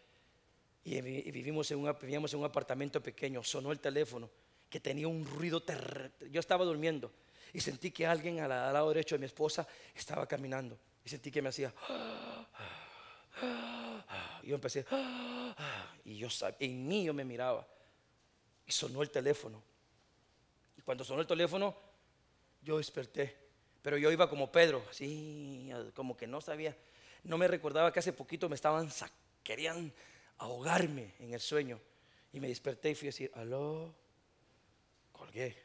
Y 0.83 0.99
vivimos 0.99 1.69
en 1.69 1.77
un, 1.77 1.95
vivíamos 2.01 2.33
en 2.33 2.39
un 2.39 2.45
apartamento 2.45 3.03
pequeño, 3.03 3.43
sonó 3.43 3.71
el 3.71 3.79
teléfono 3.79 4.31
que 4.67 4.79
tenía 4.79 5.07
un 5.07 5.25
ruido 5.25 5.61
terrible. 5.61 6.31
Yo 6.31 6.39
estaba 6.39 6.65
durmiendo 6.65 7.11
y 7.53 7.59
sentí 7.59 7.91
que 7.91 8.07
alguien 8.07 8.39
al 8.39 8.49
lado 8.49 8.89
derecho 8.89 9.13
de 9.13 9.19
mi 9.19 9.25
esposa 9.27 9.67
estaba 9.93 10.25
caminando. 10.25 10.79
Y 11.05 11.09
sentí 11.09 11.29
que 11.29 11.41
me 11.41 11.49
hacía. 11.49 11.73
Yo 14.43 14.55
empecé. 14.55 14.85
Y 16.05 16.17
yo 16.17 16.27
en 16.59 16.87
mí 16.87 17.03
yo 17.03 17.13
me 17.13 17.23
miraba. 17.25 17.67
Y 18.65 18.71
sonó 18.71 19.01
el 19.01 19.09
teléfono. 19.09 19.61
Y 20.77 20.81
cuando 20.81 21.03
sonó 21.03 21.21
el 21.21 21.27
teléfono, 21.27 21.75
yo 22.61 22.77
desperté. 22.77 23.37
Pero 23.81 23.97
yo 23.97 24.11
iba 24.11 24.29
como 24.29 24.51
Pedro, 24.51 24.83
así, 24.89 25.71
como 25.95 26.15
que 26.15 26.27
no 26.27 26.41
sabía. 26.41 26.75
No 27.23 27.37
me 27.37 27.47
recordaba 27.47 27.91
que 27.91 27.99
hace 27.99 28.13
poquito 28.13 28.49
me 28.49 28.55
estaban, 28.55 28.89
querían 29.43 29.91
ahogarme 30.37 31.13
en 31.19 31.33
el 31.33 31.39
sueño. 31.39 31.79
Y 32.33 32.39
me 32.39 32.47
desperté 32.47 32.91
y 32.91 32.95
fui 32.95 33.07
a 33.07 33.09
decir, 33.09 33.31
aló, 33.35 33.93
colgué. 35.11 35.55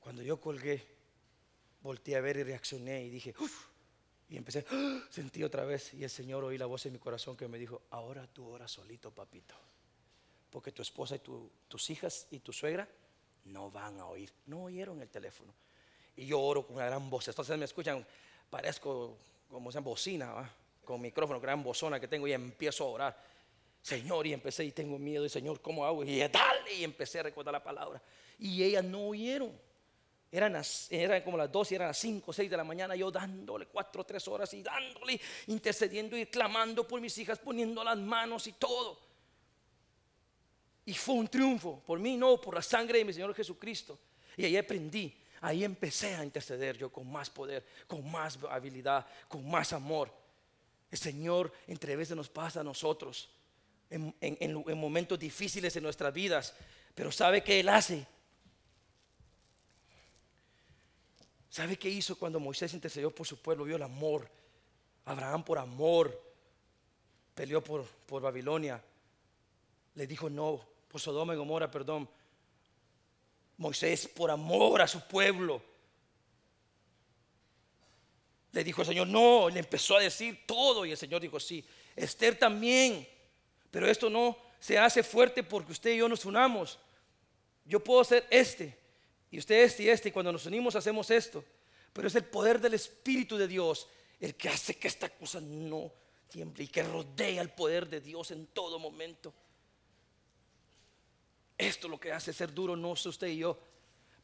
Cuando 0.00 0.22
yo 0.22 0.40
colgué, 0.40 0.86
volteé 1.82 2.16
a 2.16 2.20
ver 2.20 2.36
y 2.36 2.42
reaccioné 2.44 3.04
y 3.04 3.10
dije, 3.10 3.34
Uf", 3.40 3.66
y 4.28 4.36
empecé, 4.36 4.64
sentí 5.10 5.42
otra 5.42 5.64
vez 5.64 5.94
y 5.94 6.04
el 6.04 6.10
Señor 6.10 6.44
oí 6.44 6.58
la 6.58 6.66
voz 6.66 6.86
en 6.86 6.92
mi 6.92 6.98
corazón 6.98 7.36
que 7.36 7.46
me 7.48 7.58
dijo, 7.58 7.82
ahora 7.90 8.26
tú 8.26 8.48
oras 8.48 8.70
solito, 8.72 9.10
papito, 9.10 9.54
porque 10.50 10.72
tu 10.72 10.82
esposa 10.82 11.16
y 11.16 11.20
tus 11.68 11.90
hijas 11.90 12.26
y 12.30 12.40
tu 12.40 12.52
suegra 12.52 12.88
no 13.44 13.70
van 13.70 13.98
a 14.00 14.06
oír. 14.06 14.32
No 14.46 14.64
oyeron 14.64 15.00
el 15.00 15.08
teléfono. 15.08 15.54
Y 16.16 16.26
yo 16.26 16.40
oro 16.40 16.66
con 16.66 16.76
una 16.76 16.86
gran 16.86 17.08
voz. 17.10 17.28
Entonces 17.28 17.56
me 17.58 17.64
escuchan, 17.64 18.04
parezco 18.50 19.16
como 19.48 19.70
esa 19.70 19.80
bocina, 19.80 20.50
con 20.84 21.00
micrófono, 21.00 21.40
gran 21.40 21.62
bozona 21.62 22.00
que 22.00 22.08
tengo 22.08 22.26
y 22.26 22.32
empiezo 22.32 22.84
a 22.84 22.88
orar. 22.88 23.24
Señor, 23.82 24.26
y 24.26 24.32
empecé 24.32 24.64
y 24.64 24.72
tengo 24.72 24.98
miedo, 24.98 25.24
y 25.24 25.28
Señor, 25.28 25.60
¿cómo 25.60 25.86
hago? 25.86 26.02
Y 26.02 26.18
dale, 26.18 26.74
y 26.76 26.82
empecé 26.82 27.20
a 27.20 27.24
recordar 27.24 27.52
la 27.52 27.62
palabra. 27.62 28.02
Y 28.38 28.62
ellas 28.64 28.84
no 28.84 29.08
oyeron. 29.08 29.52
Eran, 30.30 30.60
como 31.24 31.36
las 31.36 31.50
2 31.50 31.72
y 31.72 31.74
eran 31.76 31.88
las 31.88 31.98
5 31.98 32.30
o 32.30 32.34
6 32.34 32.50
de 32.50 32.56
la 32.56 32.64
mañana, 32.64 32.96
yo 32.96 33.10
dándole 33.10 33.66
4 33.66 34.02
o 34.02 34.04
3 34.04 34.28
horas 34.28 34.52
y 34.54 34.62
dándole, 34.62 35.20
intercediendo 35.46 36.16
y 36.16 36.26
clamando 36.26 36.86
por 36.86 37.00
mis 37.00 37.16
hijas, 37.18 37.38
poniendo 37.38 37.84
las 37.84 37.96
manos 37.96 38.46
y 38.46 38.52
todo. 38.52 38.98
Y 40.84 40.94
fue 40.94 41.14
un 41.14 41.28
triunfo, 41.28 41.82
por 41.86 41.98
mí 41.98 42.16
no, 42.16 42.40
por 42.40 42.54
la 42.54 42.62
sangre 42.62 42.98
de 42.98 43.04
mi 43.04 43.12
Señor 43.12 43.34
Jesucristo. 43.34 43.98
Y 44.36 44.44
ahí 44.44 44.56
aprendí, 44.56 45.16
ahí 45.40 45.64
empecé 45.64 46.14
a 46.14 46.24
interceder 46.24 46.76
yo 46.76 46.90
con 46.90 47.10
más 47.10 47.30
poder, 47.30 47.64
con 47.86 48.08
más 48.10 48.38
habilidad, 48.50 49.06
con 49.28 49.48
más 49.48 49.72
amor. 49.72 50.12
El 50.90 50.98
Señor 50.98 51.52
entre 51.66 51.96
veces 51.96 52.16
nos 52.16 52.28
pasa 52.28 52.60
a 52.60 52.64
nosotros 52.64 53.30
en, 53.90 54.14
en 54.20 54.78
momentos 54.78 55.18
difíciles 55.18 55.74
en 55.76 55.84
nuestras 55.84 56.12
vidas, 56.12 56.54
pero 56.94 57.12
¿sabe 57.12 57.42
qué 57.42 57.60
Él 57.60 57.68
hace? 57.68 58.06
¿Sabe 61.56 61.78
qué 61.78 61.88
hizo 61.88 62.18
cuando 62.18 62.38
Moisés 62.38 62.74
intercedió 62.74 63.10
por 63.10 63.26
su 63.26 63.40
pueblo? 63.40 63.64
Vio 63.64 63.76
el 63.76 63.82
amor. 63.82 64.28
Abraham 65.06 65.42
por 65.42 65.56
amor 65.56 66.22
peleó 67.34 67.64
por, 67.64 67.82
por 68.04 68.20
Babilonia. 68.20 68.84
Le 69.94 70.06
dijo 70.06 70.28
no, 70.28 70.60
por 70.86 71.00
Sodoma 71.00 71.32
y 71.32 71.38
Gomorra, 71.38 71.70
perdón. 71.70 72.06
Moisés 73.56 74.06
por 74.06 74.30
amor 74.30 74.82
a 74.82 74.86
su 74.86 75.00
pueblo. 75.08 75.62
Le 78.52 78.62
dijo 78.62 78.82
el 78.82 78.88
Señor, 78.88 79.06
no, 79.06 79.48
le 79.48 79.60
empezó 79.60 79.96
a 79.96 80.00
decir 80.00 80.44
todo 80.46 80.84
y 80.84 80.90
el 80.90 80.98
Señor 80.98 81.22
dijo, 81.22 81.40
sí, 81.40 81.66
Esther 81.96 82.38
también, 82.38 83.08
pero 83.70 83.88
esto 83.88 84.10
no 84.10 84.36
se 84.60 84.78
hace 84.78 85.02
fuerte 85.02 85.42
porque 85.42 85.72
usted 85.72 85.94
y 85.94 85.96
yo 85.96 86.06
nos 86.06 86.26
unamos. 86.26 86.78
Yo 87.64 87.82
puedo 87.82 88.04
ser 88.04 88.26
este, 88.28 88.78
y 89.36 89.38
usted 89.38 89.64
este 89.64 89.82
y 89.82 89.90
este, 89.90 90.08
y 90.08 90.12
cuando 90.12 90.32
nos 90.32 90.46
unimos 90.46 90.76
hacemos 90.76 91.10
esto. 91.10 91.44
Pero 91.92 92.08
es 92.08 92.14
el 92.14 92.24
poder 92.24 92.58
del 92.58 92.72
Espíritu 92.72 93.36
de 93.36 93.46
Dios 93.46 93.86
el 94.18 94.34
que 94.34 94.48
hace 94.48 94.78
que 94.78 94.88
esta 94.88 95.10
cosa 95.10 95.42
no 95.42 95.92
tiemble 96.26 96.64
y 96.64 96.68
que 96.68 96.82
rodea 96.82 97.42
el 97.42 97.50
poder 97.50 97.86
de 97.86 98.00
Dios 98.00 98.30
en 98.30 98.46
todo 98.46 98.78
momento. 98.78 99.34
Esto 101.58 101.86
es 101.86 101.90
lo 101.90 102.00
que 102.00 102.12
hace 102.12 102.32
ser 102.32 102.54
duro, 102.54 102.76
no 102.76 102.96
sé 102.96 103.10
usted 103.10 103.26
y 103.26 103.36
yo, 103.36 103.58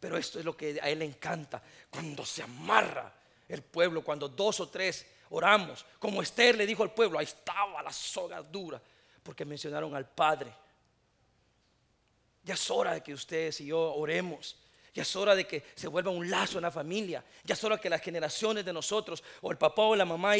pero 0.01 0.17
esto 0.17 0.39
es 0.39 0.47
lo 0.47 0.57
que 0.57 0.81
a 0.81 0.89
Él 0.89 1.01
le 1.01 1.05
encanta. 1.05 1.63
Cuando 1.91 2.25
se 2.25 2.43
amarra 2.43 3.15
el 3.51 3.61
pueblo, 3.61 4.03
cuando 4.03 4.31
dos 4.31 4.61
o 4.61 4.71
tres 4.71 5.05
oramos, 5.29 5.85
como 5.99 6.23
Esther 6.23 6.57
le 6.57 6.65
dijo 6.65 6.85
al 6.85 6.95
pueblo, 6.95 7.19
ahí 7.19 7.27
estaba 7.27 7.83
la 7.83 7.93
soga 7.93 8.41
dura, 8.41 8.81
porque 9.23 9.45
mencionaron 9.45 9.95
al 9.95 10.09
Padre. 10.09 10.55
Ya 12.45 12.55
es 12.55 12.71
hora 12.71 12.95
de 12.95 13.03
que 13.03 13.13
ustedes 13.13 13.61
y 13.61 13.67
yo 13.67 13.79
oremos 13.79 14.57
ya 14.95 15.03
es 15.03 15.17
hora 15.17 15.35
de 15.35 15.47
que 15.47 15.65
se 15.75 15.89
vuelva 15.89 16.11
un 16.11 16.29
lazo 16.29 16.59
en 16.59 16.63
la 16.63 16.71
familia. 16.71 17.25
Ya 17.45 17.55
es 17.55 17.65
hora 17.65 17.79
que 17.79 17.89
las 17.89 18.03
generaciones 18.03 18.65
de 18.65 18.73
nosotros, 18.73 19.23
o 19.41 19.51
el 19.51 19.57
papá 19.57 19.83
o 19.83 19.97
la 19.97 20.05
mamá 20.05 20.35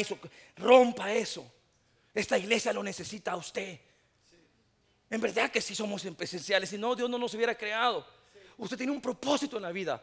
rompa 0.57 1.11
eso. 1.11 1.51
Esta 2.13 2.37
iglesia 2.37 2.71
lo 2.71 2.83
necesita 2.83 3.31
a 3.31 3.37
usted. 3.37 3.79
En 5.09 5.19
verdad 5.19 5.49
que 5.49 5.59
sí 5.59 5.73
somos 5.73 6.05
esenciales. 6.05 6.69
Si 6.69 6.77
no, 6.77 6.95
Dios 6.95 7.09
no 7.09 7.17
nos 7.17 7.33
hubiera 7.33 7.55
creado. 7.55 8.05
Usted 8.57 8.77
tiene 8.77 8.91
un 8.91 9.01
propósito 9.01 9.57
en 9.57 9.63
la 9.63 9.71
vida. 9.71 10.01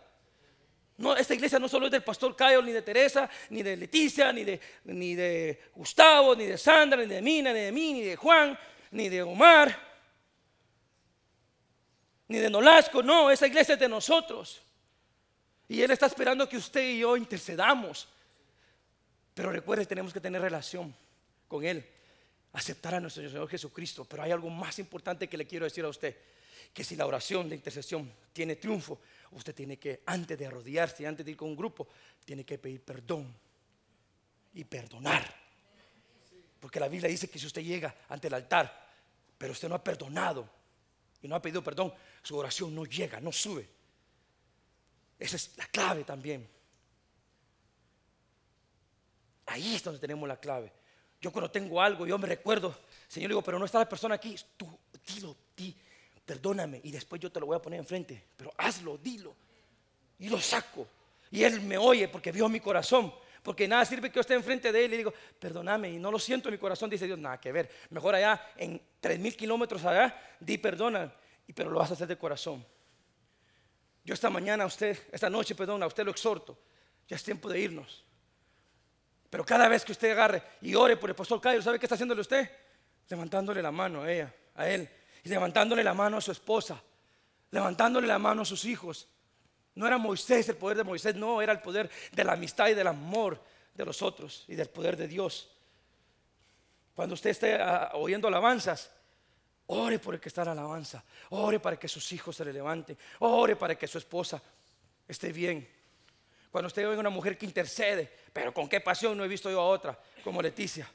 No, 0.97 1.17
esta 1.17 1.33
iglesia 1.33 1.61
no 1.61 1.69
solo 1.69 1.87
es 1.87 1.93
del 1.93 2.03
pastor 2.03 2.35
Cayo, 2.35 2.61
ni 2.61 2.73
de 2.73 2.83
Teresa, 2.83 3.31
ni 3.51 3.63
de 3.63 3.77
Leticia, 3.77 4.33
ni 4.33 4.43
de, 4.43 4.61
ni 4.85 5.15
de 5.15 5.71
Gustavo, 5.75 6.35
ni 6.35 6.45
de 6.45 6.59
Sandra, 6.59 7.01
ni 7.01 7.07
de 7.07 7.23
Mina, 7.23 7.53
ni 7.53 7.61
de 7.61 7.73
mí, 7.73 7.93
ni 7.93 8.03
de 8.03 8.17
Juan, 8.17 8.59
ni 8.91 9.09
de 9.09 9.23
Omar 9.23 9.90
ni 12.31 12.39
de 12.39 12.49
Nolasco, 12.49 13.03
no, 13.03 13.29
esa 13.29 13.49
iglesia 13.49 13.75
es 13.75 13.81
de 13.81 13.89
nosotros. 13.89 14.63
Y 15.69 15.83
Él 15.83 15.91
está 15.91 16.07
esperando 16.07 16.49
que 16.49 16.57
usted 16.57 16.81
y 16.81 17.01
yo 17.01 17.17
intercedamos. 17.17 18.07
Pero 19.35 19.51
recuerde, 19.51 19.85
tenemos 19.85 20.13
que 20.13 20.21
tener 20.21 20.41
relación 20.41 20.95
con 21.49 21.65
Él, 21.65 21.85
aceptar 22.53 22.95
a 22.95 23.01
nuestro 23.01 23.29
Señor 23.29 23.49
Jesucristo. 23.49 24.05
Pero 24.05 24.23
hay 24.23 24.31
algo 24.31 24.49
más 24.49 24.79
importante 24.79 25.29
que 25.29 25.37
le 25.37 25.45
quiero 25.45 25.65
decir 25.65 25.85
a 25.85 25.89
usted, 25.89 26.17
que 26.73 26.85
si 26.85 26.95
la 26.95 27.05
oración 27.05 27.49
de 27.49 27.57
intercesión 27.57 28.09
tiene 28.33 28.55
triunfo, 28.55 29.01
usted 29.33 29.53
tiene 29.53 29.77
que, 29.77 30.03
antes 30.07 30.39
de 30.39 30.47
arrodillarse, 30.47 31.05
antes 31.09 31.27
de 31.27 31.33
ir 31.33 31.37
con 31.37 31.49
un 31.49 31.57
grupo, 31.57 31.89
tiene 32.25 32.45
que 32.45 32.59
pedir 32.59 32.81
perdón 32.85 33.27
y 34.55 34.63
perdonar. 34.63 35.35
Porque 36.61 36.79
la 36.79 36.87
Biblia 36.87 37.11
dice 37.11 37.29
que 37.29 37.41
si 37.41 37.47
usted 37.47 37.63
llega 37.63 37.93
ante 38.09 38.29
el 38.29 38.35
altar, 38.35 38.89
pero 39.37 39.51
usted 39.51 39.69
no 39.69 39.75
ha 39.75 39.83
perdonado 39.83 40.60
y 41.23 41.29
no 41.29 41.37
ha 41.37 41.43
pedido 41.43 41.63
perdón, 41.63 41.93
su 42.23 42.37
oración 42.37 42.75
no 42.75 42.85
llega, 42.85 43.21
no 43.21 43.33
sube. 43.33 43.69
Esa 45.19 45.37
es 45.37 45.57
la 45.57 45.67
clave 45.67 46.05
también. 46.05 46.49
Ahí 49.47 49.75
es 49.75 49.83
donde 49.83 50.01
tenemos 50.01 50.29
la 50.29 50.39
clave. 50.39 50.73
Yo 51.21 51.31
cuando 51.31 51.51
tengo 51.51 51.83
algo, 51.83 52.07
yo 52.07 52.17
me 52.19 52.27
recuerdo, 52.27 52.75
Señor, 53.07 53.29
digo, 53.29 53.43
pero 53.43 53.59
no 53.59 53.67
está 53.67 53.79
la 53.79 53.89
persona 53.89 54.15
aquí. 54.15 54.35
Tú, 54.57 54.67
dilo, 55.07 55.37
di, 55.55 55.77
perdóname. 56.25 56.81
Y 56.85 56.91
después 56.91 57.21
yo 57.21 57.31
te 57.31 57.41
lo 57.41 57.47
voy 57.47 57.57
a 57.57 57.63
poner 57.63 57.81
enfrente. 57.81 58.29
Pero 58.37 58.55
hazlo, 58.57 58.97
dilo. 58.97 59.37
Y 60.19 60.29
lo 60.31 60.41
saco. 60.41 60.87
Y 61.31 61.43
Él 61.43 61.61
me 61.61 61.77
oye 61.77 62.09
porque 62.09 62.33
vio 62.33 62.49
mi 62.49 62.61
corazón. 62.61 63.13
Porque 63.43 63.67
nada 63.67 63.85
sirve 63.85 64.11
que 64.11 64.17
yo 64.17 64.21
esté 64.21 64.35
enfrente 64.35 64.71
de 64.71 64.85
Él 64.85 64.95
y 64.95 64.97
digo, 64.99 65.15
perdóname. 65.39 65.91
Y 65.91 65.99
no 65.99 66.11
lo 66.11 66.19
siento 66.19 66.49
en 66.49 66.55
mi 66.55 66.59
corazón. 66.59 66.91
Dice 66.91 67.07
Dios, 67.07 67.19
nada 67.19 67.41
que 67.41 67.53
ver. 67.53 67.71
Mejor 67.91 68.15
allá, 68.15 68.53
en 68.57 68.81
tres 69.01 69.19
mil 69.19 69.37
kilómetros 69.37 69.85
allá, 69.85 70.37
di 70.39 70.59
perdona 70.59 71.13
pero 71.53 71.71
lo 71.71 71.79
vas 71.79 71.91
a 71.91 71.95
hacer 71.95 72.07
de 72.07 72.17
corazón. 72.17 72.65
Yo 74.05 74.15
esta 74.15 74.31
mañana 74.31 74.65
a 74.65 74.67
usted, 74.67 74.99
esta 75.13 75.29
noche, 75.29 75.55
perdón, 75.55 75.83
a 75.83 75.87
usted 75.87 76.05
lo 76.05 76.11
exhorto. 76.11 76.59
Ya 77.09 77.17
es 77.17 77.23
tiempo 77.23 77.49
de 77.49 77.61
irnos. 77.61 78.05
Pero 79.29 79.45
cada 79.45 79.69
vez 79.69 79.85
que 79.85 79.93
usted 79.93 80.11
agarre 80.11 80.43
y 80.61 80.75
ore 80.75 80.97
por 80.97 81.11
el 81.11 81.17
pastor 81.17 81.41
Cayo, 81.41 81.63
¿sabe 81.63 81.79
qué 81.79 81.87
está 81.87 81.95
haciéndole 81.95 82.21
usted? 82.21 82.51
Levantándole 83.09 83.63
la 83.63 83.71
mano 83.71 84.03
a 84.03 84.13
ella, 84.13 84.35
a 84.55 84.69
él. 84.69 84.89
Y 85.23 85.29
levantándole 85.29 85.85
la 85.85 85.95
mano 85.95 86.17
a 86.17 86.21
su 86.21 86.33
esposa. 86.33 86.83
Levantándole 87.51 88.07
la 88.07 88.19
mano 88.19 88.43
a 88.43 88.45
sus 88.45 88.65
hijos. 88.65 89.09
No 89.81 89.87
era 89.87 89.97
Moisés 89.97 90.47
el 90.51 90.57
poder 90.57 90.77
de 90.77 90.85
Moisés, 90.85 91.15
no, 91.15 91.41
era 91.41 91.53
el 91.55 91.61
poder 91.61 91.89
de 92.13 92.23
la 92.23 92.35
amistad 92.35 92.69
y 92.69 92.75
del 92.75 92.87
amor 92.87 93.43
de 93.73 93.87
los 93.87 94.03
otros 94.03 94.45
y 94.47 94.55
del 94.55 94.69
poder 94.69 94.95
de 94.95 95.09
Dios. 95.09 95.49
Cuando 96.95 97.15
usted 97.15 97.31
esté 97.31 97.55
ah, 97.55 97.93
oyendo 97.95 98.29
alabanzas, 98.29 98.91
Ore 99.69 99.99
por 99.99 100.13
el 100.13 100.21
que 100.21 100.29
está 100.29 100.43
en 100.43 100.49
alabanza. 100.49 101.03
Ore 101.31 101.61
para 101.61 101.79
que 101.79 101.89
sus 101.89 102.13
hijos 102.13 102.37
se 102.37 102.45
le 102.45 102.53
levanten. 102.53 102.99
Ore 103.21 103.57
para 103.57 103.75
que 103.75 103.87
su 103.87 103.97
esposa 103.97 104.43
esté 105.09 105.33
bien. 105.33 105.67
Cuando 106.51 106.67
usted 106.67 106.87
ve 106.87 106.99
una 106.99 107.09
mujer 107.09 107.39
que 107.39 107.47
intercede, 107.47 108.13
pero 108.35 108.53
con 108.53 108.69
qué 108.69 108.83
pasión 108.83 109.17
no 109.17 109.25
he 109.25 109.29
visto 109.29 109.51
yo 109.51 109.61
a 109.61 109.67
otra, 109.67 109.99
como 110.23 110.43
Leticia, 110.43 110.91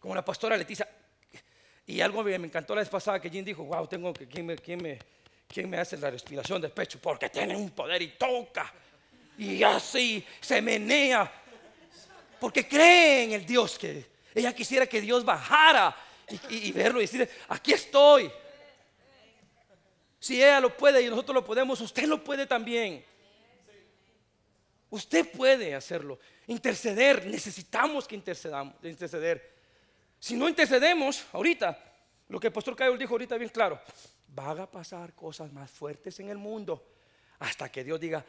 como 0.00 0.14
la 0.14 0.22
pastora 0.22 0.54
Leticia. 0.58 0.86
Y 1.86 2.02
algo 2.02 2.22
me 2.22 2.34
encantó 2.34 2.74
la 2.74 2.82
vez 2.82 2.90
pasada 2.90 3.22
que 3.22 3.30
Jim 3.30 3.42
dijo, 3.42 3.64
wow, 3.64 3.86
tengo 3.86 4.12
que, 4.12 4.28
¿quién 4.28 4.82
me, 4.82 4.98
quién 5.52 5.70
me 5.70 5.78
hace 5.78 5.96
la 5.96 6.10
respiración 6.10 6.60
del 6.60 6.72
pecho? 6.72 6.98
Porque 7.00 7.28
tiene 7.28 7.54
un 7.54 7.70
poder 7.70 8.02
y 8.02 8.08
toca. 8.08 8.72
Y 9.38 9.62
así 9.62 10.24
se 10.40 10.60
menea. 10.60 11.30
Porque 12.40 12.66
cree 12.66 13.24
en 13.24 13.32
el 13.32 13.46
Dios 13.46 13.78
que 13.78 14.04
ella 14.34 14.52
quisiera 14.54 14.86
que 14.86 15.00
Dios 15.00 15.24
bajara 15.24 15.94
y, 16.48 16.72
verlo 16.72 16.98
y 17.00 17.02
decir, 17.02 17.28
aquí 17.48 17.72
estoy. 17.72 18.30
Si 20.18 20.42
ella 20.42 20.60
lo 20.60 20.76
puede 20.76 21.02
y 21.02 21.08
nosotros 21.08 21.34
lo 21.34 21.44
podemos, 21.44 21.80
usted 21.80 22.04
lo 22.04 22.22
puede 22.22 22.46
también. 22.46 23.04
Usted 24.90 25.30
puede 25.30 25.74
hacerlo. 25.74 26.18
Interceder, 26.46 27.26
necesitamos 27.26 28.06
que 28.06 28.14
intercedamos, 28.14 28.74
interceder. 28.82 29.52
Si 30.18 30.34
no 30.34 30.48
intercedemos 30.48 31.24
ahorita, 31.32 31.78
lo 32.28 32.38
que 32.38 32.46
el 32.48 32.52
pastor 32.52 32.76
Cayo 32.76 32.96
dijo 32.96 33.12
ahorita 33.12 33.36
bien 33.36 33.50
claro, 33.50 33.80
van 34.34 34.60
a 34.60 34.70
pasar 34.70 35.14
cosas 35.14 35.52
más 35.52 35.70
fuertes 35.70 36.18
en 36.20 36.28
el 36.28 36.38
mundo 36.38 36.86
hasta 37.38 37.70
que 37.70 37.84
Dios 37.84 38.00
diga, 38.00 38.24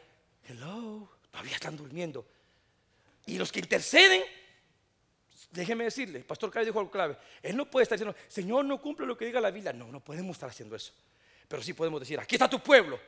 hello, 0.48 1.08
todavía 1.30 1.54
están 1.54 1.76
durmiendo. 1.76 2.26
Y 3.26 3.38
los 3.38 3.50
que 3.50 3.60
interceden 3.60 4.22
Déjeme 5.54 5.84
decirle, 5.84 6.18
pastor 6.20 6.50
Cayo 6.50 6.66
dijo 6.66 6.80
algo 6.80 6.90
clave. 6.90 7.16
Él 7.40 7.56
no 7.56 7.70
puede 7.70 7.84
estar 7.84 7.96
diciendo, 7.96 8.18
Señor, 8.26 8.64
no 8.64 8.82
cumple 8.82 9.06
lo 9.06 9.16
que 9.16 9.24
diga 9.24 9.40
la 9.40 9.52
Biblia. 9.52 9.72
No, 9.72 9.86
no 9.86 10.00
podemos 10.00 10.34
estar 10.34 10.50
haciendo 10.50 10.74
eso. 10.74 10.92
Pero 11.46 11.62
sí 11.62 11.72
podemos 11.74 12.00
decir, 12.00 12.18
aquí 12.18 12.34
está 12.34 12.50
tu 12.50 12.58
pueblo. 12.58 12.98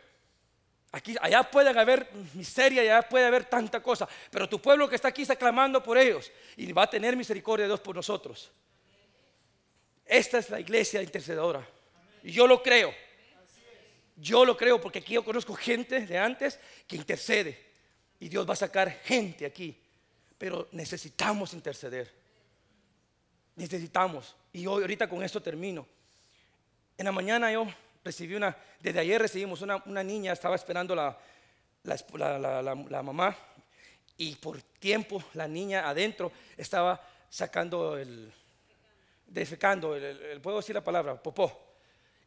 Aquí, 0.92 1.16
allá 1.20 1.42
puede 1.42 1.70
haber 1.70 2.08
miseria, 2.34 2.82
allá 2.82 3.02
puede 3.02 3.26
haber 3.26 3.46
tanta 3.46 3.82
cosa. 3.82 4.08
Pero 4.30 4.48
tu 4.48 4.62
pueblo 4.62 4.88
que 4.88 4.94
está 4.94 5.08
aquí 5.08 5.22
está 5.22 5.34
clamando 5.34 5.82
por 5.82 5.98
ellos. 5.98 6.30
Y 6.56 6.70
va 6.72 6.84
a 6.84 6.90
tener 6.90 7.16
misericordia 7.16 7.64
de 7.64 7.70
Dios 7.70 7.80
por 7.80 7.96
nosotros. 7.96 8.52
Esta 10.04 10.38
es 10.38 10.48
la 10.48 10.60
iglesia 10.60 11.02
intercedora. 11.02 11.66
Yo 12.32 12.46
lo 12.46 12.62
creo. 12.62 12.92
Yo 14.16 14.44
lo 14.44 14.56
creo 14.56 14.80
porque 14.80 15.00
aquí 15.00 15.14
yo 15.14 15.24
conozco 15.24 15.54
gente 15.54 16.06
de 16.06 16.18
antes 16.18 16.58
que 16.86 16.96
intercede. 16.96 17.66
Y 18.18 18.28
Dios 18.28 18.48
va 18.48 18.54
a 18.54 18.56
sacar 18.56 18.90
gente 19.02 19.44
aquí. 19.44 19.78
Pero 20.38 20.68
necesitamos 20.72 21.52
interceder. 21.54 22.12
Necesitamos. 23.54 24.34
Y 24.52 24.66
hoy, 24.66 24.82
ahorita 24.82 25.08
con 25.08 25.22
esto 25.22 25.42
termino. 25.42 25.86
En 26.98 27.04
la 27.04 27.12
mañana 27.12 27.52
yo 27.52 27.66
recibí 28.02 28.34
una, 28.34 28.56
desde 28.80 29.00
ayer 29.00 29.20
recibimos 29.20 29.60
una, 29.62 29.82
una 29.84 30.02
niña, 30.02 30.32
estaba 30.32 30.56
esperando 30.56 30.94
la, 30.94 31.18
la, 31.82 33.02
mamá 33.02 33.36
y 34.16 34.34
por 34.36 34.62
tiempo 34.62 35.22
la 35.34 35.46
niña 35.46 35.88
adentro 35.88 36.32
estaba 36.56 37.00
sacando 37.28 37.98
el, 37.98 38.32
defecando, 39.26 39.94
el, 39.94 40.40
puedo 40.40 40.58
decir 40.58 40.74
la 40.74 40.84
palabra, 40.84 41.20
popó, 41.20 41.65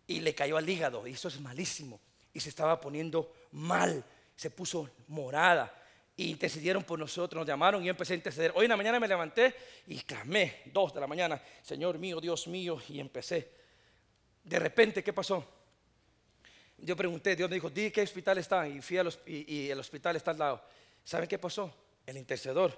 y 0.10 0.22
le 0.22 0.34
cayó 0.34 0.57
al 0.57 0.68
hígado, 0.68 1.05
y 1.05 1.12
eso 1.12 1.28
es 1.28 1.39
malísimo, 1.39 2.01
y 2.34 2.39
se 2.39 2.49
estaba 2.49 2.82
poniendo 2.82 3.32
mal, 3.51 4.03
se 4.36 4.49
puso 4.49 4.89
morada, 5.07 5.72
y 6.18 6.32
intercedieron 6.32 6.84
por 6.84 6.97
nosotros, 6.97 7.39
nos 7.39 7.47
llamaron 7.47 7.84
y 7.84 7.86
yo 7.86 7.91
empecé 7.91 8.14
a 8.14 8.16
interceder. 8.16 8.51
Hoy 8.55 8.66
en 8.66 8.72
la 8.72 8.76
mañana 8.76 8.99
me 8.99 9.07
levanté 9.07 9.55
y 9.86 9.99
clamé, 9.99 10.64
dos 10.74 10.95
de 10.95 10.99
la 10.99 11.05
mañana, 11.05 11.39
Señor 11.62 11.99
mío, 11.99 12.20
Dios 12.20 12.47
mío, 12.47 12.82
y 12.89 12.99
empecé. 12.99 13.51
De 14.43 14.57
repente, 14.57 15.03
¿qué 15.03 15.14
pasó? 15.14 15.45
Yo 16.80 16.95
pregunté, 16.95 17.36
Dios 17.36 17.47
me 17.47 17.57
dijo, 17.57 17.70
di 17.70 17.91
qué 17.91 18.01
hospital 18.01 18.39
está, 18.39 18.68
y 18.68 18.82
fui 18.82 18.97
al 18.97 19.14
y, 19.28 19.55
y 19.55 19.70
el 19.70 19.80
hospital 19.80 20.16
está 20.16 20.32
al 20.32 20.39
lado. 20.39 20.64
¿Saben 21.03 21.30
qué 21.30 21.38
pasó? 21.38 21.72
El 22.03 22.18
intercedor 22.18 22.76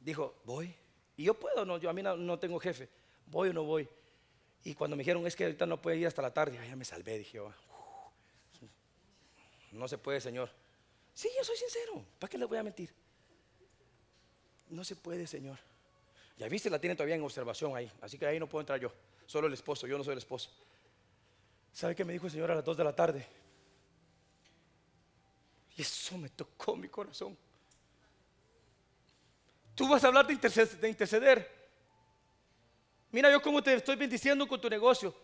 dijo, 0.00 0.40
voy. 0.44 0.74
Y 1.18 1.24
yo 1.24 1.34
puedo, 1.34 1.66
no, 1.66 1.76
yo 1.76 1.90
a 1.90 1.92
mí 1.92 2.02
no, 2.02 2.38
tengo 2.38 2.58
jefe, 2.58 2.88
voy 3.26 3.50
o 3.50 3.52
no 3.52 3.64
voy. 3.64 3.86
Y 4.64 4.74
cuando 4.74 4.96
me 4.96 5.02
dijeron, 5.02 5.26
es 5.26 5.36
que 5.36 5.44
ahorita 5.44 5.66
no 5.66 5.80
puede 5.80 5.98
ir 5.98 6.06
hasta 6.06 6.22
la 6.22 6.32
tarde, 6.32 6.58
ya 6.66 6.74
me 6.74 6.84
salvé, 6.84 7.18
dije, 7.18 7.38
no 9.72 9.86
se 9.86 9.98
puede, 9.98 10.20
Señor. 10.20 10.50
Sí, 11.12 11.28
yo 11.36 11.44
soy 11.44 11.56
sincero, 11.56 12.04
¿para 12.18 12.30
qué 12.30 12.38
le 12.38 12.46
voy 12.46 12.58
a 12.58 12.62
mentir? 12.62 12.92
No 14.70 14.82
se 14.82 14.96
puede, 14.96 15.26
Señor. 15.26 15.58
Ya 16.38 16.48
viste, 16.48 16.70
la 16.70 16.80
tiene 16.80 16.96
todavía 16.96 17.14
en 17.14 17.22
observación 17.22 17.76
ahí, 17.76 17.90
así 18.00 18.18
que 18.18 18.26
ahí 18.26 18.40
no 18.40 18.48
puedo 18.48 18.62
entrar 18.62 18.80
yo, 18.80 18.90
solo 19.26 19.46
el 19.46 19.52
esposo, 19.52 19.86
yo 19.86 19.98
no 19.98 20.02
soy 20.02 20.12
el 20.12 20.18
esposo. 20.18 20.50
¿Sabe 21.72 21.94
qué 21.94 22.04
me 22.04 22.12
dijo 22.12 22.26
el 22.26 22.32
Señor 22.32 22.50
a 22.50 22.54
las 22.54 22.64
2 22.64 22.76
de 22.76 22.84
la 22.84 22.94
tarde? 22.94 23.26
Y 25.76 25.82
eso 25.82 26.16
me 26.16 26.28
tocó 26.30 26.76
mi 26.76 26.88
corazón. 26.88 27.36
Tú 29.74 29.88
vas 29.88 30.04
a 30.04 30.06
hablar 30.06 30.26
de 30.26 30.32
interceder. 30.88 31.53
Mira 33.14 33.30
yo 33.30 33.40
cómo 33.40 33.62
te 33.62 33.72
estoy 33.74 33.94
bendiciendo 33.94 34.44
con 34.44 34.60
tu 34.60 34.68
negocio. 34.68 35.14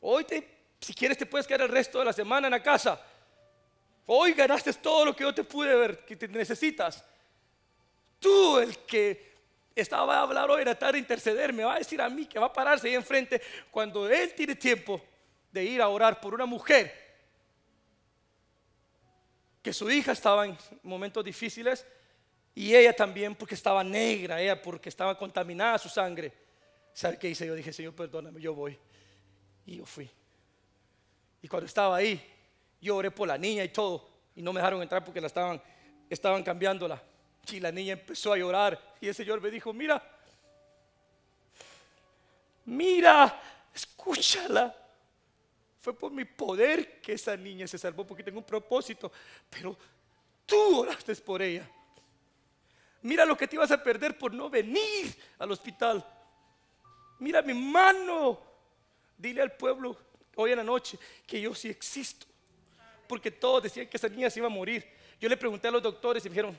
Hoy, 0.00 0.24
te, 0.24 0.72
si 0.80 0.94
quieres, 0.94 1.18
te 1.18 1.26
puedes 1.26 1.46
quedar 1.46 1.60
el 1.60 1.68
resto 1.68 1.98
de 1.98 2.06
la 2.06 2.14
semana 2.14 2.46
en 2.46 2.52
la 2.52 2.62
casa. 2.62 2.98
Hoy 4.06 4.32
ganaste 4.32 4.72
todo 4.72 5.04
lo 5.04 5.14
que 5.14 5.22
yo 5.22 5.34
te 5.34 5.44
pude 5.44 5.74
ver, 5.76 6.02
que 6.06 6.16
te 6.16 6.26
necesitas. 6.26 7.04
Tú, 8.18 8.58
el 8.58 8.78
que 8.86 9.34
estaba 9.74 10.16
a 10.16 10.22
hablar 10.22 10.50
hoy, 10.50 10.62
era 10.62 10.74
tarde 10.74 10.98
interceder, 10.98 11.52
me 11.52 11.62
va 11.62 11.74
a 11.74 11.78
decir 11.80 12.00
a 12.00 12.08
mí 12.08 12.24
que 12.24 12.38
va 12.38 12.46
a 12.46 12.52
pararse 12.54 12.88
ahí 12.88 12.94
enfrente 12.94 13.42
cuando 13.70 14.08
él 14.08 14.32
tiene 14.32 14.54
tiempo 14.54 15.02
de 15.52 15.62
ir 15.62 15.82
a 15.82 15.88
orar 15.88 16.22
por 16.22 16.32
una 16.32 16.46
mujer 16.46 17.04
que 19.62 19.74
su 19.74 19.90
hija 19.90 20.12
estaba 20.12 20.46
en 20.46 20.56
momentos 20.84 21.22
difíciles 21.22 21.84
y 22.54 22.74
ella 22.74 22.94
también 22.94 23.34
porque 23.34 23.54
estaba 23.54 23.82
negra, 23.82 24.40
ella 24.40 24.60
porque 24.60 24.88
estaba 24.88 25.18
contaminada 25.18 25.76
su 25.78 25.88
sangre. 25.88 26.32
¿Sabe 26.92 27.18
qué 27.18 27.28
hice? 27.28 27.46
Yo 27.46 27.54
dije, 27.54 27.72
Señor, 27.72 27.94
perdóname, 27.94 28.40
yo 28.40 28.54
voy. 28.54 28.78
Y 29.66 29.78
yo 29.78 29.86
fui. 29.86 30.08
Y 31.42 31.48
cuando 31.48 31.66
estaba 31.66 31.96
ahí, 31.96 32.24
yo 32.80 32.96
oré 32.96 33.10
por 33.10 33.26
la 33.26 33.36
niña 33.36 33.64
y 33.64 33.68
todo. 33.70 34.08
Y 34.36 34.42
no 34.42 34.52
me 34.52 34.60
dejaron 34.60 34.80
entrar 34.80 35.04
porque 35.04 35.20
la 35.20 35.26
estaban, 35.26 35.60
estaban 36.08 36.44
cambiándola. 36.44 37.02
Y 37.50 37.58
la 37.58 37.72
niña 37.72 37.94
empezó 37.94 38.32
a 38.32 38.36
llorar. 38.36 38.80
Y 39.00 39.08
el 39.08 39.14
Señor 39.14 39.40
me 39.40 39.50
dijo, 39.50 39.72
mira, 39.72 40.00
mira, 42.66 43.40
escúchala. 43.74 44.74
Fue 45.80 45.92
por 45.98 46.12
mi 46.12 46.24
poder 46.24 47.00
que 47.00 47.14
esa 47.14 47.36
niña 47.36 47.66
se 47.66 47.78
salvó 47.78 48.06
porque 48.06 48.22
tengo 48.22 48.38
un 48.38 48.46
propósito. 48.46 49.10
Pero 49.50 49.76
tú 50.46 50.80
oraste 50.80 51.14
por 51.16 51.42
ella. 51.42 51.68
Mira 53.04 53.26
lo 53.26 53.36
que 53.36 53.46
te 53.46 53.56
ibas 53.56 53.70
a 53.70 53.82
perder 53.82 54.16
por 54.16 54.32
no 54.32 54.48
venir 54.48 55.14
al 55.38 55.52
hospital. 55.52 56.02
Mira 57.18 57.42
mi 57.42 57.52
mano. 57.52 58.40
Dile 59.18 59.42
al 59.42 59.52
pueblo 59.52 59.94
hoy 60.36 60.52
en 60.52 60.56
la 60.56 60.64
noche 60.64 60.98
que 61.26 61.38
yo 61.38 61.54
sí 61.54 61.68
existo. 61.68 62.26
Porque 63.06 63.30
todos 63.30 63.64
decían 63.64 63.88
que 63.88 63.98
esa 63.98 64.08
niña 64.08 64.30
se 64.30 64.40
iba 64.40 64.46
a 64.46 64.50
morir. 64.50 64.88
Yo 65.20 65.28
le 65.28 65.36
pregunté 65.36 65.68
a 65.68 65.70
los 65.70 65.82
doctores 65.82 66.24
y 66.24 66.30
me 66.30 66.34
dijeron, 66.34 66.58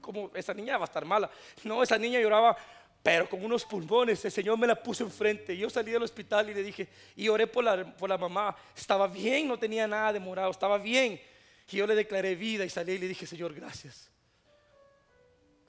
¿cómo 0.00 0.30
esa 0.34 0.54
niña 0.54 0.78
va 0.78 0.84
a 0.84 0.86
estar 0.86 1.04
mala? 1.04 1.28
No, 1.64 1.82
esa 1.82 1.98
niña 1.98 2.20
lloraba, 2.20 2.56
pero 3.02 3.28
con 3.28 3.44
unos 3.44 3.64
pulmones. 3.64 4.24
El 4.24 4.30
Señor 4.30 4.56
me 4.56 4.68
la 4.68 4.80
puso 4.80 5.02
enfrente. 5.02 5.56
Yo 5.56 5.68
salí 5.68 5.90
del 5.90 6.04
hospital 6.04 6.48
y 6.50 6.54
le 6.54 6.62
dije, 6.62 6.86
y 7.16 7.28
oré 7.28 7.48
por 7.48 7.64
la, 7.64 7.84
por 7.96 8.08
la 8.08 8.16
mamá. 8.16 8.54
Estaba 8.76 9.08
bien, 9.08 9.48
no 9.48 9.58
tenía 9.58 9.88
nada 9.88 10.12
de 10.12 10.20
morado, 10.20 10.52
estaba 10.52 10.78
bien. 10.78 11.20
Y 11.68 11.76
yo 11.76 11.88
le 11.88 11.96
declaré 11.96 12.36
vida 12.36 12.64
y 12.64 12.70
salí 12.70 12.92
y 12.92 12.98
le 12.98 13.08
dije, 13.08 13.26
Señor, 13.26 13.52
gracias. 13.52 14.10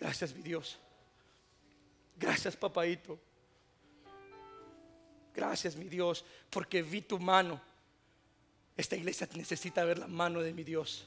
Gracias, 0.01 0.33
mi 0.33 0.41
Dios. 0.41 0.79
Gracias, 2.17 2.57
papaito. 2.57 3.19
Gracias, 5.35 5.75
mi 5.75 5.87
Dios, 5.87 6.25
porque 6.49 6.81
vi 6.81 7.01
tu 7.01 7.19
mano. 7.19 7.61
Esta 8.75 8.95
iglesia 8.95 9.29
necesita 9.35 9.85
ver 9.85 9.99
la 9.99 10.07
mano 10.07 10.41
de 10.41 10.53
mi 10.53 10.63
Dios. 10.63 11.05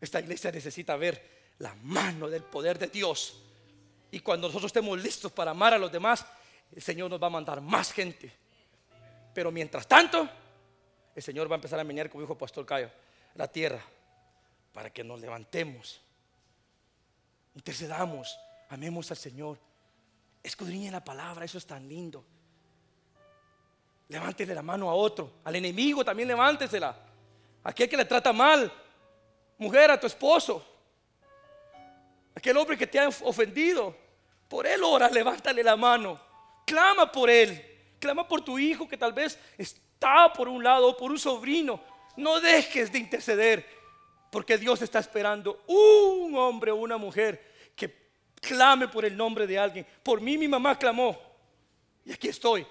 Esta 0.00 0.20
iglesia 0.20 0.52
necesita 0.52 0.96
ver 0.96 1.20
la 1.58 1.74
mano 1.82 2.28
del 2.28 2.44
poder 2.44 2.78
de 2.78 2.86
Dios. 2.86 3.42
Y 4.12 4.20
cuando 4.20 4.46
nosotros 4.46 4.68
estemos 4.68 5.02
listos 5.02 5.32
para 5.32 5.50
amar 5.50 5.74
a 5.74 5.78
los 5.78 5.90
demás, 5.90 6.24
el 6.72 6.80
Señor 6.80 7.10
nos 7.10 7.20
va 7.20 7.26
a 7.26 7.30
mandar 7.30 7.60
más 7.60 7.92
gente. 7.92 8.32
Pero 9.34 9.50
mientras 9.50 9.88
tanto, 9.88 10.28
el 11.12 11.22
Señor 11.24 11.50
va 11.50 11.56
a 11.56 11.58
empezar 11.58 11.80
a 11.80 11.84
menear, 11.84 12.08
como 12.08 12.22
dijo 12.22 12.38
Pastor 12.38 12.64
Cayo, 12.64 12.88
la 13.34 13.48
tierra 13.48 13.82
para 14.72 14.90
que 14.90 15.02
nos 15.02 15.20
levantemos 15.20 16.00
Intercedamos, 17.54 18.38
amemos 18.68 19.10
al 19.10 19.16
Señor. 19.16 19.58
Escudriñe 20.42 20.90
la 20.90 21.04
palabra, 21.04 21.44
eso 21.44 21.58
es 21.58 21.66
tan 21.66 21.88
lindo. 21.88 22.24
Levántele 24.08 24.54
la 24.54 24.62
mano 24.62 24.88
a 24.88 24.94
otro, 24.94 25.40
al 25.44 25.56
enemigo 25.56 26.04
también 26.04 26.28
levántesela. 26.28 26.96
Aquel 27.62 27.88
que 27.88 27.96
le 27.96 28.04
trata 28.04 28.32
mal, 28.32 28.72
mujer, 29.58 29.90
a 29.90 30.00
tu 30.00 30.06
esposo. 30.06 30.64
Aquel 32.34 32.56
hombre 32.56 32.78
que 32.78 32.86
te 32.86 32.98
ha 32.98 33.08
ofendido, 33.08 33.94
por 34.48 34.66
él 34.66 34.82
ora, 34.82 35.10
levántale 35.10 35.62
la 35.62 35.76
mano. 35.76 36.18
Clama 36.64 37.10
por 37.10 37.28
él, 37.28 37.94
clama 37.98 38.26
por 38.26 38.42
tu 38.42 38.58
hijo 38.58 38.88
que 38.88 38.96
tal 38.96 39.12
vez 39.12 39.38
está 39.58 40.32
por 40.32 40.48
un 40.48 40.62
lado 40.62 40.88
o 40.88 40.96
por 40.96 41.10
un 41.10 41.18
sobrino. 41.18 41.80
No 42.16 42.40
dejes 42.40 42.90
de 42.90 42.98
interceder, 42.98 43.77
porque 44.30 44.58
Dios 44.58 44.82
está 44.82 44.98
esperando 44.98 45.62
un 45.66 46.34
hombre 46.36 46.70
o 46.70 46.76
una 46.76 46.96
mujer 46.98 47.48
clame 48.38 48.88
por 48.88 49.04
el 49.04 49.16
nombre 49.16 49.46
de 49.46 49.58
alguien. 49.58 49.86
Por 50.02 50.20
mí 50.20 50.38
mi 50.38 50.48
mamá 50.48 50.78
clamó. 50.78 51.18
Y 52.04 52.12
aquí 52.12 52.28
estoy. 52.28 52.66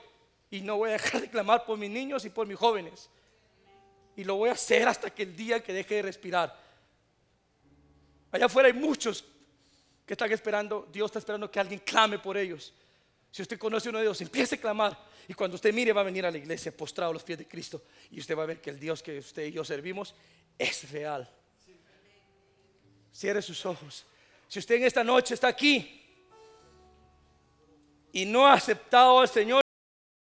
Y 0.50 0.62
no 0.62 0.78
voy 0.78 0.90
a 0.90 0.94
dejar 0.94 1.22
de 1.22 1.30
clamar 1.30 1.66
por 1.66 1.78
mis 1.78 1.90
niños 1.90 2.26
y 2.26 2.30
por 2.30 2.48
mis 2.48 2.58
jóvenes. 2.58 3.10
Y 4.16 4.24
lo 4.24 4.36
voy 4.36 4.50
a 4.50 4.54
hacer 4.54 4.88
hasta 4.88 5.10
que 5.10 5.24
el 5.24 5.36
día 5.36 5.62
que 5.62 5.74
deje 5.74 5.96
de 5.96 6.02
respirar. 6.04 6.58
Allá 8.32 8.46
afuera 8.46 8.68
hay 8.68 8.74
muchos 8.74 9.24
que 10.06 10.14
están 10.14 10.32
esperando, 10.32 10.88
Dios 10.92 11.08
está 11.08 11.20
esperando 11.20 11.52
que 11.52 11.60
alguien 11.60 11.82
clame 11.82 12.18
por 12.20 12.38
ellos. 12.38 12.74
Si 13.30 13.42
usted 13.42 13.60
conoce 13.60 13.90
a 13.90 13.92
uno 13.92 14.00
de 14.00 14.06
ellos, 14.06 14.20
empiece 14.22 14.56
a 14.56 14.58
clamar. 14.58 14.98
Y 15.28 15.34
cuando 15.34 15.56
usted 15.56 15.74
mire, 15.74 15.92
va 15.92 16.02
a 16.02 16.06
venir 16.06 16.26
a 16.26 16.32
la 16.32 16.38
iglesia 16.38 16.76
postrado 16.76 17.12
a 17.12 17.14
los 17.14 17.24
pies 17.24 17.40
de 17.40 17.48
Cristo. 17.48 17.84
Y 18.10 18.20
usted 18.20 18.38
va 18.38 18.44
a 18.44 18.48
ver 18.48 18.62
que 18.62 18.70
el 18.70 18.80
Dios 18.80 19.04
que 19.04 19.20
usted 19.20 19.46
y 19.46 19.52
yo 19.52 19.66
servimos 19.66 20.16
es 20.58 20.90
real. 20.92 21.30
Cierre 23.18 23.42
sus 23.42 23.66
ojos. 23.66 24.06
Si 24.48 24.60
usted 24.60 24.76
en 24.76 24.84
esta 24.84 25.04
noche 25.04 25.34
está 25.34 25.48
aquí 25.48 26.06
y 28.12 28.28
no 28.28 28.46
ha 28.46 28.54
aceptado 28.54 29.20
al 29.20 29.28
Señor, 29.28 29.64